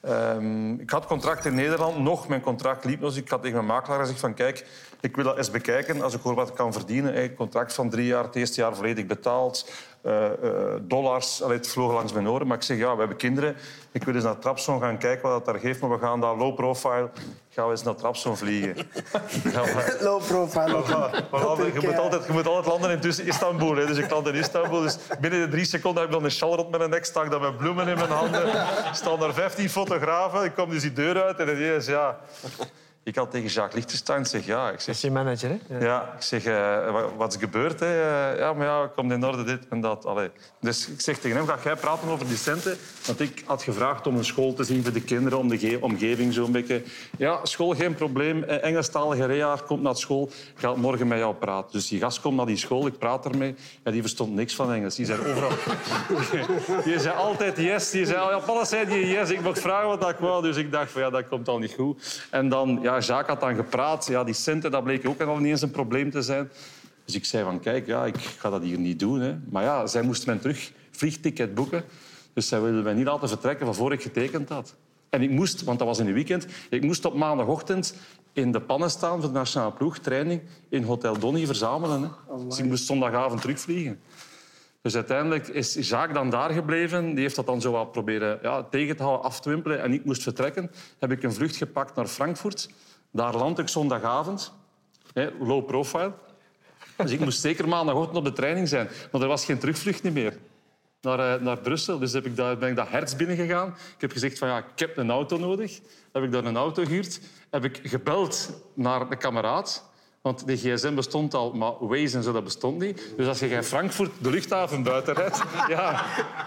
ehm, 0.00 0.74
ik 0.74 0.90
had 0.90 1.06
contract 1.06 1.44
in 1.44 1.54
Nederland, 1.54 1.98
nog 1.98 2.28
mijn 2.28 2.40
contract 2.40 2.84
liep 2.84 3.00
nog. 3.00 3.08
Dus 3.12 3.22
ik 3.22 3.28
had 3.28 3.42
tegen 3.42 3.56
mijn 3.56 3.78
makelaar 3.78 3.98
gezegd 3.98 4.20
van 4.20 4.34
kijk, 4.34 4.66
ik 5.00 5.16
wil 5.16 5.24
dat 5.24 5.36
eens 5.36 5.50
bekijken 5.50 6.02
als 6.02 6.14
ik 6.14 6.20
hoor 6.20 6.34
wat 6.34 6.48
ik 6.48 6.54
kan 6.54 6.72
verdienen. 6.72 7.22
Een 7.22 7.34
contract 7.34 7.72
van 7.72 7.90
drie 7.90 8.06
jaar, 8.06 8.24
het 8.24 8.36
eerste 8.36 8.60
jaar 8.60 8.74
volledig 8.76 9.06
betaald. 9.06 9.70
Eh, 10.02 10.26
eh, 10.26 10.32
dollars, 10.80 11.42
Allee, 11.42 11.56
het 11.56 11.68
vloog 11.68 11.92
langs 11.92 12.12
mijn 12.12 12.28
oren. 12.28 12.46
Maar 12.46 12.56
ik 12.56 12.62
zeg 12.62 12.76
ja, 12.78 12.92
we 12.92 12.98
hebben 12.98 13.16
kinderen. 13.16 13.56
Ik 13.92 14.04
wil 14.04 14.14
eens 14.14 14.24
naar 14.24 14.38
Trabzon 14.38 14.80
gaan 14.80 14.98
kijken 14.98 15.28
wat 15.28 15.44
dat 15.44 15.54
daar 15.54 15.62
geeft. 15.62 15.80
Maar 15.80 15.90
we 15.90 15.98
gaan 15.98 16.20
daar 16.20 16.36
low 16.36 16.54
profile, 16.54 17.10
gaan 17.50 17.64
we 17.64 17.70
eens 17.70 17.82
naar 17.82 17.94
Trabzon 17.94 18.36
vliegen. 18.36 18.76
Ja, 19.52 19.60
maar- 19.74 19.96
Low 20.00 20.22
profile. 20.26 20.82
maar- 20.88 21.24
maar 21.30 21.46
altijd- 21.46 21.72
je, 21.74 21.80
moet 21.88 21.98
altijd, 21.98 22.26
je 22.26 22.32
moet 22.32 22.46
altijd 22.46 22.66
landen 22.66 22.90
in 22.90 23.00
tussen 23.00 23.26
Istanbul. 23.26 23.76
Hè. 23.76 23.86
Dus 23.86 23.96
ik 23.98 24.10
land 24.10 24.26
in 24.26 24.34
Istanbul. 24.34 24.80
Dus 24.80 24.96
binnen 25.20 25.40
de 25.40 25.48
drie 25.48 25.64
seconden 25.64 26.00
heb 26.02 26.10
ik 26.10 26.16
dan 26.16 26.24
een 26.24 26.30
sjal 26.34 26.56
rond 26.56 26.76
mijn 26.78 26.90
nek. 26.90 27.04
Sta 27.04 27.22
ik 27.22 27.30
dan 27.30 27.40
met 27.40 27.56
bloemen 27.56 27.88
in 27.88 27.94
mijn 27.96 28.10
handen. 28.10 28.42
Er 28.52 28.90
staan 28.92 29.18
daar 29.18 29.32
15 29.34 29.70
fotografen. 29.70 30.44
Ik 30.44 30.54
kom 30.54 30.70
dus 30.70 30.82
die 30.82 30.92
deur 30.92 31.22
uit 31.22 31.38
en 31.38 31.48
ineens, 31.48 31.86
ja... 31.86 32.18
Ik 33.04 33.16
had 33.16 33.30
tegen 33.30 33.48
Jacques 33.48 33.74
Lichtenstein 33.74 34.26
zeg 34.26 34.46
ja. 34.46 34.66
Ik 34.66 34.72
Dat 34.72 34.82
zeg, 34.82 34.94
is 34.94 35.00
je 35.00 35.10
manager, 35.10 35.50
hè? 35.68 35.78
ja, 35.84 36.12
ik 36.16 36.22
zeg, 36.22 36.44
eh, 36.44 36.52
wa- 36.92 37.14
wat 37.16 37.32
is 37.34 37.40
gebeurd? 37.40 37.80
Hè? 37.80 37.86
Eh, 37.86 38.38
ja, 38.38 38.52
maar 38.52 38.66
ja, 38.66 38.90
komt 38.96 39.12
in 39.12 39.24
orde 39.24 39.44
dit 39.44 39.68
en 39.70 39.80
dat. 39.80 40.06
Allee. 40.06 40.30
Dus 40.60 40.88
ik 40.88 41.00
zeg 41.00 41.18
tegen 41.18 41.36
hem, 41.36 41.46
ga 41.46 41.58
jij 41.64 41.76
praten 41.76 42.08
over 42.08 42.26
die 42.26 42.36
centen? 42.36 42.76
Want 43.06 43.20
ik 43.20 43.42
had 43.46 43.62
gevraagd 43.62 44.06
om 44.06 44.16
een 44.16 44.24
school 44.24 44.54
te 44.54 44.64
zien 44.64 44.82
voor 44.82 44.92
de 44.92 45.00
kinderen, 45.02 45.38
om 45.38 45.48
de 45.48 45.58
ge- 45.58 45.78
omgeving 45.80 46.32
zo'n 46.32 46.52
beetje. 46.52 46.82
Ja, 47.18 47.44
school 47.44 47.74
geen 47.74 47.94
probleem. 47.94 48.42
Eh, 48.42 48.64
Engelstalige 48.64 49.24
Reaar 49.26 49.62
komt 49.62 49.82
naar 49.82 49.96
school, 49.96 50.30
gaat 50.54 50.76
morgen 50.76 51.08
met 51.08 51.18
jou 51.18 51.34
praten. 51.34 51.72
Dus 51.72 51.88
die 51.88 52.00
gast 52.00 52.20
komt 52.20 52.36
naar 52.36 52.46
die 52.46 52.56
school, 52.56 52.86
ik 52.86 52.98
praat 52.98 53.24
ermee. 53.26 53.54
Ja, 53.84 53.90
die 53.90 54.00
verstond 54.00 54.34
niks 54.34 54.54
van 54.54 54.72
Engels. 54.72 54.94
Die 54.94 55.06
zei 55.06 55.18
overal... 55.28 55.50
die 56.84 56.98
zei 57.00 57.16
altijd 57.16 57.56
yes. 57.56 57.90
Die 57.90 58.06
zei, 58.06 58.18
ja, 58.18 58.36
alles 58.46 58.68
zei 58.68 58.86
die 58.86 59.06
yes. 59.06 59.30
Ik 59.30 59.40
mocht 59.42 59.60
vragen 59.60 59.88
wat 59.88 60.08
ik 60.10 60.16
wou. 60.18 60.42
Dus 60.42 60.56
ik 60.56 60.72
dacht, 60.72 60.90
van, 60.90 61.02
ja, 61.02 61.10
dat 61.10 61.28
komt 61.28 61.48
al 61.48 61.58
niet 61.58 61.72
goed. 61.78 62.26
En 62.30 62.48
dan, 62.48 62.78
ja, 62.82 62.91
Jacques 63.00 63.28
had 63.28 63.40
dan 63.40 63.54
gepraat. 63.54 64.06
Ja, 64.06 64.24
die 64.24 64.34
centen, 64.34 64.70
dat 64.70 64.84
bleek 64.84 65.08
ook 65.08 65.20
al 65.20 65.36
niet 65.36 65.50
eens 65.50 65.62
een 65.62 65.70
probleem 65.70 66.10
te 66.10 66.22
zijn. 66.22 66.50
Dus 67.04 67.14
ik 67.14 67.24
zei 67.24 67.44
van, 67.44 67.60
kijk, 67.60 67.86
ja, 67.86 68.06
ik 68.06 68.16
ga 68.16 68.50
dat 68.50 68.62
hier 68.62 68.78
niet 68.78 68.98
doen. 68.98 69.20
Hè. 69.20 69.36
Maar 69.50 69.62
ja, 69.62 69.86
zij 69.86 70.02
moest 70.02 70.26
mijn 70.26 70.40
terug 70.40 70.72
vliegticket 70.90 71.54
boeken. 71.54 71.84
Dus 72.32 72.48
zij 72.48 72.60
wilde 72.60 72.82
mij 72.82 72.94
niet 72.94 73.06
laten 73.06 73.28
vertrekken 73.28 73.66
van 73.66 73.74
voor 73.74 73.92
ik 73.92 74.02
getekend 74.02 74.48
had. 74.48 74.74
En 75.10 75.22
ik 75.22 75.30
moest, 75.30 75.62
want 75.62 75.78
dat 75.78 75.88
was 75.88 75.98
in 75.98 76.06
de 76.06 76.12
weekend, 76.12 76.46
ik 76.70 76.82
moest 76.82 77.04
op 77.04 77.14
maandagochtend 77.14 77.94
in 78.32 78.52
de 78.52 78.60
pannen 78.60 78.90
staan 78.90 79.20
voor 79.20 79.28
de 79.28 79.38
nationale 79.38 79.72
ploegtraining 79.72 80.40
in 80.68 80.82
Hotel 80.82 81.18
Donny 81.18 81.46
verzamelen. 81.46 82.02
Hè. 82.02 82.08
Dus 82.48 82.58
ik 82.58 82.64
moest 82.64 82.86
zondagavond 82.86 83.40
terugvliegen. 83.40 84.00
Dus 84.82 84.94
uiteindelijk 84.94 85.48
is 85.48 85.88
Jacques 85.88 86.14
dan 86.14 86.30
daar 86.30 86.50
gebleven. 86.50 87.14
Die 87.14 87.22
heeft 87.22 87.36
dat 87.36 87.46
dan 87.46 87.60
zo 87.60 87.72
wat 87.72 87.92
proberen 87.92 88.38
ja, 88.42 88.62
tegen 88.62 88.96
te 88.96 89.02
houden, 89.02 89.24
af 89.24 89.40
te 89.40 89.48
wimpelen. 89.48 89.82
En 89.82 89.92
ik 89.92 90.04
moest 90.04 90.22
vertrekken. 90.22 90.70
Heb 90.98 91.12
ik 91.12 91.22
een 91.22 91.32
vlucht 91.32 91.56
gepakt 91.56 91.94
naar 91.96 92.06
Frankfurt. 92.06 92.70
Daar 93.10 93.36
land 93.36 93.58
ik 93.58 93.68
zondagavond, 93.68 94.52
low 95.40 95.66
profile. 95.66 96.12
Dus 96.96 97.10
ik 97.10 97.20
moest 97.20 97.40
zeker 97.40 97.68
maandagochtend 97.68 98.16
op 98.16 98.24
de 98.24 98.32
training 98.32 98.68
zijn. 98.68 98.88
Maar 99.12 99.20
er 99.20 99.28
was 99.28 99.44
geen 99.44 99.58
terugvlucht 99.58 100.02
meer 100.02 100.38
naar, 101.00 101.38
uh, 101.38 101.44
naar 101.44 101.58
Brussel. 101.58 101.98
Dus 101.98 102.12
heb 102.12 102.26
ik 102.26 102.36
daar, 102.36 102.58
ben 102.58 102.68
ik 102.68 102.76
dat 102.76 102.88
hertz 102.88 103.14
binnengegaan. 103.14 103.68
Ik 103.68 104.00
heb 104.00 104.12
gezegd 104.12 104.38
van 104.38 104.48
ja, 104.48 104.58
ik 104.58 104.78
heb 104.78 104.96
een 104.96 105.10
auto 105.10 105.36
nodig. 105.36 105.80
Heb 106.12 106.22
ik 106.22 106.32
daar 106.32 106.44
een 106.44 106.56
auto 106.56 106.84
gehuurd. 106.84 107.20
Heb 107.50 107.64
ik 107.64 107.80
gebeld 107.82 108.62
naar 108.74 109.08
de 109.08 109.16
kameraad. 109.16 109.90
Want 110.22 110.46
de 110.46 110.56
gsm 110.56 110.94
bestond 110.94 111.34
al, 111.34 111.52
maar 111.52 111.72
Waze 111.80 112.16
en 112.16 112.22
zo, 112.22 112.32
dat 112.32 112.44
bestond 112.44 112.78
niet. 112.78 113.02
Dus 113.16 113.26
als 113.26 113.38
je 113.38 113.48
in 113.48 113.64
Frankfurt 113.64 114.10
de 114.18 114.30
luchthaven 114.30 114.82
buiten 114.82 115.14
rijdt... 115.14 115.42
Ja, 115.68 116.04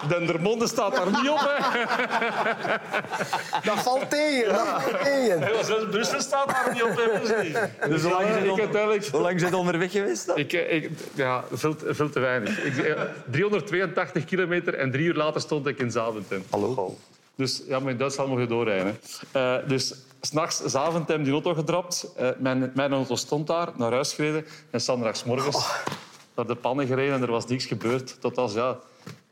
Dendermonde 0.08 0.68
staat 0.68 0.96
daar 0.96 1.06
niet 1.12 1.30
op. 1.30 1.40
Hè. 1.40 1.84
Dat 3.70 3.80
valt 3.84 4.10
tegen. 4.10 4.54
Dat 4.54 4.68
valt 4.68 5.04
tegen. 5.04 5.40
Ja, 5.40 5.64
zelfs 5.64 5.86
Brussel 5.90 6.22
staat 6.22 6.48
daar 6.48 6.70
niet 6.74 6.84
op. 6.84 6.90
Hè, 6.96 7.20
dus 7.20 7.90
Dus 7.90 8.02
hoe 8.02 8.12
lang 8.12 8.28
is 8.28 8.36
het 8.36 8.44
ik 8.46 8.60
uiteindelijk... 8.60 9.06
Hoe 9.06 9.22
lang 9.22 9.40
zijn 9.40 9.52
je 9.52 9.58
onderweg 9.58 9.92
geweest 9.92 10.26
dan? 10.28 10.38
Ik, 10.38 10.54
eh, 10.54 10.74
ik, 10.76 10.90
ja, 11.14 11.44
veel, 11.52 11.76
te- 11.76 11.94
veel 11.94 12.10
te 12.10 12.20
weinig. 12.20 12.64
Ik, 12.64 12.78
eh, 12.78 13.02
382 13.32 14.26
kilometer 14.26 14.74
en 14.74 14.92
drie 14.92 15.06
uur 15.06 15.16
later 15.16 15.42
stond 15.42 15.68
ik 15.68 15.80
in 15.80 15.92
Zaventem. 15.92 16.44
Hallo. 16.50 16.98
Dus 17.36 17.63
ja, 17.67 17.80
maar 17.80 17.91
in 17.91 17.98
Duitsland 17.98 18.30
mocht 18.30 18.41
je 18.41 18.48
doorrijden. 18.48 19.00
hè. 19.32 19.58
Eh, 19.62 19.69
dus 19.69 19.93
s'nachts 20.21 20.63
Zaventem 20.65 21.24
die 21.24 21.34
auto 21.34 21.54
gedrapt. 21.54 22.13
Eh, 22.15 22.30
mijn, 22.38 22.71
mijn 22.76 22.93
auto 22.93 23.15
stond 23.15 23.48
daar, 23.48 23.69
naar 23.78 23.91
huis 23.91 24.13
gereden. 24.13 24.45
En 24.69 24.82
zondagsmorgens 24.82 25.71
naar 26.36 26.48
de 26.48 26.56
pannen 26.56 26.88
gereden 26.88 27.13
en 27.15 27.21
er 27.21 27.32
was 27.32 27.45
niks 27.45 27.65
gebeurd. 27.65 28.21
Tot 28.21 28.38
als 28.38 28.54
ja, 28.54 28.80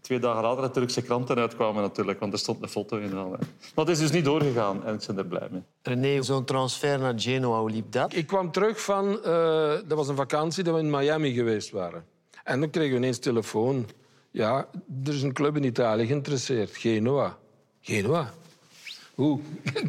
twee 0.01 0.19
dagen 0.19 0.41
later 0.41 0.61
de 0.63 0.71
Turkse 0.71 1.01
kranten 1.01 1.37
uitkwamen 1.37 1.81
natuurlijk. 1.81 2.19
Want 2.19 2.33
er 2.33 2.39
stond 2.39 2.61
een 2.63 2.69
foto 2.69 2.97
in. 2.97 3.13
Maar 3.13 3.37
het 3.75 3.89
is 3.89 3.99
dus 3.99 4.11
niet 4.11 4.25
doorgegaan 4.25 4.85
en 4.85 4.93
ik 4.93 5.05
ben 5.07 5.17
er 5.17 5.25
blij 5.25 5.47
mee. 5.51 5.61
René, 5.81 6.21
zo'n 6.21 6.45
transfer 6.45 6.99
naar 6.99 7.13
Genoa, 7.17 7.59
hoe 7.59 7.69
liep 7.71 7.91
dat? 7.91 8.13
Ik 8.15 8.27
kwam 8.27 8.51
terug 8.51 8.81
van... 8.81 9.23
eh, 9.23 9.71
dat 9.87 9.97
was 9.97 10.07
een 10.07 10.15
vakantie 10.15 10.63
dat 10.63 10.73
we 10.73 10.79
in 10.79 10.89
Miami 10.89 11.33
geweest 11.33 11.71
waren. 11.71 12.05
En 12.43 12.59
dan 12.59 12.69
kregen 12.69 12.91
we 12.91 12.97
ineens 12.97 13.19
telefoon. 13.19 13.87
Ja, 14.31 14.67
er 15.05 15.13
is 15.13 15.21
een 15.21 15.33
club 15.33 15.55
in 15.55 15.63
Italië 15.63 16.05
geïnteresseerd. 16.05 16.77
Genoa. 16.77 17.37
Genoa? 17.85 18.33
Hoe? 19.15 19.39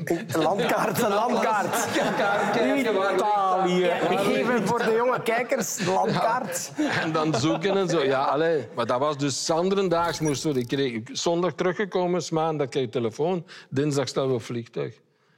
Een 0.05 0.43
landkaart, 0.43 1.03
een 1.03 1.13
landkaart. 1.13 1.89
Italië. 3.15 3.85
Ik 3.85 4.19
geef 4.19 4.47
hem 4.47 4.67
voor 4.67 4.79
de 4.79 4.95
jonge 4.97 5.23
kijkers 5.23 5.77
de 5.77 5.91
landkaart. 5.91 6.73
En 7.01 7.13
dan 7.13 7.35
zoeken 7.35 7.77
en 7.77 7.89
zo. 7.89 8.05
Ja, 8.05 8.25
allee. 8.25 8.67
Maar 8.75 8.87
dat 8.87 8.99
was 8.99 9.19
dus 9.19 9.45
zanderendaags 9.45 10.21
moesten 10.21 10.53
we. 10.53 10.61
Ik 10.61 10.69
kreeg 10.69 11.01
zondag 11.13 11.53
teruggekomen, 11.55 12.23
maandag 12.31 12.69
kreeg 12.69 12.85
ik 12.85 12.91
telefoon. 12.91 13.45
Dinsdag 13.69 14.09
staan 14.09 14.29
we 14.29 14.35
op 14.35 14.43
vliegtuig. 14.43 14.95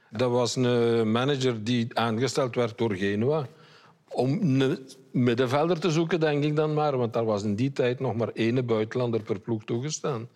Dat 0.09 0.31
was 0.31 0.55
een 0.55 1.11
manager 1.11 1.63
die 1.63 1.87
aangesteld 1.93 2.55
werd 2.55 2.77
door 2.77 2.93
Genua. 2.95 3.47
Om 4.09 4.31
een 4.41 4.87
middenvelder 5.11 5.79
te 5.79 5.91
zoeken, 5.91 6.19
denk 6.19 6.43
ik 6.43 6.55
dan 6.55 6.73
maar. 6.73 6.97
Want 6.97 7.13
daar 7.13 7.25
was 7.25 7.43
in 7.43 7.55
die 7.55 7.71
tijd 7.71 7.99
nog 7.99 8.15
maar 8.15 8.29
één 8.33 8.65
buitenlander 8.65 9.21
per 9.21 9.39
ploeg 9.39 9.63
toegestaan. 9.63 10.27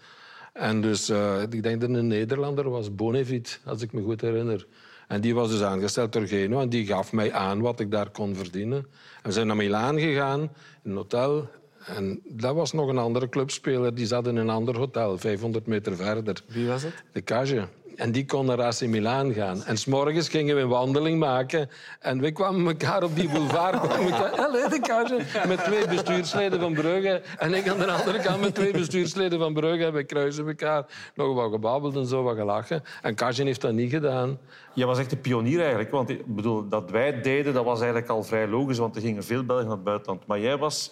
En 0.51 0.81
dus, 0.81 1.09
eh, 1.09 1.41
ik 1.49 1.63
denk 1.63 1.81
dat 1.81 1.89
een 1.89 2.07
Nederlander 2.07 2.69
was, 2.69 2.95
Bonevit, 2.95 3.59
als 3.65 3.81
ik 3.81 3.93
me 3.93 4.01
goed 4.01 4.21
herinner. 4.21 4.67
En 5.07 5.21
die 5.21 5.35
was 5.35 5.49
dus 5.49 5.61
aangesteld 5.61 6.13
door 6.13 6.27
Genoa 6.27 6.61
en 6.61 6.69
die 6.69 6.85
gaf 6.85 7.11
mij 7.11 7.33
aan 7.33 7.61
wat 7.61 7.79
ik 7.79 7.91
daar 7.91 8.09
kon 8.09 8.35
verdienen. 8.35 8.77
En 8.77 9.23
we 9.23 9.31
zijn 9.31 9.47
naar 9.47 9.55
Milaan 9.55 9.99
gegaan, 9.99 10.41
in 10.83 10.91
een 10.91 10.95
hotel. 10.95 11.49
En 11.85 12.21
dat 12.23 12.55
was 12.55 12.71
nog 12.71 12.89
een 12.89 12.97
andere 12.97 13.29
clubspeler, 13.29 13.95
die 13.95 14.05
zat 14.05 14.27
in 14.27 14.35
een 14.35 14.49
ander 14.49 14.77
hotel, 14.77 15.17
500 15.17 15.67
meter 15.67 15.95
verder. 15.95 16.41
Wie 16.47 16.67
was 16.67 16.83
het? 16.83 17.03
De 17.11 17.23
Cage. 17.23 17.67
En 18.01 18.11
die 18.11 18.25
kon 18.25 18.45
naar 18.45 18.61
AC 18.61 18.81
Milaan 18.81 19.33
gaan. 19.33 19.63
En 19.63 19.77
s'morgens 19.77 20.29
gingen 20.29 20.55
we 20.55 20.61
een 20.61 20.67
wandeling 20.67 21.19
maken. 21.19 21.69
En 21.99 22.21
we 22.21 22.31
kwamen 22.31 22.67
elkaar 22.67 23.03
op 23.03 23.15
die 23.15 23.29
boulevard. 23.29 23.79
kwamen 23.81 24.71
elkaar- 24.71 25.07
de. 25.07 25.47
Met 25.47 25.63
twee 25.63 25.87
bestuursleden 25.87 26.59
van 26.59 26.73
Brugge. 26.73 27.21
En 27.37 27.53
ik 27.53 27.69
aan 27.69 27.77
de 27.77 27.91
andere 27.91 28.19
kant 28.19 28.41
met 28.41 28.55
twee 28.55 28.71
bestuursleden 28.71 29.39
van 29.39 29.53
Brugge. 29.53 29.85
En 29.85 29.93
we 29.93 30.03
kruisen 30.03 30.47
elkaar. 30.47 30.85
Nog 31.15 31.35
wat 31.35 31.51
gebabbeld 31.51 31.95
en 31.95 32.05
zo 32.05 32.23
wat 32.23 32.35
gelachen. 32.35 32.83
En 33.01 33.15
Cage 33.15 33.43
heeft 33.43 33.61
dat 33.61 33.73
niet 33.73 33.91
gedaan. 33.91 34.39
Je 34.73 34.85
was 34.85 34.99
echt 34.99 35.11
een 35.11 35.21
pionier 35.21 35.59
eigenlijk. 35.59 35.91
Want 35.91 36.09
ik 36.09 36.35
bedoel, 36.35 36.67
dat 36.67 36.91
wij 36.91 37.05
het 37.05 37.23
deden, 37.23 37.53
dat 37.53 37.65
was 37.65 37.79
eigenlijk 37.79 38.09
al 38.09 38.23
vrij 38.23 38.47
logisch. 38.47 38.77
Want 38.77 38.95
er 38.95 39.01
gingen 39.01 39.23
veel 39.23 39.43
Belgen 39.43 39.65
naar 39.65 39.75
het 39.75 39.83
buitenland. 39.83 40.27
Maar 40.27 40.39
jij 40.39 40.57
was, 40.57 40.91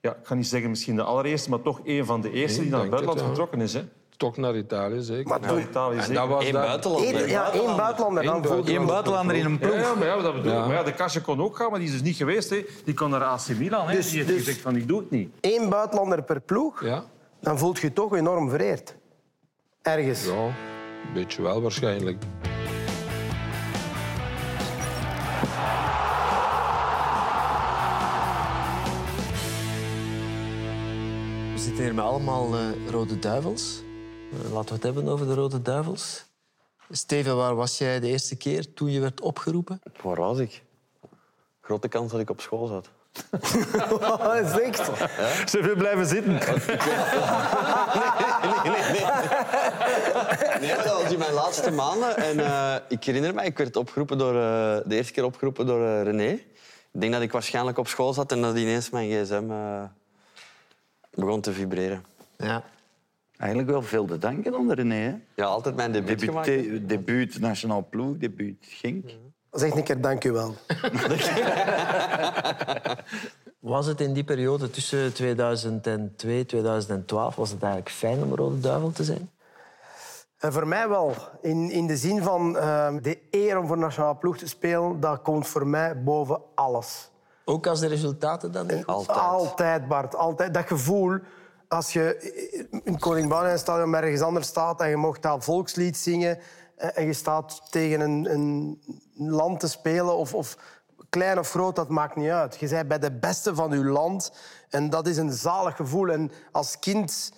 ja, 0.00 0.10
ik 0.10 0.26
ga 0.26 0.34
niet 0.34 0.46
zeggen 0.46 0.70
misschien 0.70 0.96
de 0.96 1.02
allereerste, 1.02 1.50
maar 1.50 1.62
toch 1.62 1.80
een 1.84 2.04
van 2.04 2.20
de 2.20 2.30
eerste 2.30 2.60
die 2.60 2.70
naar 2.70 2.80
het 2.80 2.90
het, 2.90 3.04
buitenland 3.04 3.20
ja. 3.20 3.26
vertrokken 3.26 3.60
is. 3.60 3.74
Hè? 3.74 3.82
Toch 4.18 4.36
naar 4.36 4.56
Italië, 4.56 5.00
zeker. 5.02 5.28
Maar 5.28 5.40
Naar 5.40 5.58
Italië 5.60 5.96
en 5.96 6.02
zeker. 6.04 6.20
dat 6.20 6.28
was 6.28 6.44
Eén 6.46 6.52
daar- 6.52 6.66
buitenlander. 6.66 7.22
Eén, 7.22 7.28
ja, 7.28 7.52
één 7.52 7.76
buitenlander. 7.76 8.24
Dan 8.24 8.44
Eén 8.44 8.74
Eén 8.80 8.86
buitenlander 8.86 9.36
in 9.36 9.44
een 9.44 9.58
ploeg. 9.58 9.74
ja, 9.74 9.94
maar 9.94 10.06
ja, 10.06 10.20
dat 10.20 10.34
bedoel 10.34 10.52
ik. 10.52 10.58
Maar 10.66 10.72
ja, 10.74 10.82
de 10.82 10.92
Kasje 10.94 11.20
kon 11.20 11.40
ook 11.42 11.56
gaan, 11.56 11.70
maar 11.70 11.78
die 11.78 11.88
is 11.88 11.94
dus 11.94 12.02
niet 12.02 12.16
geweest. 12.16 12.50
Hè. 12.50 12.64
Die 12.84 12.94
kon 12.94 13.10
naar 13.10 13.22
AC 13.24 13.48
Milan. 13.58 13.88
Hè. 13.88 13.94
Dus- 13.94 14.06
die 14.08 14.16
heeft 14.16 14.28
dus- 14.28 14.38
gezegd 14.38 14.60
van, 14.60 14.76
ik 14.76 14.88
doe 14.88 15.00
het 15.00 15.10
niet. 15.10 15.30
één 15.40 15.68
buitenlander 15.68 16.22
per 16.22 16.40
ploeg. 16.40 16.84
Ja, 16.84 17.04
Dan 17.40 17.58
voelt 17.58 17.78
je 17.78 17.86
je 17.86 17.92
toch 17.92 18.16
enorm 18.16 18.50
vereerd. 18.50 18.94
Ergens. 19.82 20.24
ja, 20.26 20.32
een 20.32 20.52
beetje 21.14 21.42
wel 21.42 21.62
waarschijnlijk. 21.62 22.22
We 31.54 31.64
zitten 31.64 31.84
hier 31.84 31.94
met 31.94 32.04
allemaal 32.04 32.54
eh, 32.54 32.60
Rode 32.90 33.18
Duivels. 33.18 33.82
Eh, 34.32 34.52
laten 34.52 34.68
we 34.68 34.74
het 34.74 34.82
hebben 34.82 35.08
over 35.08 35.26
de 35.26 35.34
Rode 35.34 35.62
Duivels. 35.62 36.24
Steven, 36.90 37.36
waar 37.36 37.54
was 37.54 37.78
jij 37.78 38.00
de 38.00 38.06
eerste 38.06 38.36
keer 38.36 38.74
toen 38.74 38.90
je 38.90 39.00
werd 39.00 39.20
opgeroepen? 39.20 39.80
Waar 40.02 40.16
was 40.16 40.38
ik? 40.38 40.62
Grote 41.60 41.88
kans 41.88 42.12
dat 42.12 42.20
ik 42.20 42.30
op 42.30 42.40
school 42.40 42.66
zat. 42.66 42.88
Dat 44.00 44.34
is 44.44 44.60
echt. 44.60 44.90
Ze 45.50 45.62
wil 45.62 45.76
blijven 45.76 46.06
zitten. 46.06 46.38
Nee, 50.60 50.74
maar 50.74 50.84
dat 50.84 51.02
was 51.02 51.12
in 51.12 51.18
mijn 51.18 51.32
laatste 51.32 51.70
maanden. 51.70 52.16
En 52.16 52.40
eh, 52.40 52.74
ik 52.88 53.04
herinner 53.04 53.34
me, 53.34 53.44
ik 53.44 53.58
werd 53.58 53.76
opgeroepen 53.76 54.18
door, 54.18 54.34
eh, 54.34 54.76
de 54.84 54.94
eerste 54.96 55.12
keer 55.12 55.24
opgeroepen 55.24 55.66
door 55.66 56.02
René. 56.02 56.28
Ik 56.92 57.00
denk 57.00 57.12
dat 57.12 57.22
ik 57.22 57.32
waarschijnlijk 57.32 57.78
op 57.78 57.88
school 57.88 58.12
zat 58.12 58.32
en 58.32 58.40
dat 58.40 58.56
ineens 58.56 58.90
mijn 58.90 59.10
gsm 59.10 59.50
eh, 59.50 59.82
begon 61.14 61.40
te 61.40 61.52
vibreren. 61.52 62.04
Ja. 62.36 62.62
Eigenlijk 63.38 63.70
wel 63.70 63.82
veel 63.82 64.04
te 64.06 64.18
danken 64.18 64.54
aan 64.54 64.68
de 64.68 64.74
René. 64.74 64.94
Hè? 64.94 65.14
Ja, 65.34 65.44
altijd 65.44 65.76
mijn 65.76 65.92
debuut 65.92 66.20
Debuut, 66.20 66.44
gemaakt. 66.44 66.88
debuut 66.88 67.40
Nationaal 67.40 67.86
Ploeg, 67.90 68.16
debuut 68.16 68.56
Genk. 68.60 69.10
Zeg 69.50 69.74
een 69.74 69.82
keer 69.84 70.00
dank 70.00 70.24
u 70.24 70.32
wel. 70.32 70.54
Was 73.58 73.86
het 73.86 74.00
in 74.00 74.12
die 74.12 74.24
periode 74.24 74.70
tussen 74.70 75.12
2002 75.12 76.38
en 76.38 76.46
2012 76.46 77.34
was 77.36 77.50
het 77.50 77.62
eigenlijk 77.62 77.92
fijn 77.92 78.22
om 78.22 78.34
Rode 78.34 78.60
Duivel 78.60 78.90
te 78.90 79.04
zijn? 79.04 79.30
En 80.38 80.52
voor 80.52 80.66
mij 80.66 80.88
wel. 80.88 81.14
In, 81.40 81.70
in 81.70 81.86
de 81.86 81.96
zin 81.96 82.22
van 82.22 82.56
eh, 82.56 82.94
de 83.02 83.18
eer 83.30 83.58
om 83.58 83.66
voor 83.66 83.78
nationale 83.78 84.16
ploeg 84.16 84.36
te 84.38 84.48
spelen, 84.48 85.00
dat 85.00 85.22
komt 85.22 85.46
voor 85.46 85.66
mij 85.66 86.02
boven 86.02 86.40
alles. 86.54 87.10
Ook 87.44 87.66
als 87.66 87.80
de 87.80 87.86
resultaten 87.86 88.52
dan 88.52 88.66
niet 88.66 88.76
goed 88.76 88.86
Altijd. 88.86 89.18
Altijd, 89.18 89.88
Bart. 89.88 90.14
Altijd. 90.16 90.54
Dat 90.54 90.66
gevoel, 90.66 91.18
als 91.68 91.92
je 91.92 92.80
in 92.84 92.98
Koning 92.98 93.58
stadion 93.58 93.94
ergens 93.94 94.20
anders 94.20 94.46
staat 94.46 94.80
en 94.80 94.88
je 94.88 94.96
mocht 94.96 95.22
dat 95.22 95.44
volkslied 95.44 95.96
zingen 95.96 96.38
en 96.76 97.06
je 97.06 97.12
staat 97.12 97.62
tegen 97.70 98.00
een, 98.00 98.32
een 98.32 98.80
land 99.14 99.60
te 99.60 99.68
spelen, 99.68 100.16
of, 100.16 100.34
of 100.34 100.56
klein 101.08 101.38
of 101.38 101.50
groot, 101.50 101.76
dat 101.76 101.88
maakt 101.88 102.16
niet 102.16 102.30
uit. 102.30 102.56
Je 102.60 102.68
bent 102.68 102.88
bij 102.88 102.98
de 102.98 103.12
beste 103.12 103.54
van 103.54 103.70
je 103.70 103.84
land 103.84 104.32
en 104.68 104.90
dat 104.90 105.06
is 105.06 105.16
een 105.16 105.32
zalig 105.32 105.76
gevoel. 105.76 106.08
En 106.08 106.30
als 106.52 106.78
kind 106.78 107.32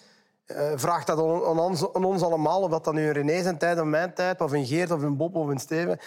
eh, 0.46 0.72
vraagt 0.74 1.06
dat 1.06 1.18
aan, 1.18 1.58
ons, 1.58 1.90
ons 1.90 2.22
allemaal, 2.22 2.62
of 2.62 2.70
dat 2.70 2.92
nu 2.92 3.06
een 3.06 3.12
René 3.12 3.42
zijn 3.42 3.58
tijd 3.58 3.80
of 3.80 3.84
mijn 3.84 4.14
tijd, 4.14 4.40
of 4.40 4.52
een 4.52 4.66
Geert 4.66 4.90
of 4.90 5.02
een 5.02 5.16
Bob 5.16 5.34
of 5.34 5.46
een 5.46 5.58
Steven. 5.58 5.98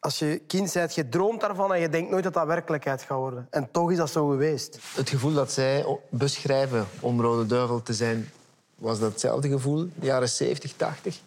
Als 0.00 0.18
je 0.18 0.42
kind 0.46 0.72
bent, 0.72 0.94
je 0.94 1.08
droomt 1.08 1.40
daarvan 1.40 1.74
en 1.74 1.80
je 1.80 1.88
denkt 1.88 2.10
nooit 2.10 2.24
dat 2.24 2.34
dat 2.34 2.46
werkelijkheid 2.46 3.02
gaat 3.02 3.18
worden. 3.18 3.46
En 3.50 3.68
toch 3.70 3.90
is 3.90 3.96
dat 3.96 4.10
zo 4.10 4.28
geweest. 4.28 4.78
Het 4.94 5.08
gevoel 5.08 5.32
dat 5.32 5.52
zij 5.52 5.86
beschrijven 6.08 6.86
om 7.00 7.20
Rode 7.20 7.46
Duivel 7.46 7.82
te 7.82 7.92
zijn, 7.92 8.28
was 8.74 8.98
dat 8.98 9.10
hetzelfde 9.10 9.48
gevoel? 9.48 9.88
De 9.94 10.06
jaren 10.06 10.28
70, 10.28 10.72
80? 10.72 11.20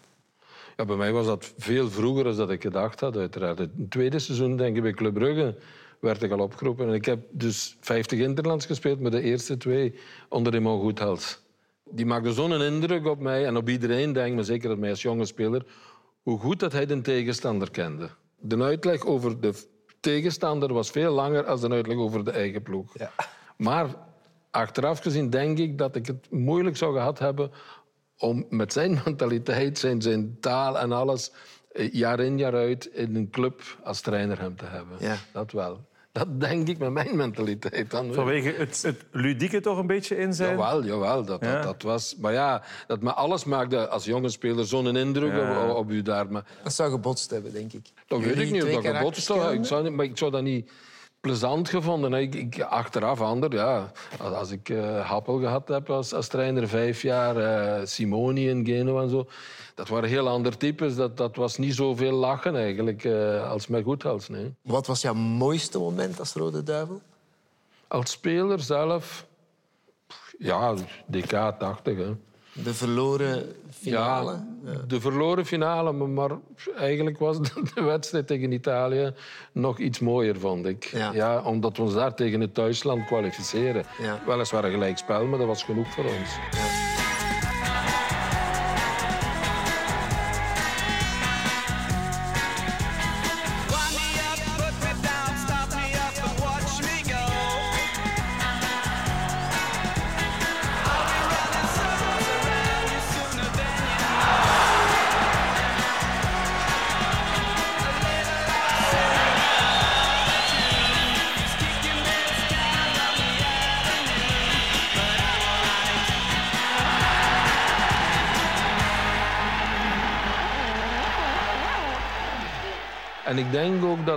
Ja, 0.78 0.86
bij 0.86 0.96
mij 0.96 1.12
was 1.12 1.26
dat 1.26 1.54
veel 1.58 1.90
vroeger 1.90 2.24
dan 2.24 2.36
dat 2.36 2.50
ik 2.50 2.62
gedacht 2.62 3.00
had, 3.00 3.18
uiteraard. 3.18 3.58
Het 3.58 3.70
tweede 3.90 4.20
seizoen, 4.20 4.58
denk 4.58 4.76
ik, 4.76 4.82
bij 4.82 4.92
Club 4.92 5.14
Brugge 5.14 5.56
werd 6.00 6.24
ik 6.24 6.32
al 6.32 6.40
opgeroepen. 6.40 6.88
En 6.88 6.94
ik 6.94 7.06
heb 7.06 7.20
dus 7.30 7.78
50 7.80 8.20
interlands 8.20 8.66
gespeeld, 8.66 9.00
maar 9.00 9.12
de 9.12 9.22
eerste 9.22 9.58
twee 9.58 10.00
onder 10.30 10.52
Raymond 10.52 10.82
Goethals. 10.82 11.42
Die 11.84 12.06
maakte 12.06 12.34
zo'n 12.34 12.62
indruk 12.62 13.06
op 13.06 13.20
mij 13.20 13.46
en 13.46 13.58
op 13.58 13.70
iedereen, 13.70 14.14
denk 14.14 14.28
ik, 14.28 14.36
maar 14.36 14.44
zeker 14.44 14.72
op 14.72 14.78
mij 14.78 14.90
als 14.90 15.02
jonge 15.02 15.26
speler, 15.26 15.66
hoe 16.24 16.40
goed 16.40 16.60
dat 16.60 16.72
hij 16.72 16.86
de 16.86 17.02
tegenstander 17.02 17.72
kende. 17.72 18.10
De 18.40 18.64
uitleg 18.64 19.06
over 19.06 19.40
de 19.40 19.54
tegenstander 20.00 20.74
was 20.74 20.90
veel 20.90 21.14
langer 21.14 21.46
dan 21.46 21.70
de 21.70 21.70
uitleg 21.70 21.98
over 21.98 22.24
de 22.24 22.32
eigen 22.32 22.62
ploeg. 22.62 22.94
Maar 23.58 23.96
achteraf 24.52 25.00
gezien 25.00 25.30
denk 25.30 25.58
ik 25.58 25.78
dat 25.78 25.96
ik 25.96 26.06
het 26.06 26.32
moeilijk 26.32 26.78
zou 26.78 26.94
gehad 26.94 27.20
hebben 27.20 27.52
om 28.18 28.46
met 28.50 28.74
zijn 28.74 29.02
mentaliteit, 29.06 29.78
zijn, 29.78 30.02
zijn 30.02 30.38
taal 30.40 30.80
en 30.80 30.92
alles 30.92 31.32
eh, 31.72 31.94
jaar 31.94 32.20
in 32.20 32.38
jaar 32.38 32.54
uit 32.54 32.86
in 32.86 33.16
een 33.16 33.30
club 33.30 33.62
als 33.84 34.02
trainer 34.02 34.40
hem 34.40 34.56
te 34.56 34.66
hebben. 34.66 34.98
Ja. 35.00 35.18
Dat 35.34 35.52
wel. 35.52 35.88
Dat 36.12 36.40
denk 36.42 36.68
ik 36.68 36.78
met 36.78 36.92
mijn 36.92 37.16
mentaliteit 37.16 37.92
dan. 37.92 38.14
Vanwege 38.14 38.54
het, 38.58 38.82
het 38.82 39.06
ludieke 39.12 39.60
toch 39.60 39.78
een 39.78 39.88
beetje 39.88 40.18
in 40.18 40.34
zijn. 40.34 40.58
Jawel, 40.58 40.84
jawel 40.86 41.24
dat, 41.26 41.42
Ja. 41.42 41.54
dat, 41.54 41.64
dat 41.64 41.82
was... 41.82 42.16
Maar 42.20 42.34
ja, 42.34 42.64
dat, 42.88 43.02
maar 43.02 43.14
alles 43.14 43.44
maakte 43.44 43.88
als 43.88 44.06
jonge 44.06 44.30
speler 44.30 44.66
zo'n 44.66 44.96
indruk 44.96 45.32
Ja. 45.34 45.70
op, 45.70 45.76
op 45.76 45.90
u 45.92 46.02
daar. 46.02 46.32
Maar 46.32 46.46
Dat 46.64 46.74
zou 46.74 46.92
gebotst 46.92 47.30
hebben, 47.30 47.54
denk 47.54 47.74
ik. 47.74 47.86
dat 48.08 48.20
weet 48.20 48.38
ik 48.40 48.52
niet 48.52 48.64
of 48.64 48.70
dat 48.84 48.96
gebotst 48.96 49.26
zou. 49.26 49.54
Ik 49.54 49.66
zou 49.66 49.84
niet, 49.84 49.94
maar 49.94 50.06
ik 50.06 50.18
zou 50.18 50.32
dat 50.32 50.42
niet 50.42 50.72
plezant 51.22 51.70
gevonden. 51.70 52.14
Ik, 52.14 52.36
ik, 52.36 52.62
achteraf 52.62 53.22
ander, 53.22 53.54
ja. 53.54 53.92
Als- 54.34 54.52
ik 54.52 54.70
eh, 54.70 55.10
Happel 55.10 55.40
gehad 55.40 55.68
heb 55.68 55.90
als, 55.90 56.14
als 56.14 56.28
trainer, 56.28 56.68
vijf 56.68 57.02
jaar, 57.02 57.38
eh, 57.38 57.86
Simoni 57.86 58.50
in 58.50 58.66
Genoa 58.66 59.02
en 59.02 59.10
zo. 59.10 59.28
Dat 59.76 59.88
waren 59.88 60.10
heel 60.10 60.28
andere 60.28 60.58
types. 60.58 60.96
Dat, 60.96 61.18
dat 61.18 61.36
was 61.36 61.58
niet 61.58 61.76
zoveel 61.76 62.12
lachen 62.12 62.56
eigenlijk 62.56 63.04
eh, 63.04 63.50
als 63.52 63.68
met 63.68 63.84
Goethals. 63.84 64.30
Nee. 64.30 64.54
Wat 64.62 64.88
was 64.88 65.02
jouw 65.02 65.14
mooiste 65.14 65.80
moment 65.80 66.20
als 66.20 66.34
Rode 66.34 66.64
Duivel? 66.64 67.02
Als 67.88 68.12
speler 68.12 68.60
zelf, 68.60 69.26
ja, 70.38 70.74
DK 71.06 71.32
80. 71.60 71.98
Hè. 71.98 72.16
De 72.64 72.74
verloren 72.74 73.56
finale? 73.70 74.32
Ja, 74.66 74.72
de 74.88 75.02
verloren 75.02 75.46
finale, 75.46 75.92
maar, 75.92 76.30
eigenlijk 76.78 77.18
was 77.18 77.38
de, 77.74 77.82
wedstrijd 77.82 78.28
tegen 78.28 78.52
Italië 78.52 79.14
nog 79.52 79.80
iets 79.80 80.00
mooier, 80.00 80.40
vond 80.40 80.66
ik. 80.66 80.84
Ja. 81.14 81.42
omdat 81.42 81.78
we 81.78 81.84
ons 81.84 81.94
daar 81.94 82.16
tegen 82.16 82.42
het 82.42 82.54
thuisland 82.54 83.06
kwalificeren. 83.06 83.84
Ja. 84.02 84.22
Weliswaar 84.26 84.64
een 84.64 84.72
gelijk 84.72 84.98
spel, 84.98 85.26
maar 85.26 85.40
dat 85.40 85.48
was 85.48 85.64
genoeg 85.64 85.94
voor 85.94 86.04
ons. 86.06 86.89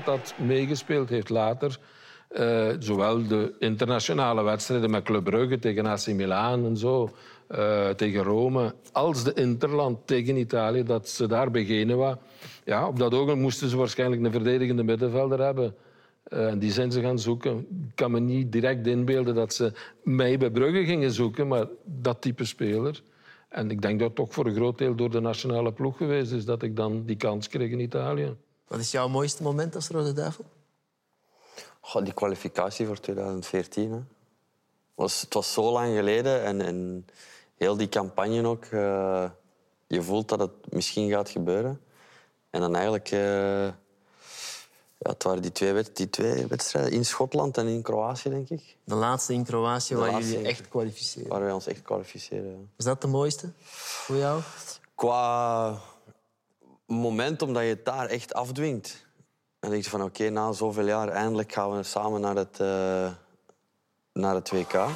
Dat 0.05 0.35
meegespeeld 0.39 1.09
heeft 1.09 1.29
later. 1.29 1.79
Eh, 2.29 2.69
zowel 2.79 3.27
de 3.27 3.55
internationale 3.59 4.43
wedstrijden 4.43 4.91
met 4.91 5.03
Club 5.03 5.25
Brugge 5.25 5.59
tegen 5.59 5.87
AC 5.87 6.07
Milan 6.07 6.65
en 6.65 6.77
zo, 6.77 7.11
eh, 7.47 7.89
tegen 7.89 8.23
Rome, 8.23 8.75
als 8.93 9.25
de 9.25 9.33
Interland 9.33 10.07
tegen 10.07 10.37
Italië, 10.37 10.83
dat 10.83 11.09
ze 11.09 11.27
daar 11.27 11.51
bij 11.51 11.65
Genua... 11.65 12.19
Ja, 12.65 12.87
op 12.87 12.99
dat 12.99 13.15
ogenblik 13.15 13.39
moesten 13.39 13.69
ze 13.69 13.77
waarschijnlijk 13.77 14.23
een 14.23 14.33
verdedigende 14.33 14.83
middenvelder 14.83 15.41
hebben. 15.41 15.75
Eh, 16.23 16.47
en 16.47 16.59
die 16.59 16.73
zijn 16.73 16.93
ze 16.93 17.01
gaan 17.01 17.19
zoeken. 17.19 17.59
Ik 17.59 17.95
kan 17.95 18.11
me 18.11 18.21
niet 18.21 18.53
direct 18.53 18.87
inbeelden 18.87 19.35
dat 19.35 19.55
ze 19.55 19.73
mij 20.03 20.39
bij 20.39 20.51
Brugge 20.51 20.85
gingen 20.85 21.11
zoeken, 21.11 21.49
maar 21.49 21.67
dat 21.85 22.21
type 22.21 22.45
speler. 22.45 23.03
En 23.49 23.71
ik 23.71 23.83
denk 23.83 24.01
dat 24.01 24.15
toch 24.15 24.33
voor 24.33 24.47
een 24.47 24.55
groot 24.55 24.79
deel 24.79 24.95
door 24.95 25.11
de 25.11 25.21
nationale 25.21 25.73
ploeg 25.73 25.97
geweest 25.97 26.33
is 26.33 26.45
dat 26.45 26.63
ik 26.63 26.77
dan 26.77 27.05
die 27.05 27.17
kans 27.17 27.49
kreeg 27.49 27.71
in 27.71 27.81
Italië. 27.81 28.37
Wat 28.73 28.81
is 28.81 28.91
jouw 28.91 29.09
mooiste 29.09 29.43
moment 29.43 29.75
als 29.75 29.89
Rode 29.89 30.13
Duivel? 30.13 30.45
Goh, 31.81 32.05
die 32.05 32.13
kwalificatie 32.13 32.87
voor 32.87 33.01
2014. 33.01 33.93
Hè. 33.93 33.99
Was, 34.95 35.21
het 35.21 35.35
was 35.35 35.53
zo 35.53 35.73
lang 35.73 35.95
geleden 35.97 36.43
en, 36.43 36.61
en 36.61 37.07
heel 37.57 37.77
die 37.77 37.89
campagne 37.89 38.47
ook. 38.47 38.65
eh, 38.65 39.31
je 39.87 40.03
voelt 40.03 40.29
dat 40.29 40.39
het 40.39 40.73
misschien 40.73 41.11
gaat 41.11 41.29
gebeuren. 41.29 41.81
En 42.51 42.61
dan 42.61 42.75
eigenlijk... 42.75 43.11
eh, 43.11 43.67
ja, 44.99 45.11
het 45.11 45.23
waren 45.23 45.43
die 45.43 45.53
twee, 45.53 45.83
die 45.93 46.11
twee 46.11 46.47
wedstrijden 46.47 46.93
in 46.93 47.05
Schotland 47.05 47.59
en 47.59 47.67
in 47.67 47.83
Kroatië, 47.83 48.31
denk 48.31 48.49
ik. 48.49 48.77
De 48.85 48.95
laatste 48.95 49.33
in 49.33 49.45
Kroatië 49.45 49.95
De 49.95 50.01
waar 50.01 50.23
jullie 50.23 50.47
echt 50.47 50.69
kwalificeren. 50.69 51.29
Waar 51.29 51.41
wij 51.41 51.53
ons 51.53 51.67
echt 51.67 51.83
kwalificeren. 51.83 52.51
ja. 52.51 52.67
Was 52.77 52.87
dat 52.87 53.01
de 53.01 53.07
mooiste 53.07 53.53
voor 53.65 54.17
jou? 54.17 54.41
Qua 54.95 55.81
moment, 56.93 57.43
omdat 57.43 57.63
je 57.63 57.69
het 57.69 57.85
daar 57.85 58.07
echt 58.07 58.35
afdwingt. 58.35 59.07
Dan 59.61 59.71
denk 59.71 59.85
je 59.85 59.91
van, 59.91 60.03
oké, 60.03 60.29
na 60.31 60.53
zoveel 60.53 60.87
jaar, 60.87 61.09
eindelijk 61.09 61.53
gaan 61.53 61.77
we 61.77 61.83
samen 61.83 62.21
naar 62.21 62.37
het, 62.37 62.61
eh, 62.61 63.11
naar 64.13 64.35
het 64.35 64.51
WK. 64.51 64.89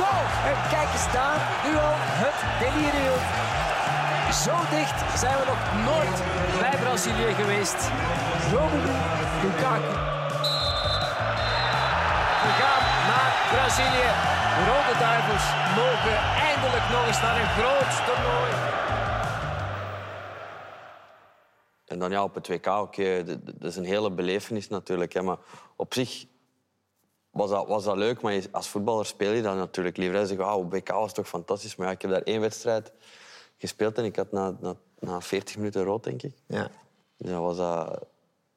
Goal. 0.00 0.22
En 0.50 0.56
kijk 0.74 0.88
eens 0.96 1.08
daar. 1.18 1.38
Nu 1.64 1.72
al 1.86 1.96
het 2.22 2.38
delirium. 2.62 3.22
Zo 4.44 4.54
dicht 4.76 4.98
zijn 5.22 5.36
we 5.40 5.44
nog 5.52 5.62
nooit 5.90 6.18
bij 6.62 6.76
Brazilië 6.84 7.32
geweest. 7.40 7.80
Romelu 8.52 8.94
Lukaku. 9.42 9.92
We 12.44 12.50
gaan 12.60 12.84
naar 13.10 13.30
Brazilië. 13.54 14.10
De 14.56 14.62
Rode 14.70 14.94
Duivels 14.98 15.46
mogen 15.80 16.16
eindelijk 16.48 16.86
nog 16.94 17.06
eens 17.06 17.20
naar 17.20 17.36
een 17.42 17.52
groot 17.58 17.92
toernooi. 18.06 18.52
En 21.86 21.98
dan 21.98 22.10
ja, 22.10 22.22
op 22.22 22.34
het 22.34 22.48
WK, 22.48 22.66
oké, 22.66 23.24
dat 23.44 23.70
is 23.70 23.76
een 23.76 23.84
hele 23.84 24.10
belevenis 24.10 24.68
natuurlijk. 24.68 25.12
Hè, 25.12 25.22
maar 25.22 25.38
op 25.76 25.94
zich 25.94 26.24
was 27.36 27.50
dat, 27.50 27.66
was 27.66 27.84
dat 27.84 27.96
leuk, 27.96 28.20
maar 28.20 28.32
je- 28.32 28.48
als 28.50 28.68
voetballer 28.68 29.06
speel 29.06 29.32
je 29.32 29.42
dan 29.42 29.56
natuurlijk 29.56 29.96
liever. 29.96 30.18
Hè. 30.18 30.26
Zeg, 30.26 30.54
op 30.54 30.72
WK 30.72 30.88
was 30.88 31.12
toch 31.12 31.28
fantastisch. 31.28 31.76
Maar 31.76 31.86
ja, 31.86 31.92
ik 31.92 32.02
heb 32.02 32.10
daar 32.10 32.22
één 32.22 32.40
wedstrijd 32.40 32.92
gespeeld 33.58 33.98
en 33.98 34.04
ik 34.04 34.16
had 34.16 34.32
na, 34.32 34.56
na, 34.60 34.74
na 34.98 35.20
40 35.20 35.56
minuten 35.56 35.84
rood, 35.84 36.04
denk 36.04 36.22
ik. 36.22 36.34
Ja. 36.46 36.70
Dus 37.16 37.30
dat 37.30 37.40
was 37.40 37.56
dat, 37.56 38.04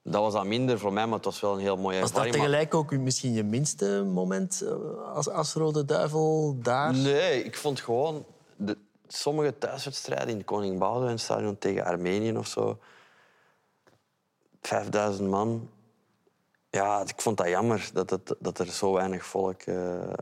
dat 0.04 0.22
was 0.22 0.34
dat 0.34 0.46
minder 0.46 0.80
voor 0.80 0.94
mij, 0.94 1.06
maar 1.06 1.16
het 1.16 1.26
was 1.26 1.40
wel 1.40 1.54
een 1.54 1.60
heel 1.60 1.78
mooie 1.78 2.00
Was 2.00 2.12
dat 2.12 2.18
ervaring. 2.26 2.44
Tegelijk 2.44 2.74
ook 2.74 2.92
misschien 2.92 3.34
je 3.34 3.44
minste 3.44 4.04
moment 4.14 4.62
eh, 4.62 5.14
als, 5.14 5.30
als 5.30 5.54
Rode 5.54 5.86
Duivel 5.86 6.58
daar? 6.62 6.94
Nee, 6.94 7.44
ik 7.44 7.58
vond 7.58 7.80
gewoon... 7.80 8.26
De, 8.56 8.78
sommige 9.08 9.58
thuiswedstrijden 9.58 10.30
in 10.30 10.44
Koning 10.46 10.80
Boudewijn 10.80 11.20
stadion 11.20 11.58
tegen 11.58 11.86
Armenië 11.86 12.38
of 12.38 12.48
zo... 12.48 12.78
5000 14.62 15.30
man. 15.30 15.70
Ja, 16.72 17.02
ik 17.02 17.22
vond 17.22 17.38
dat 17.38 17.48
jammer 17.48 17.90
dat, 17.94 18.10
het, 18.10 18.36
dat 18.40 18.60
er 18.60 18.68
zo 18.68 18.94
weinig 18.94 19.26
volk... 19.26 19.62
eh, 19.62 20.14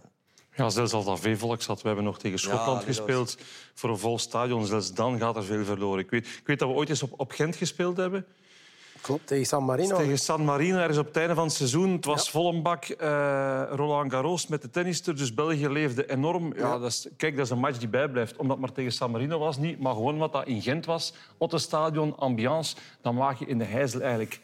Ja, 0.56 0.70
zelfs 0.70 0.93
als 0.93 1.06
dat 1.06 1.20
veel 1.20 1.38
volk 1.38 1.62
zat. 1.62 1.82
We 1.82 1.88
hebben 1.88 2.06
nog 2.06 2.20
tegen 2.20 2.39
Schotland 2.39 2.84
gespeeld 2.84 3.38
voor 3.74 3.89
een 3.89 3.98
vol 3.98 4.20
stadion. 4.20 4.66
Zelfs 4.66 4.93
dan 4.93 5.20
gaat 5.20 5.36
er 5.36 5.43
veel 5.43 5.66
verloren. 5.66 6.00
Ik 6.04 6.10
weet, 6.10 6.26
ik 6.28 6.41
weet 6.48 6.60
dat 6.60 6.70
we 6.70 6.76
ooit 6.76 6.89
eens 6.89 7.04
op, 7.04 7.14
op 7.20 7.32
Gent 7.32 7.56
gespeeld 7.56 7.98
hebben. 7.98 8.26
Klopt, 9.02 9.28
tegen 9.28 9.45
San 9.45 9.64
Marino. 9.66 9.95
Tegen 9.98 10.18
San 10.20 10.43
Marino, 10.45 10.78
ergens 10.78 10.98
op 10.98 11.06
het 11.06 11.18
einde 11.18 11.34
van 11.36 11.43
het 11.43 11.54
seizoen. 11.54 11.91
Het 11.91 12.06
was 12.06 12.30
vol 12.30 12.54
een 12.54 12.62
bak 12.62 12.84
eh, 12.86 13.64
Roland 13.72 14.12
Garros 14.12 14.48
met 14.48 14.62
de 14.62 14.70
tennister. 14.70 15.16
Dus 15.16 15.34
België 15.34 15.68
leefde 15.70 16.10
enorm. 16.10 16.54
Ja, 16.56 16.78
Dat 16.78 16.89
is, 16.91 17.08
kijk, 17.18 17.36
dat 17.36 17.45
is 17.45 17.52
een 17.52 17.60
match 17.60 17.78
die 17.78 17.88
bijblijft. 17.88 18.36
Omdat 18.38 18.58
het 18.58 18.66
maar 18.66 18.76
tegen 18.76 18.91
San 18.91 19.12
Marino 19.12 19.39
was 19.39 19.58
niet, 19.58 19.80
maar 19.80 19.93
gewoon 19.93 20.18
wat 20.18 20.32
dat 20.34 20.48
in 20.48 20.62
Gent 20.62 20.86
was. 20.86 21.14
Op 21.38 21.52
het 21.52 21.62
stadion, 21.62 22.18
ambiance. 22.18 22.76
Dan 23.02 23.16
maak 23.16 23.38
je 23.39 23.45
in 23.45 23.58
de 23.58 23.66
Heizel 23.66 24.02
eigenlijk... 24.02 24.39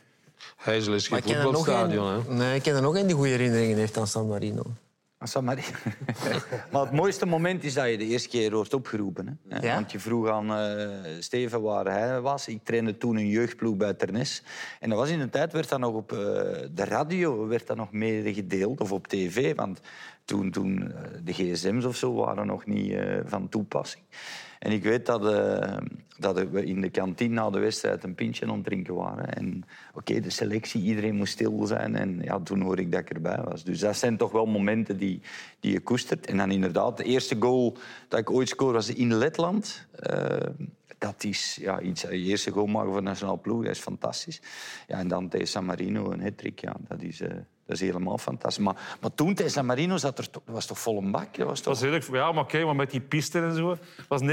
Heizel 0.58 0.94
is 0.94 1.08
geen 1.08 1.12
Maar 1.20 1.28
ik 1.28 1.34
ken 1.34 1.46
er 1.46 1.52
nog 1.52 1.56
voetbalstadion. 1.56 2.08
hè. 2.08 2.30
een, 2.30 2.38
nee, 2.38 2.56
ik 2.56 2.62
ken 2.62 2.76
er 2.76 2.82
nog 2.82 2.96
een 2.96 3.08
die 3.08 3.16
goede 3.16 3.30
herinneringen 3.30 3.78
heeft 3.78 3.98
aan 3.98 4.08
San 4.08 4.28
Marino. 4.28 4.64
Ah, 5.18 5.30
San 5.30 5.44
Marino. 5.44 5.68
maar 6.72 6.82
het 6.82 6.91
mooiste 6.91 7.26
moment 7.26 7.64
is 7.64 7.74
dat 7.74 7.89
je 7.89 7.98
de 7.98 8.06
eerste 8.06 8.30
keer 8.30 8.52
wordt 8.52 8.74
opgeroepen. 8.74 9.39
Hè? 9.50 9.60
Ja? 9.68 9.76
Want 9.76 9.91
je 9.91 10.00
vroeg 10.00 10.30
aan 10.30 10.54
eh, 10.54 10.88
Steven 11.20 11.62
waar 11.62 11.86
hij 11.86 12.22
was. 12.22 12.48
Ik 12.48 12.64
trainde 12.64 12.98
toen 12.98 13.16
een 13.16 13.28
jeugdploeg 13.28 13.78
bij 13.78 13.94
Ternes. 13.94 14.44
En 14.80 14.89
dat 14.89 14.98
was 14.98 15.10
in 15.10 15.20
een 15.20 15.30
tijd, 15.30 15.54
werd 15.54 15.70
dat 15.70 15.80
nog 15.80 15.94
op 15.94 16.12
eh, 16.12 16.18
de 16.72 16.84
radio 16.84 17.48
werd 17.48 17.68
dat 17.68 17.78
nog 17.78 17.91
medegedeeld, 17.91 18.82
of 18.82 18.91
op 18.91 19.08
tv. 19.08 19.56
Want 19.56 19.80
Toen, 20.26 20.52
toen 20.52 20.91
eh, 20.94 21.02
de 21.24 21.34
gsm's 21.34 21.86
of 21.86 21.96
zo 21.96 22.14
waren 22.14 22.48
nog 22.48 22.66
niet 22.66 22.91
eh, 22.91 23.20
van 23.26 23.50
toepassing. 23.50 24.04
En 24.64 24.72
ik 24.72 24.84
weet 24.84 25.05
dat, 25.05 25.34
eh, 25.34 25.78
dat 26.18 26.49
we 26.49 26.66
in 26.66 26.82
de 26.82 26.89
kantine 26.89 27.34
na 27.34 27.49
de 27.49 27.59
wedstrijd 27.59 28.03
een 28.03 28.16
pintje 28.16 28.45
aan 28.45 28.53
het 28.55 28.64
drinken 28.64 28.95
waren. 28.95 29.34
En 29.34 29.64
oké, 29.93 30.20
de 30.20 30.30
selectie, 30.30 30.82
iedereen 30.82 31.16
moest 31.16 31.34
stil 31.34 31.66
zijn. 31.66 31.95
En 31.95 32.20
ja, 32.22 32.39
toen 32.39 32.61
hoorde 32.61 32.82
ik 32.82 32.91
dat 32.91 33.01
ik 33.01 33.09
erbij 33.09 33.41
was. 33.43 33.64
Dus 33.64 33.80
dat 33.80 33.97
zijn 33.97 34.18
toch 34.18 34.32
wel 34.32 34.45
momenten 34.45 34.97
die, 34.97 35.22
die 35.59 35.72
je 35.72 35.80
koestert. 35.80 36.26
En 36.26 36.38
dan 36.38 36.51
inderdaad, 36.51 36.97
de 36.97 37.03
eerste 37.03 37.36
goal 37.39 37.78
dat 38.07 38.20
ik 38.20 38.30
ooit 38.30 38.49
scoorde 38.49 38.74
was 38.74 38.93
in 38.93 39.14
Letland. 39.14 39.88
Eh, 39.99 40.47
dat 40.97 41.24
is 41.24 41.57
ja, 41.61 41.80
iets, 41.82 42.01
je 42.01 42.09
eerste 42.09 42.51
goal 42.51 42.66
maken 42.66 42.89
voor 42.89 43.01
de 43.01 43.07
nationale 43.07 43.38
ploeg, 43.38 43.64
dat 43.64 43.72
is 43.72 43.80
fantastisch. 43.80 44.41
Ja, 44.88 44.97
en 44.97 45.07
dan 45.07 45.30
tegen 45.30 45.47
San 45.47 45.66
Marino 45.66 46.11
een 46.11 46.22
hat 46.22 46.41
ja, 46.55 46.76
dat 46.88 47.01
is... 47.01 47.22
eh, 47.22 47.32
dat 47.66 47.76
is 47.76 47.82
helemaal 47.82 48.18
fantastisch. 48.18 48.64
Maar, 48.64 48.97
maar 49.01 49.14
toen 49.16 49.34
tegen 49.34 49.51
San 49.51 49.66
Marino 49.66 49.97
zat 49.97 50.18
er 50.18 50.30
toch, 50.30 50.43
dat 50.45 50.53
was 50.55 50.66
toch 50.66 50.80
vol 50.80 50.97
een 50.97 51.11
bak? 51.11 51.36
Dat 51.38 51.47
was 51.47 51.55
Dat 51.61 51.64
toch... 51.64 51.74
was 51.74 51.82
redelijk, 51.82 52.05
ja, 52.11 52.32
maar 52.32 52.43
oké, 52.43 52.66
maar 52.66 52.76
met 52.76 52.91
die 52.91 53.01
piste 53.01 53.39
en 53.39 53.55
zo. 53.55 53.70
Het 53.70 54.07
was 54.07 54.22
9-1 54.22 54.26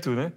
toen, 0.00 0.16
hè. 0.16 0.28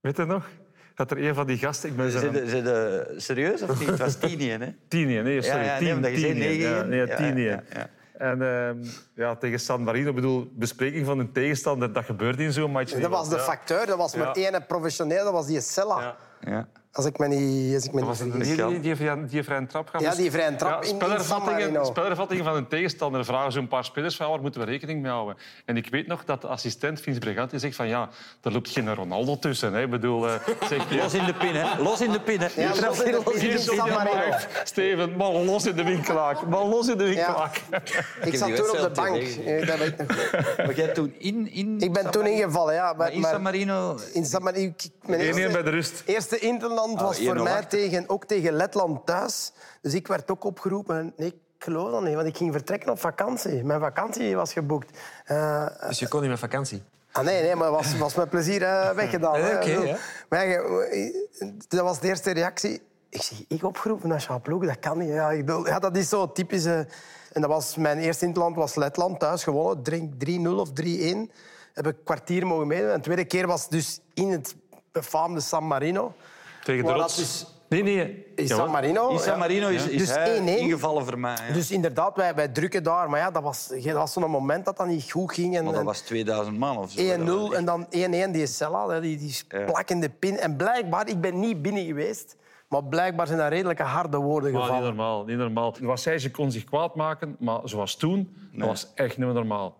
Weet 0.00 0.16
je 0.16 0.24
nog? 0.24 0.48
Dat 0.94 1.10
er 1.10 1.24
een 1.28 1.34
van 1.34 1.46
die 1.46 1.58
gasten... 1.58 1.88
Ik 1.90 1.96
ben 1.96 2.10
Zijn 2.10 2.22
zijn 2.32 2.44
de, 2.44 2.50
zijn 2.50 2.64
de, 2.64 3.14
serieus 3.16 3.62
of 3.62 3.78
niet? 3.78 3.88
Het 3.88 3.98
was 3.98 4.14
10 4.18 4.40
hè? 4.60 4.72
10 4.88 5.06
nee, 5.06 5.42
sorry. 5.42 5.58
Ja, 5.64 5.64
ja, 5.64 5.78
nee, 5.80 5.88
10 5.88 5.94
omdat 5.96 6.10
je 6.10 6.18
zei 6.18 6.34
10-1. 6.34 6.36
9-1. 6.36 6.60
Ja, 6.60 6.82
nee, 6.82 7.06
Ja, 7.06 7.16
10 7.16 7.36
ja, 7.36 7.62
ja. 7.72 7.88
En 8.18 8.42
ehm, 8.42 8.76
ja, 9.14 9.34
tegen 9.36 9.60
San 9.60 9.82
Marino, 9.82 10.12
bedoel, 10.12 10.50
bespreking 10.54 11.06
van 11.06 11.18
een 11.18 11.32
tegenstander, 11.32 11.92
dat 11.92 12.04
gebeurt 12.04 12.38
in 12.40 12.52
zo'n 12.52 12.70
match. 12.70 12.92
Dat 12.92 13.10
was 13.10 13.28
de 13.28 13.36
Ja. 13.36 13.42
facteur, 13.42 13.86
dat 13.86 13.96
was 13.98 14.14
maar 14.16 14.38
Ja. 14.38 14.50
één 14.52 14.66
professioneel, 14.66 15.24
dat 15.24 15.32
was 15.32 15.46
die 15.46 15.60
Sella. 15.60 16.16
Ja. 16.40 16.68
Ja. 16.96 17.02
Als 17.02 17.04
ik 17.04 17.18
me 17.18 17.26
niet, 17.28 17.74
als 17.74 17.84
ik 17.84 17.92
me 17.92 18.00
niet 18.00 18.16
vergis. 18.16 18.46
die, 18.56 18.66
die, 18.66 18.80
die, 18.80 18.96
vrije- 18.96 19.26
die 19.26 19.42
vrije 19.42 19.66
trap 19.66 19.88
gaf. 19.88 20.00
Ja, 20.00 20.14
die 20.14 20.30
vrije 20.30 20.56
trap 20.56 20.84
in- 20.84 20.90
in 20.90 21.00
San 21.00 21.08
spelervattingen, 21.08 21.86
spelervattingen 21.86 22.44
van 22.44 22.56
een 22.56 22.68
tegenstander 22.68 23.24
vragen 23.24 23.52
zo'n 23.52 23.68
paar 23.68 23.84
spelers 23.84 24.16
van 24.16 24.30
waar 24.30 24.40
moeten 24.40 24.60
we 24.60 24.66
rekening 24.66 25.02
mee 25.02 25.10
houden. 25.12 25.36
En 25.64 25.76
ik 25.76 25.88
weet 25.90 26.06
nog 26.06 26.24
dat 26.24 26.40
de 26.40 26.46
assistent 26.46 27.00
Vince 27.00 27.20
Briganti 27.20 27.58
zegt 27.58 27.76
van 27.76 27.88
ja, 27.88 28.08
er 28.42 28.52
loopt 28.52 28.68
geen 28.70 28.94
Ronaldo 28.94 29.38
tussen. 29.38 29.72
Hè. 29.72 29.82
Ik 29.82 29.90
bedoel, 29.90 30.28
eh, 30.28 30.34
hij, 30.68 30.98
Los 30.98 31.14
in 31.14 31.24
de 31.24 31.34
pin, 31.34 31.54
hè? 31.54 31.82
Los 31.82 32.00
in 32.00 32.12
de 32.12 32.20
pin, 32.20 32.40
hè? 32.40 32.48
Ja, 32.62 32.68
los 32.86 33.02
in 33.02 33.12
de 33.12 33.22
pin 33.32 33.50
in 33.50 33.58
San. 33.58 33.88
Steven, 34.64 35.16
maar 35.16 35.30
los 35.32 35.66
in 35.66 35.76
de 35.76 35.84
winkelaak. 35.84 36.46
Maar 36.46 36.64
los 36.64 36.88
in 36.88 36.98
de 36.98 37.04
winkelaak. 37.04 37.60
Ik 38.24 38.34
zat 38.36 38.56
toen 38.56 38.70
op 38.70 38.78
de 38.80 38.90
bank. 38.94 39.14
tegen. 39.14 39.44
eh, 39.44 39.66
Dat 39.66 39.78
weet 39.78 39.88
ik 39.88 39.98
nog. 39.98 40.56
Maar 40.56 40.74
jij 40.74 40.88
toen 40.88 41.14
in... 41.18 41.52
in 41.52 41.80
Ik 41.80 41.92
ben 41.92 42.02
San 42.02 42.10
toen 42.12 42.26
ingevallen, 42.26 42.74
ja. 42.74 42.92
Maar 42.92 43.12
in 43.12 43.20
maar- 43.20 43.30
San 43.32 43.42
Marino... 43.42 43.98
in 44.12 44.24
San 44.24 44.42
Marino. 44.42 44.66
ik- 44.76 44.90
Mijn 45.08 45.20
1-1 45.20 45.24
eerste, 45.24 45.48
bij 45.52 45.62
de 45.62 45.70
rust. 45.70 46.02
eerste 46.06 46.38
interland 46.38 46.85
was 46.94 47.20
1-0 47.20 47.24
voor 47.24 47.42
mij 47.42 47.64
tegen, 47.64 48.08
ook 48.08 48.24
tegen 48.24 48.52
Letland 48.52 49.06
thuis. 49.06 49.52
Dus 49.82 49.94
ik 49.94 50.06
werd 50.06 50.30
ook 50.30 50.44
opgeroepen. 50.44 51.12
Nee, 51.16 51.28
ik 51.28 51.34
geloof 51.58 51.90
dat 51.90 52.02
niet, 52.02 52.14
want 52.14 52.26
ik 52.26 52.36
ging 52.36 52.52
vertrekken 52.52 52.90
op 52.90 52.98
vakantie. 53.00 53.64
Mijn 53.64 53.80
vakantie 53.80 54.36
was 54.36 54.52
geboekt. 54.52 54.98
Eh, 55.24 55.66
Dus 55.88 55.98
je 55.98 56.08
kon 56.08 56.20
niet 56.20 56.30
met 56.30 56.38
vakantie. 56.38 56.82
Ah, 57.12 57.24
nee, 57.24 57.42
nee, 57.42 57.54
maar 57.54 57.70
was, 57.70 57.98
was 57.98 58.14
met 58.14 58.30
plezier 58.30 58.62
eh, 58.62 58.90
weggedaan. 58.90 59.32
Nee, 59.32 59.42
hè. 59.50 59.56
oké, 59.56 59.70
ja. 59.70 59.96
maar 60.28 60.46
dat 61.68 61.80
was 61.80 62.00
de 62.00 62.08
eerste 62.08 62.30
reactie. 62.30 62.82
Ik 63.08 63.22
zeg, 63.22 63.38
ik 63.48 63.64
opgeroepen 63.64 64.08
nationale 64.08 64.40
ploeg, 64.40 64.64
dat 64.66 64.78
kan 64.78 64.98
niet. 64.98 65.08
Ja, 65.08 65.30
ik 65.30 65.44
bedoel, 65.46 65.66
ja, 65.66 65.78
dat 65.78 65.96
is 65.96 66.08
zo 66.08 66.32
typisch. 66.32 66.64
eh, 66.64 66.78
en 67.32 67.40
dat 67.42 67.50
was, 67.50 67.76
mijn 67.76 67.98
eerste 67.98 68.24
interland 68.24 68.56
was 68.56 68.74
Letland, 68.74 69.20
thuis 69.20 69.42
gewonnen. 69.44 69.82
Drink 69.82 70.12
3-0 70.18 70.48
of 70.48 70.68
3-1. 70.68 70.72
Heb 71.72 71.86
ik 71.86 71.96
een 71.96 72.02
kwartier 72.04 72.46
mogen 72.46 72.66
meedoen. 72.66 72.88
En 72.90 72.96
de 72.96 73.02
tweede 73.02 73.24
keer 73.24 73.46
was 73.46 73.68
dus 73.68 74.00
in 74.14 74.30
het 74.30 74.54
befaamde 74.92 75.40
San 75.40 75.66
Marino. 75.66 76.14
Tegen 76.66 76.84
de 76.84 76.92
rots. 76.92 77.16
dat 77.16 77.24
dus- 77.24 77.46
Nee, 77.68 77.82
nee. 77.82 78.26
Ja, 78.36 78.46
San 78.56 78.70
Marino. 78.70 79.08
In 79.08 79.18
San. 79.18 79.38
Marino 79.38 79.68
is, 79.68 79.88
is 79.88 79.98
Dus 79.98 80.14
hij 80.14 80.38
1-1. 80.38 80.58
ingevallen 80.58 81.04
voor 81.06 81.18
mij. 81.18 81.36
ja. 81.48 81.52
Dus 81.54 81.70
inderdaad, 81.70 82.16
wij, 82.16 82.34
wij 82.34 82.48
drukken 82.48 82.82
daar. 82.82 83.10
Maar 83.10 83.20
ja, 83.20 83.30
dat 83.30 83.42
was, 83.42 83.68
dat 83.68 83.92
was 83.92 84.12
zo'n 84.12 84.30
moment 84.30 84.64
dat 84.64 84.76
dat 84.76 84.86
niet 84.86 85.10
goed 85.10 85.32
ging. 85.32 85.56
En, 85.56 85.64
maar 85.64 85.72
dat 85.72 85.82
was 85.82 86.00
2000 86.00 86.58
man 86.58 86.76
of 86.78 86.90
zo. 86.90 87.00
1-0 87.50 87.54
en 87.56 87.64
dan 87.64 87.86
1-1 87.90 88.30
die 88.32 88.46
Sella, 88.46 88.88
hè, 88.88 89.00
die, 89.00 89.16
die 89.18 89.36
plakkende 89.64 90.08
pin. 90.10 90.38
En 90.38 90.56
blijkbaar, 90.56 91.08
ik 91.08 91.20
ben 91.20 91.40
niet 91.40 91.62
binnen 91.62 91.84
geweest, 91.84 92.36
maar 92.68 92.84
blijkbaar 92.84 93.26
zijn 93.26 93.38
dat 93.38 93.48
redelijke 93.48 93.82
harde 93.82 94.16
woorden 94.16 94.52
Maar 94.52 94.60
niet 94.60 94.70
gevallen. 94.70 94.94
normaal, 94.96 95.24
niet 95.24 95.36
normaal. 95.38 95.74
Wat 95.80 96.00
zij, 96.00 96.18
ze 96.18 96.30
kon 96.30 96.50
zich 96.50 96.64
kwaad 96.64 96.94
maken, 96.94 97.36
maar 97.38 97.60
zoals 97.64 97.96
toen, 97.96 98.36
dat 98.52 98.68
was 98.68 98.92
echt 98.94 99.16
niet 99.16 99.26
meer 99.26 99.34
normaal. 99.34 99.76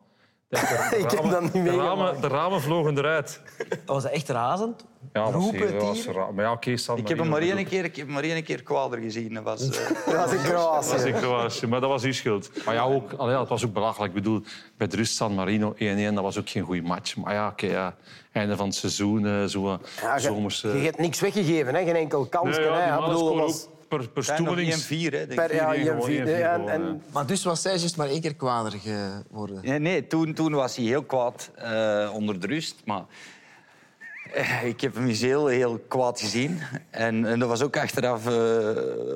De, 0.48 0.56
de 0.90 0.96
Ik 1.02 1.10
heb 1.10 1.20
ramen- 1.20 1.30
dat 1.30 1.42
niet 1.42 1.52
de 1.52 1.58
meegemaakt. 1.58 1.88
ramen, 1.88 2.20
de 2.20 2.26
ramen 2.28 2.60
vlogen 2.60 2.98
eruit. 2.98 3.40
Was 3.86 4.02
dat 4.02 4.12
echt 4.12 4.28
razend? 4.28 4.84
Ja, 5.12 5.24
dat 5.24 5.32
was, 5.32 5.42
Roepen, 5.44 5.72
dat 5.72 5.82
was 5.82 6.06
raar. 6.06 6.34
Maar 6.34 6.44
ja, 6.44 6.52
oké, 6.52 6.76
San 6.76 6.96
Ik 6.98 7.08
heb 7.08 7.18
hem 7.18 7.28
maar 7.28 7.40
dat 7.40 7.48
één 7.48 7.66
keer, 7.66 7.84
ik 7.84 7.96
heb 7.96 8.08
maar 8.08 8.22
één 8.22 8.42
keer 8.44 8.62
kwader 8.62 8.98
gezien. 8.98 9.34
Dat 9.34 9.42
was, 9.42 9.68
eh, 9.68 9.86
Dat 10.06 10.14
was 10.14 10.32
in 10.32 10.42
Kroatië. 10.42 10.90
was 10.92 11.04
in 11.04 11.14
Kroatië, 11.14 11.66
maar 11.66 11.80
dat 11.80 11.90
was 11.90 12.02
uw 12.04 12.12
schuld. 12.12 12.50
Maar 12.64 12.74
ja, 12.74 12.82
ook, 12.82 13.12
allee, 13.12 13.32
ja, 13.34 13.40
het 13.40 13.48
was 13.48 13.64
ook 13.64 13.72
belachelijk. 13.72 14.14
Ik 14.14 14.22
bedoel, 14.22 14.42
bij 14.76 14.86
de 14.86 14.96
rust 14.96 15.16
San 15.16 15.34
Marino 15.34 15.74
1-1, 15.74 16.14
dat 16.14 16.22
was 16.22 16.38
ook 16.38 16.48
geen 16.48 16.62
goede 16.62 16.82
match. 16.82 17.16
Maar 17.16 17.34
ja, 17.34 17.48
oké, 17.48 17.66
ja, 17.66 17.94
einde 18.32 18.56
van 18.56 18.66
het 18.66 18.74
seizoen, 18.74 19.26
eh, 19.26 19.44
zo 19.44 19.66
eh, 19.72 19.78
Ja, 20.00 20.14
je, 20.14 20.20
zomerse... 20.20 20.68
je 20.68 20.84
hebt 20.84 20.98
niks 20.98 21.20
weggegeven, 21.20 21.74
hè? 21.74 21.84
geen 21.84 21.94
enkel 21.96 22.26
kansje. 22.26 22.60
Nee, 22.60 22.68
ja, 22.68 22.74
hè. 22.76 22.84
die 22.84 22.92
Ik 22.92 23.00
mannen 23.00 23.18
bedoel, 23.18 23.36
dat 23.36 23.46
was 23.46 23.64
ook 23.66 23.70
per, 23.88 24.08
per 24.08 24.24
zijn 24.24 24.42
nog 24.42 24.52
stoelings... 24.52 24.86
1-4, 24.86 24.88
hè, 24.88 25.10
denk 25.10 25.30
ik. 25.30 25.36
per 25.36 25.54
ja, 25.54 25.74
4-1 25.74 25.78
gewoon, 25.78 26.10
1-4, 26.10 26.12
1-4 26.12 26.38
ja, 26.38 26.66
en, 26.66 27.02
Maar 27.12 27.26
dus 27.26 27.44
was 27.44 27.62
zij 27.62 27.76
juist 27.76 27.96
maar 27.96 28.08
één 28.08 28.20
keer 28.20 28.34
kwader 28.34 28.72
geworden. 28.80 29.60
Nee, 29.62 29.78
nee 29.78 30.06
toen, 30.06 30.34
toen 30.34 30.54
was 30.54 30.76
hij 30.76 30.84
heel 30.84 31.02
kwaad 31.02 31.50
eh, 31.54 32.10
onder 32.14 32.40
de 32.40 32.46
rust. 32.46 32.82
Maar 32.84 33.04
ik 34.64 34.80
heb 34.80 34.94
hem 34.94 35.06
eens 35.06 35.20
heel, 35.20 35.46
heel 35.46 35.80
kwaad 35.88 36.20
gezien. 36.20 36.60
En, 36.90 37.24
en 37.26 37.38
dat 37.38 37.48
was 37.48 37.62
ook 37.62 37.76
achteraf 37.76 38.26
eh, 38.26 38.34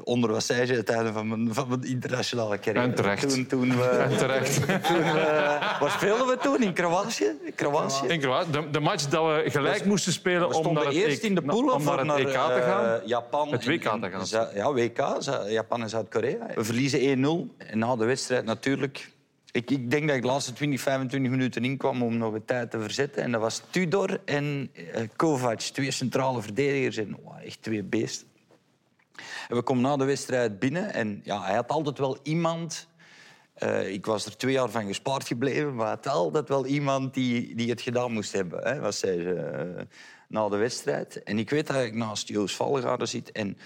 onder 0.05 0.33
Wassage 0.33 0.73
het 0.75 0.89
einde 0.91 1.13
van 1.13 1.29
mijn, 1.29 1.55
van 1.55 1.69
mijn 1.69 1.83
internationale 1.83 2.59
carrière. 2.59 2.85
En 2.87 2.95
terecht. 2.95 3.29
Toen, 3.31 3.47
toen 3.47 3.77
we, 3.77 3.85
En 4.11 4.17
terecht. 4.17 4.55
toen 4.67 4.97
we, 4.97 5.57
waar 5.81 5.91
speelden 5.97 6.27
we 6.27 6.37
toen? 6.43 6.63
In 6.63 6.73
Kroatië? 6.73 7.31
Kroatië? 7.55 8.07
In 8.07 8.21
Kroatië. 8.21 8.51
De, 8.51 8.71
de 8.71 8.81
match 8.81 9.09
dat 9.09 9.25
we 9.27 9.51
gelijk 9.51 9.85
moesten 9.85 10.13
spelen 10.13 10.49
We 10.49 10.57
om 10.59 10.75
naar 10.75 10.85
het, 10.85 10.95
eerst 10.95 11.23
E- 11.23 11.27
in 11.27 11.35
de 11.35 11.43
pool 11.43 11.69
om 11.73 11.85
naar 11.85 11.99
het 11.99 12.19
EK 12.19 12.27
te 12.33 12.61
gaan. 12.65 12.85
eh, 13.01 13.07
Japan 13.07 13.53
Het 13.53 13.67
en- 13.67 13.71
WK 13.71 13.83
te 13.83 14.11
gaan. 14.31 14.49
Ja, 14.55 14.73
WK, 14.73 15.19
Japan 15.49 15.83
en 15.83 15.89
Zuid-Korea. 15.89 16.47
We 16.55 16.65
verliezen 16.65 17.01
1-0. 17.01 17.57
En 17.67 17.79
na 17.79 17.97
de 17.97 18.05
wedstrijd 18.05 18.45
natuurlijk... 18.45 19.11
Ik, 19.53 19.71
ik 19.71 19.91
denk 19.91 20.07
dat 20.07 20.17
ik 20.17 20.23
de 20.23 20.29
laatste 20.29 20.53
20, 20.53 20.81
25 20.81 21.31
minuten 21.31 21.65
inkwam 21.65 22.03
om 22.03 22.17
nog 22.17 22.35
een 22.35 22.45
tijd 22.45 22.71
te 22.71 22.81
verzetten. 22.81 23.23
En 23.23 23.33
dat 23.33 23.41
was 23.41 23.63
Tudor 23.71 24.21
en 24.25 24.71
eh, 24.73 25.09
Kovac, 25.17 25.61
twee 25.61 25.91
centrale 25.91 26.43
verdedigers. 26.43 26.97
En 26.97 27.17
wow, 27.23 27.39
echt 27.45 27.63
twee 27.63 27.83
beesten. 27.83 28.29
En 29.49 29.57
we 29.57 29.63
komen 29.63 29.83
na 29.83 29.97
de 29.97 30.05
wedstrijd 30.05 30.59
binnen. 30.59 30.93
En 30.93 31.21
ja, 31.25 31.43
hij 31.43 31.55
had 31.55 31.69
altijd 31.69 31.99
wel 31.99 32.19
iemand... 32.23 32.89
eh, 33.55 33.93
ik 33.93 34.07
was 34.07 34.27
er 34.27 34.37
twee 34.37 34.53
jaar 34.53 34.71
van 34.71 34.87
gespaard 34.87 35.27
gebleven, 35.27 35.75
maar 35.75 35.87
hij 35.87 35.97
had 36.03 36.07
altijd 36.07 36.49
wel 36.49 36.67
iemand 36.67 37.15
die, 37.15 37.55
die 37.55 37.71
het 37.71 37.81
gedaan 37.81 38.13
moest 38.13 38.33
hebben. 38.33 38.63
Hè, 38.63 38.81
wat 38.81 38.95
zei 38.95 39.23
ze, 39.23 39.35
eh, 39.35 39.83
na 40.29 40.49
de 40.49 40.57
wedstrijd. 40.57 41.23
En 41.23 41.39
ik 41.39 41.51
weet 41.51 41.67
dat 41.67 41.83
ik 41.83 41.95
naast 41.95 42.29
Joost 42.29 42.57
Valgaarden 42.57 43.09
zit. 43.09 43.33
En 43.33 43.59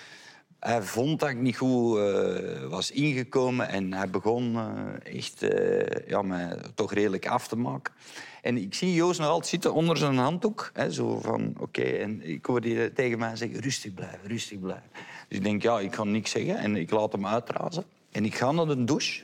hij 0.60 0.82
vond 0.82 1.20
dat 1.20 1.28
ik 1.28 1.40
niet 1.40 1.56
goed 1.56 1.98
eh, 1.98 2.66
was 2.68 2.90
ingekomen. 2.90 3.68
En 3.68 3.92
hij 3.92 4.10
begon 4.10 4.56
eh, 4.56 5.16
echt 5.16 5.42
eh, 5.42 6.08
ja, 6.08 6.22
mij 6.22 6.56
toch 6.74 6.92
redelijk 6.92 7.26
af 7.26 7.48
te 7.48 7.56
maken. 7.56 7.94
En 8.42 8.56
ik 8.56 8.74
zie 8.74 8.94
Joost 8.94 9.18
nog 9.18 9.28
altijd 9.28 9.46
zitten 9.46 9.74
onder 9.74 9.96
zijn 9.96 10.16
handdoek. 10.16 10.70
Hè, 10.72 10.92
zo 10.92 11.20
van, 11.20 11.54
oké. 11.58 11.82
En 11.82 12.28
ik 12.28 12.46
hoorde 12.46 12.68
die 12.68 12.92
tegen 12.92 13.18
mij 13.18 13.36
zeggen, 13.36 13.60
rustig 13.60 13.94
blijven, 13.94 14.28
rustig 14.28 14.60
blijven. 14.60 14.90
Dus 15.28 15.38
ik 15.38 15.44
denk, 15.44 15.62
ja, 15.62 15.80
ik 15.80 15.94
ga 15.94 16.04
niks 16.04 16.30
zeggen. 16.30 16.56
En 16.56 16.76
ik 16.76 16.90
laat 16.90 17.12
hem 17.12 17.26
uitrazen. 17.26 17.84
En 18.10 18.24
ik 18.24 18.34
ga 18.34 18.52
naar 18.52 18.66
de 18.66 18.84
douche. 18.84 19.22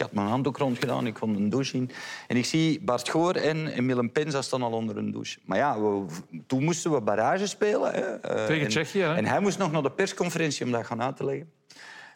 Ik 0.00 0.06
had 0.06 0.14
mijn 0.14 0.28
handdoek 0.28 0.56
rondgedaan, 0.56 1.06
ik 1.06 1.14
kon 1.14 1.34
een 1.34 1.48
douche 1.48 1.76
in. 1.76 1.90
En 2.26 2.36
ik 2.36 2.44
zie 2.44 2.80
Bart 2.80 3.08
Goor 3.08 3.34
en 3.34 3.66
Emile 3.66 4.08
Penza 4.08 4.42
staan 4.42 4.62
al 4.62 4.72
onder 4.72 4.96
een 4.96 5.10
douche. 5.10 5.38
Maar 5.44 5.58
ja, 5.58 5.80
we- 5.80 6.04
toen 6.46 6.64
moesten 6.64 6.90
we 6.92 7.00
barrage 7.00 7.46
spelen. 7.46 7.92
Hè. 7.92 8.00
Eh, 8.00 8.46
Tegen 8.46 8.62
en- 8.62 8.68
Tsjechië, 8.68 8.98
hè? 9.00 9.14
En 9.14 9.24
hij 9.24 9.40
moest 9.40 9.58
nog 9.58 9.72
naar 9.72 9.82
de 9.82 9.90
persconferentie 9.90 10.64
om 10.66 10.72
dat 10.72 10.86
gaan 10.86 11.02
uit 11.02 11.16
te 11.16 11.24
leggen. 11.24 11.50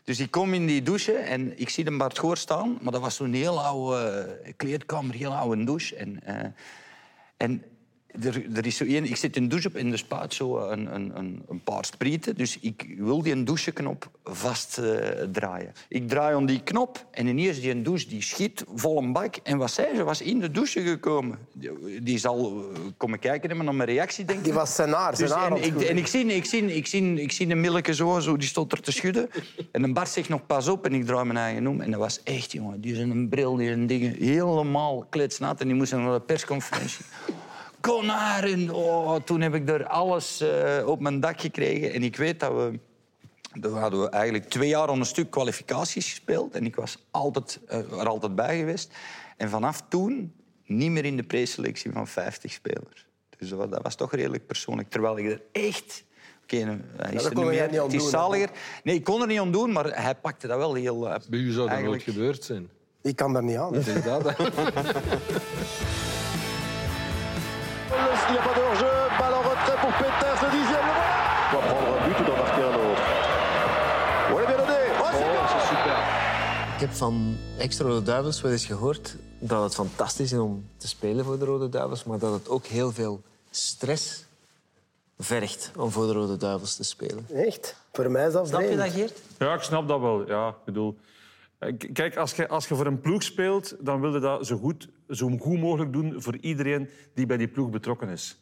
Dus 0.05 0.21
ik 0.21 0.31
kom 0.31 0.55
in 0.55 0.67
die 0.67 0.83
douche 0.83 1.13
en 1.13 1.59
ik 1.61 1.69
zie 1.69 1.85
de 1.85 1.97
Bart 1.97 2.19
Goor 2.19 2.37
staan. 2.37 2.79
Maar 2.81 2.93
dat 2.93 3.01
was 3.01 3.17
zo'n 3.17 3.33
heel 3.33 3.63
oude 3.63 4.39
kleedkamer, 4.57 5.15
heel 5.15 5.35
oude 5.35 5.65
douche. 5.65 5.97
En, 5.97 6.21
eh, 6.25 6.47
en 7.37 7.63
er, 8.23 8.57
er 8.57 8.67
is 8.67 8.77
zo 8.77 8.85
één, 8.85 9.05
ik 9.05 9.17
zit 9.17 9.37
in 9.37 9.43
de 9.43 9.49
douche 9.49 9.69
op 9.69 9.75
en 9.75 9.93
er 9.93 9.99
spuit 9.99 10.35
zo 10.35 10.59
een, 10.59 10.95
een, 10.95 11.19
een, 11.19 11.43
een 11.49 11.63
paar 11.63 11.85
sprieten. 11.85 12.37
Dus 12.37 12.59
ik 12.61 12.87
wil 12.99 13.23
die 13.23 13.43
doucheknop 13.43 14.11
vast 14.25 14.79
eh, 14.79 14.87
draaien. 15.33 15.73
Ik 15.89 16.09
draai 16.09 16.35
om 16.35 16.47
die 16.47 16.63
knop 16.63 17.07
en 17.11 17.27
ineens 17.27 17.61
die 17.61 17.83
douche 17.83 18.09
die 18.09 18.23
schiet 18.23 18.65
vol 18.75 18.99
een 18.99 19.13
bak. 19.13 19.37
En 19.43 19.59
wat 19.59 19.71
zei 19.71 19.97
ze? 19.97 20.05
was 20.05 20.21
in 20.21 20.41
de 20.41 20.51
douche 20.51 20.81
gekomen. 20.81 21.39
Die, 21.53 22.03
die 22.03 22.19
zal 22.19 22.71
eh, 22.75 22.81
komen 22.97 23.19
kijken 23.19 23.49
hebben 23.49 23.67
naar 23.67 23.75
mijn 23.75 23.89
reactie, 23.89 24.25
denk 24.25 24.39
ik. 24.39 24.45
die 24.45 24.53
was 24.53 24.75
zijn 24.75 24.93
haar. 24.93 25.17
Dus, 25.17 25.31
en, 25.31 25.65
ik, 25.65 25.81
en 25.81 25.97
ik 25.97 26.07
zie, 26.07 26.27
ik, 26.27 26.45
zie, 26.45 26.75
ik, 26.75 26.87
zie, 26.87 27.23
ik 27.23 27.33
zie 27.33 27.51
een 27.51 27.61
milleke 27.61 27.95
zo, 27.95 28.21
zo, 28.21 28.37
die 28.37 28.49
stond 28.49 28.73
er 28.73 28.81
te 28.81 28.93
schudden. 28.93 29.31
En 29.73 29.83
een 29.83 29.93
Bart 29.93 30.09
zegt 30.09 30.29
nog 30.29 30.47
pas 30.47 30.69
op 30.69 30.85
en 30.85 30.93
ik 30.93 31.07
draai 31.07 31.25
mijn 31.25 31.39
eigen 31.39 31.67
om. 31.67 31.81
En 31.81 31.91
dat 31.91 32.01
was 32.01 32.23
echt, 32.23 32.53
jongen, 32.53 32.81
die 32.81 32.93
is 32.93 32.99
een 32.99 33.29
bril, 33.29 33.57
die 33.57 33.71
een 33.71 33.87
dingen 33.87 34.15
helemaal 34.15 35.07
kletsnat. 35.11 35.61
En 35.61 35.67
die 35.67 35.77
moest 35.77 35.93
naar 35.93 36.13
de 36.13 36.21
persconferentie. 36.21 37.05
Konar! 37.85 38.45
En 38.45 38.73
oh, 38.73 39.17
toen 39.17 39.41
heb 39.41 39.55
ik 39.55 39.69
er 39.69 39.87
alles 39.87 40.41
eh, 40.41 40.87
op 40.87 41.01
mijn 41.01 41.21
dak 41.21 41.41
gekregen. 41.41 41.93
En 41.93 42.03
ik 42.03 42.17
weet 42.17 42.41
dat 42.41 42.53
we 42.53 42.79
Toen 43.61 43.79
hadden 43.79 44.01
we 44.01 44.09
eigenlijk 44.09 44.45
twee 44.51 44.69
jaar 44.69 44.89
aan 44.89 44.99
een 44.99 45.07
stuk 45.07 45.31
kwalificaties 45.31 46.09
gespeeld. 46.09 46.55
En 46.55 46.65
ik 46.65 46.77
was 46.77 46.99
altijd, 47.11 47.61
eh, 47.67 47.79
er 47.79 48.09
altijd 48.09 48.35
bij 48.35 48.59
geweest. 48.59 48.93
En 49.37 49.49
vanaf 49.51 49.83
toen 49.89 50.33
niet 50.67 50.91
meer 50.91 51.05
in 51.05 51.17
de 51.17 51.23
preselectie 51.23 51.93
van 51.93 52.07
50 52.07 52.53
spelers. 52.53 53.07
Dus 53.39 53.49
dat 53.49 53.59
was, 53.59 53.69
dat 53.71 53.83
was 53.83 53.95
toch 53.95 54.13
redelijk 54.15 54.47
persoonlijk. 54.47 54.91
Terwijl 54.91 55.19
ik 55.19 55.27
er 55.31 55.43
echt... 55.53 56.05
Oké, 56.43 56.57
hij 56.57 57.13
is 57.13 57.23
dat 57.23 57.25
er 57.25 57.33
kon 57.33 57.43
niet 57.51 57.53
meer. 57.53 57.71
niet 57.71 57.81
Het 57.83 57.93
is 57.93 58.11
zaliger. 58.11 58.51
Nee, 58.85 58.95
ik 58.95 59.05
kon 59.05 59.21
er 59.21 59.27
niet 59.27 59.41
aan 59.41 59.53
doen, 59.53 59.73
maar 59.73 60.03
hij 60.03 60.15
pakte 60.15 60.47
dat 60.47 60.59
wel 60.59 60.75
heel... 60.75 61.09
eh, 61.09 61.21
Bij 61.29 61.39
u 61.39 61.51
zou 61.53 61.57
dat 61.69 61.77
eigenlijk- 61.77 62.07
nooit 62.07 62.17
gebeurd 62.17 62.45
zijn. 62.45 62.69
Ik 63.03 63.17
kan 63.17 63.33
daar 63.33 63.43
niet 63.45 63.57
aan. 63.57 63.75
Het 63.75 63.87
is 63.87 64.03
dat. 64.03 64.23
Il 68.29 68.33
n'y 68.33 68.39
a 68.39 68.43
pas 68.43 68.55
de 68.55 68.61
hors-jeu. 68.61 68.95
Balle 69.19 69.35
en 69.35 69.43
retrait 69.51 69.79
pour 69.83 69.93
Peters, 70.03 70.39
le 70.45 70.51
dixième. 70.59 70.87
Le 70.87 70.95
voilà. 70.99 71.17
On 71.53 71.57
va 71.57 71.63
prendre 71.71 71.89
un 71.97 72.01
but 72.07 72.21
ou 72.21 72.25
d'en 72.25 72.37
marquer 72.37 72.63
un 72.63 72.75
autre. 72.87 73.03
Bien 74.47 74.57
donné. 74.57 74.81
Oh, 75.01 75.11
c'est 75.13 75.29
bien. 75.33 75.47
c'est 75.53 75.67
super. 75.69 75.97
Ik 76.75 76.81
heb 76.81 76.93
van 76.93 77.37
ex-Rode 77.59 78.03
Duivels 78.03 78.41
wel 78.41 78.53
eens 78.53 78.65
gehoord 78.67 79.17
dat 79.39 79.63
het 79.63 79.75
fantastisch 79.75 80.33
is 80.33 80.39
om 80.39 80.69
te 80.77 80.89
spelen 80.89 81.25
voor 81.25 81.39
de 81.39 81.45
Rode 81.45 81.69
Duivels, 81.69 82.05
maar 82.05 82.19
dat 82.19 82.33
het 82.33 82.49
ook 82.49 82.67
heel 82.67 82.93
veel 82.93 83.23
stress 83.51 84.25
vergt 85.19 85.71
om 85.77 85.91
voor 85.91 86.07
de 86.07 86.13
Rode 86.13 86.37
Duivels 86.37 86.75
te 86.77 86.85
spelen. 86.85 87.27
Echt? 87.35 87.77
Voor 87.93 88.11
mij 88.11 88.27
is 88.27 88.33
dat 88.33 88.49
Snap 88.49 88.61
je 88.61 88.77
dat, 88.77 88.91
Geert? 88.91 89.21
Ja, 89.39 89.55
ik 89.55 89.63
snap 89.63 89.89
dat 89.89 90.01
wel. 90.01 90.27
Ja, 90.27 90.49
ik 90.49 90.65
bedoel, 90.65 90.97
kijk, 91.93 92.17
als 92.17 92.35
je, 92.35 92.49
als 92.49 92.69
je 92.69 92.75
voor 92.75 92.87
een 92.87 93.01
ploeg 93.01 93.23
speelt, 93.23 93.77
dan 93.81 94.01
wil 94.01 94.15
je 94.15 94.21
dat 94.21 94.47
zo 94.47 94.57
goed, 94.57 94.89
zo 95.09 95.37
goed 95.39 95.61
mogelijk 95.61 95.93
doen 95.93 96.23
voor 96.23 96.37
iedereen 96.41 96.89
die 97.15 97.27
bij 97.27 97.37
die 97.37 97.49
ploeg 97.49 97.71
betrokken 97.71 98.09
is. 98.09 98.39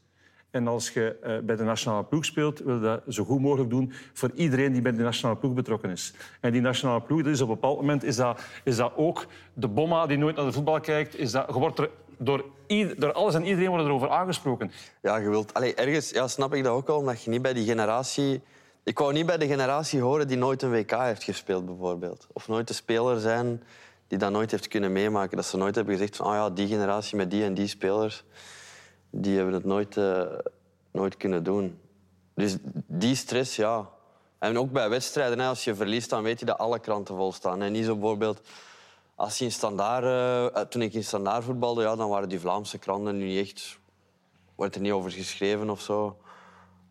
En 0.50 0.68
als 0.68 0.90
je 0.90 1.16
eh, 1.22 1.38
bij 1.38 1.56
de 1.56 1.62
nationale 1.62 2.04
ploeg 2.04 2.24
speelt, 2.24 2.58
wil 2.58 2.74
je 2.74 2.80
dat 2.80 3.02
zo 3.08 3.24
goed 3.24 3.40
mogelijk 3.40 3.70
doen 3.70 3.92
voor 4.12 4.30
iedereen 4.34 4.72
die 4.72 4.82
bij 4.82 4.92
de 4.92 5.02
nationale 5.02 5.38
ploeg 5.38 5.54
betrokken 5.54 5.90
is. 5.90 6.14
En 6.40 6.52
die 6.52 6.60
nationale 6.60 7.00
ploeg, 7.00 7.22
dat 7.22 7.32
is 7.32 7.40
op 7.40 7.48
een 7.48 7.54
bepaald 7.54 7.76
moment 7.76 8.04
is 8.04 8.16
dat, 8.16 8.40
is 8.64 8.76
dat 8.76 8.92
ook 8.96 9.26
de 9.52 9.68
bomma 9.68 10.06
die 10.06 10.18
nooit 10.18 10.36
naar 10.36 10.44
de 10.44 10.52
voetbal 10.52 10.80
kijkt. 10.80 11.18
Is 11.18 11.30
dat, 11.30 11.46
je 11.46 11.58
wordt 11.58 11.78
er 11.78 11.90
door, 12.16 12.44
door 12.96 13.12
alles 13.12 13.34
en 13.34 13.44
iedereen 13.44 13.68
wordt 13.68 13.84
erover 13.84 14.10
aangesproken. 14.10 14.70
Ja, 15.02 15.16
je 15.16 15.28
wilt... 15.28 15.54
Allee, 15.54 15.74
ergens 15.74 16.10
ja, 16.10 16.28
snap 16.28 16.54
ik 16.54 16.64
dat 16.64 16.72
ook 16.72 16.86
wel, 16.86 16.96
omdat 16.96 17.22
je 17.22 17.30
niet 17.30 17.42
bij 17.42 17.52
die 17.52 17.64
generatie... 17.64 18.42
Ik 18.84 18.98
wou 18.98 19.12
niet 19.12 19.26
bij 19.26 19.36
de 19.38 19.46
generatie 19.46 20.00
horen 20.00 20.28
die 20.28 20.36
nooit 20.36 20.62
een 20.62 20.70
WK 20.70 20.90
heeft 20.90 21.22
gespeeld, 21.22 21.66
bijvoorbeeld. 21.66 22.26
Of 22.32 22.48
nooit 22.48 22.68
de 22.68 22.74
speler 22.74 23.20
zijn 23.20 23.62
die 24.06 24.18
dat 24.18 24.30
nooit 24.30 24.50
heeft 24.50 24.68
kunnen 24.68 24.92
meemaken. 24.92 25.36
Dat 25.36 25.46
ze 25.46 25.56
nooit 25.56 25.74
hebben 25.74 25.94
gezegd 25.94 26.16
van, 26.16 26.26
oh 26.26 26.32
ja, 26.32 26.50
die 26.50 26.66
generatie 26.66 27.16
met 27.16 27.30
die 27.30 27.44
en 27.44 27.54
die 27.54 27.66
spelers, 27.66 28.24
die 29.10 29.36
hebben 29.36 29.54
het 29.54 29.64
nooit, 29.64 29.96
eh, 29.96 30.22
nooit 30.90 31.16
kunnen 31.16 31.42
doen. 31.44 31.78
Dus 32.34 32.56
die 32.86 33.14
stress, 33.14 33.56
ja. 33.56 33.88
En 34.38 34.58
ook 34.58 34.72
bij 34.72 34.88
wedstrijden, 34.88 35.40
als 35.40 35.64
je 35.64 35.74
verliest, 35.74 36.10
dan 36.10 36.22
weet 36.22 36.40
je 36.40 36.46
dat 36.46 36.58
alle 36.58 36.78
kranten 36.78 37.16
vol 37.16 37.32
staan. 37.32 37.62
En 37.62 37.72
niet 37.72 37.84
zo 37.84 37.96
bijvoorbeeld... 37.96 38.40
Als 39.14 39.38
je 39.38 39.44
in 39.44 39.52
standaard, 39.52 40.54
eh, 40.54 40.62
toen 40.62 40.82
ik 40.82 40.94
in 40.94 41.04
standaard 41.04 41.44
voetbalde, 41.44 41.82
ja, 41.82 41.96
dan 41.96 42.08
waren 42.08 42.28
die 42.28 42.40
Vlaamse 42.40 42.78
kranten 42.78 43.16
nu 43.16 43.38
echt... 43.38 43.78
Wordt 44.54 44.74
er 44.74 44.80
niet 44.80 44.92
over 44.92 45.10
geschreven 45.10 45.70
of 45.70 45.80
zo. 45.80 46.21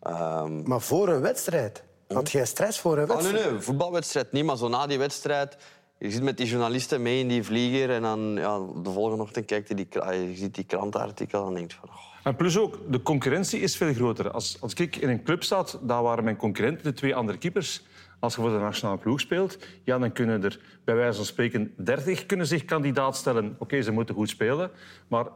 Ehm, 0.02 0.62
Maar 0.68 0.80
voor 0.80 1.08
een 1.08 1.20
wedstrijd? 1.20 1.82
Had 2.08 2.30
jij 2.30 2.46
stress 2.46 2.80
voor 2.80 2.98
een 2.98 3.10
Oh, 3.10 3.16
nee, 3.16 3.16
wedstrijd? 3.16 3.50
nee, 3.52 3.60
voetbalwedstrijd 3.60 4.32
niet, 4.32 4.44
maar 4.44 4.56
zo 4.56 4.68
na 4.68 4.86
die 4.86 4.98
wedstrijd... 4.98 5.56
Je 5.98 6.10
zit 6.10 6.22
met 6.22 6.36
die 6.36 6.46
journalisten 6.46 7.02
mee 7.02 7.18
in 7.20 7.28
die 7.28 7.42
vlieger 7.42 7.90
en 7.90 8.02
dan 8.02 8.34
ja, 8.38 8.58
de 8.82 8.90
volgende 8.90 9.22
ochtend 9.22 9.44
kijkt 9.46 9.68
je, 9.68 9.74
die, 9.74 9.84
kra- 9.84 10.10
je 10.10 10.34
ziet 10.34 10.54
die 10.54 10.64
krantenartikel 10.64 11.46
en 11.46 11.54
denkt 11.54 11.74
van... 11.74 11.88
oh, 11.88 11.94
En 12.24 12.36
plus 12.36 12.58
ook, 12.58 12.78
de 12.88 13.02
concurrentie 13.02 13.60
is 13.60 13.76
veel 13.76 13.92
groter. 13.94 14.30
Als, 14.30 14.56
als 14.60 14.74
ik 14.74 14.96
in 14.96 15.08
een 15.08 15.22
club 15.22 15.42
zat, 15.42 15.78
daar 15.82 16.02
waren 16.02 16.24
mijn 16.24 16.36
concurrenten 16.36 16.84
de 16.84 16.92
twee 16.92 17.14
andere 17.14 17.38
keepers. 17.38 17.82
Als 18.20 18.34
je 18.34 18.40
voor 18.40 18.50
de 18.50 18.58
nationale 18.58 18.98
ploeg 18.98 19.20
speelt, 19.20 19.58
ja, 19.84 19.98
dan 19.98 20.12
kunnen 20.12 20.42
er 20.44 20.60
bij 20.84 20.94
wijze 20.94 21.16
van 21.16 21.24
spreken 21.24 21.74
30 21.76 22.26
kunnen 22.26 22.46
zich 22.46 22.64
kandidaat 22.64 23.16
stellen. 23.16 23.56
Oké, 23.58 23.82
ze 23.82 23.90
moeten 23.92 24.14
goed 24.14 24.28
spelen, 24.28 24.70
maar 25.08 25.26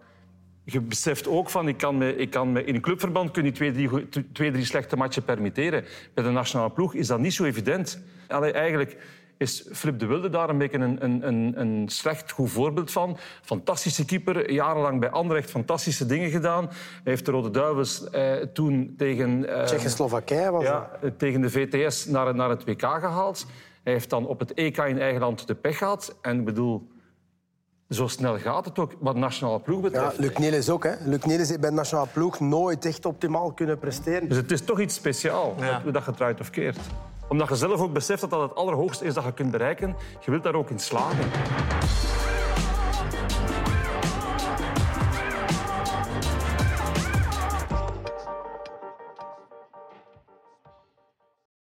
je 0.69 0.81
beseft 0.81 1.29
ook 1.29 1.51
van, 1.51 1.69
ik 1.69 1.77
kan 1.77 1.99
me, 1.99 2.17
ik 2.17 2.31
kan 2.31 2.53
me, 2.53 2.65
in 2.65 2.75
een 2.75 2.81
clubverband 2.81 3.31
kun 3.31 3.45
je 3.45 3.53
twee 3.53 3.73
drie, 3.73 3.89
goe- 3.89 4.09
twee, 4.33 4.51
drie 4.51 4.65
slechte 4.65 4.97
matchen 4.97 5.25
permitteren. 5.25 5.85
Bij 6.15 6.25
de 6.25 6.31
nationale 6.31 6.71
ploeg 6.71 6.95
is 6.95 7.07
dat 7.07 7.19
niet 7.19 7.35
zo 7.35 7.45
evident. 7.45 8.03
Allee, 8.29 8.53
eigenlijk 8.53 8.97
is 9.39 9.69
Flip 9.73 9.99
de 9.99 10.07
Wilde 10.07 10.29
daar 10.29 10.49
een 10.49 10.59
beetje 10.59 10.79
een, 10.79 11.05
een, 11.29 11.61
een, 11.61 11.89
slecht 11.89 12.31
goed 12.31 12.51
voorbeeld 12.51 12.91
van. 12.93 13.17
Fantastische 13.43 14.05
keeper, 14.05 14.51
jarenlang 14.53 15.01
bij 15.01 15.11
Anderlecht 15.11 15.51
fantastische 15.51 16.07
dingen 16.07 16.31
gedaan. 16.31 16.65
Hij 16.67 16.77
heeft 17.03 17.25
de 17.25 17.31
Rode 17.31 17.51
Duivels 17.51 18.11
eh, 18.11 18.33
toen 18.33 18.95
tegen... 18.97 19.49
eh, 19.59 19.65
Tsjechoslowakije 19.65 20.51
was 20.51 20.65
dat. 20.65 20.89
ja, 21.03 21.11
tegen 21.17 21.41
de 21.41 21.51
VTS 21.51 22.05
naar, 22.07 22.35
naar 22.35 22.51
het 22.51 22.65
WK 22.65 22.81
gehaald. 22.83 23.47
Hij 23.83 23.93
heeft 23.93 24.11
dan 24.11 24.27
op 24.27 24.39
het 24.39 24.55
EK 24.55 24.77
in 24.77 24.99
eigen 25.01 25.21
land 25.21 25.47
de 25.47 25.55
pech 25.55 25.79
gehad. 25.79 26.17
En 26.23 26.39
ik 26.39 26.45
bedoel, 26.45 26.89
zo 27.91 28.07
snel 28.07 28.39
gaat 28.39 28.65
het 28.65 28.79
ook 28.79 28.93
wat 29.01 29.15
de 29.15 29.21
nationale 29.21 29.61
ploeg 29.61 29.83
Ja, 29.83 29.89
betreft. 29.91 30.19
Luc 30.19 30.37
Nielis 30.37 30.71
ook. 30.71 30.85
Hè. 30.85 30.93
Luc 31.05 31.23
Nielis 31.25 31.49
heeft 31.49 31.61
bij 31.61 31.71
de 31.71 31.77
nationale 31.77 32.09
ploeg 32.13 32.41
nooit 32.41 32.85
echt 32.85 33.07
optimaal 33.07 33.53
kunnen 33.53 33.79
presteren. 33.79 34.29
Dus 34.29 34.37
het 34.37 34.53
is 34.53 34.65
toch 34.65 34.81
iets 34.81 34.95
speciaals, 34.95 35.59
Ja. 35.61 35.81
hoe 35.83 35.93
dat 35.93 36.05
je 36.05 36.13
draait 36.13 36.41
of 36.41 36.51
keert. 36.51 36.79
Omdat 37.29 37.49
je 37.49 37.55
zelf 37.55 37.81
ook 37.81 37.93
beseft 37.93 38.21
dat 38.21 38.31
dat 38.31 38.41
het 38.41 38.55
allerhoogste 38.55 39.05
is 39.05 39.15
dat 39.15 39.25
je 39.25 39.33
kunt 39.33 39.51
bereiken. 39.51 39.97
Je 40.25 40.31
wilt 40.31 40.43
daar 40.43 40.55
ook 40.55 40.71
in 40.71 40.79
slagen. 40.79 41.25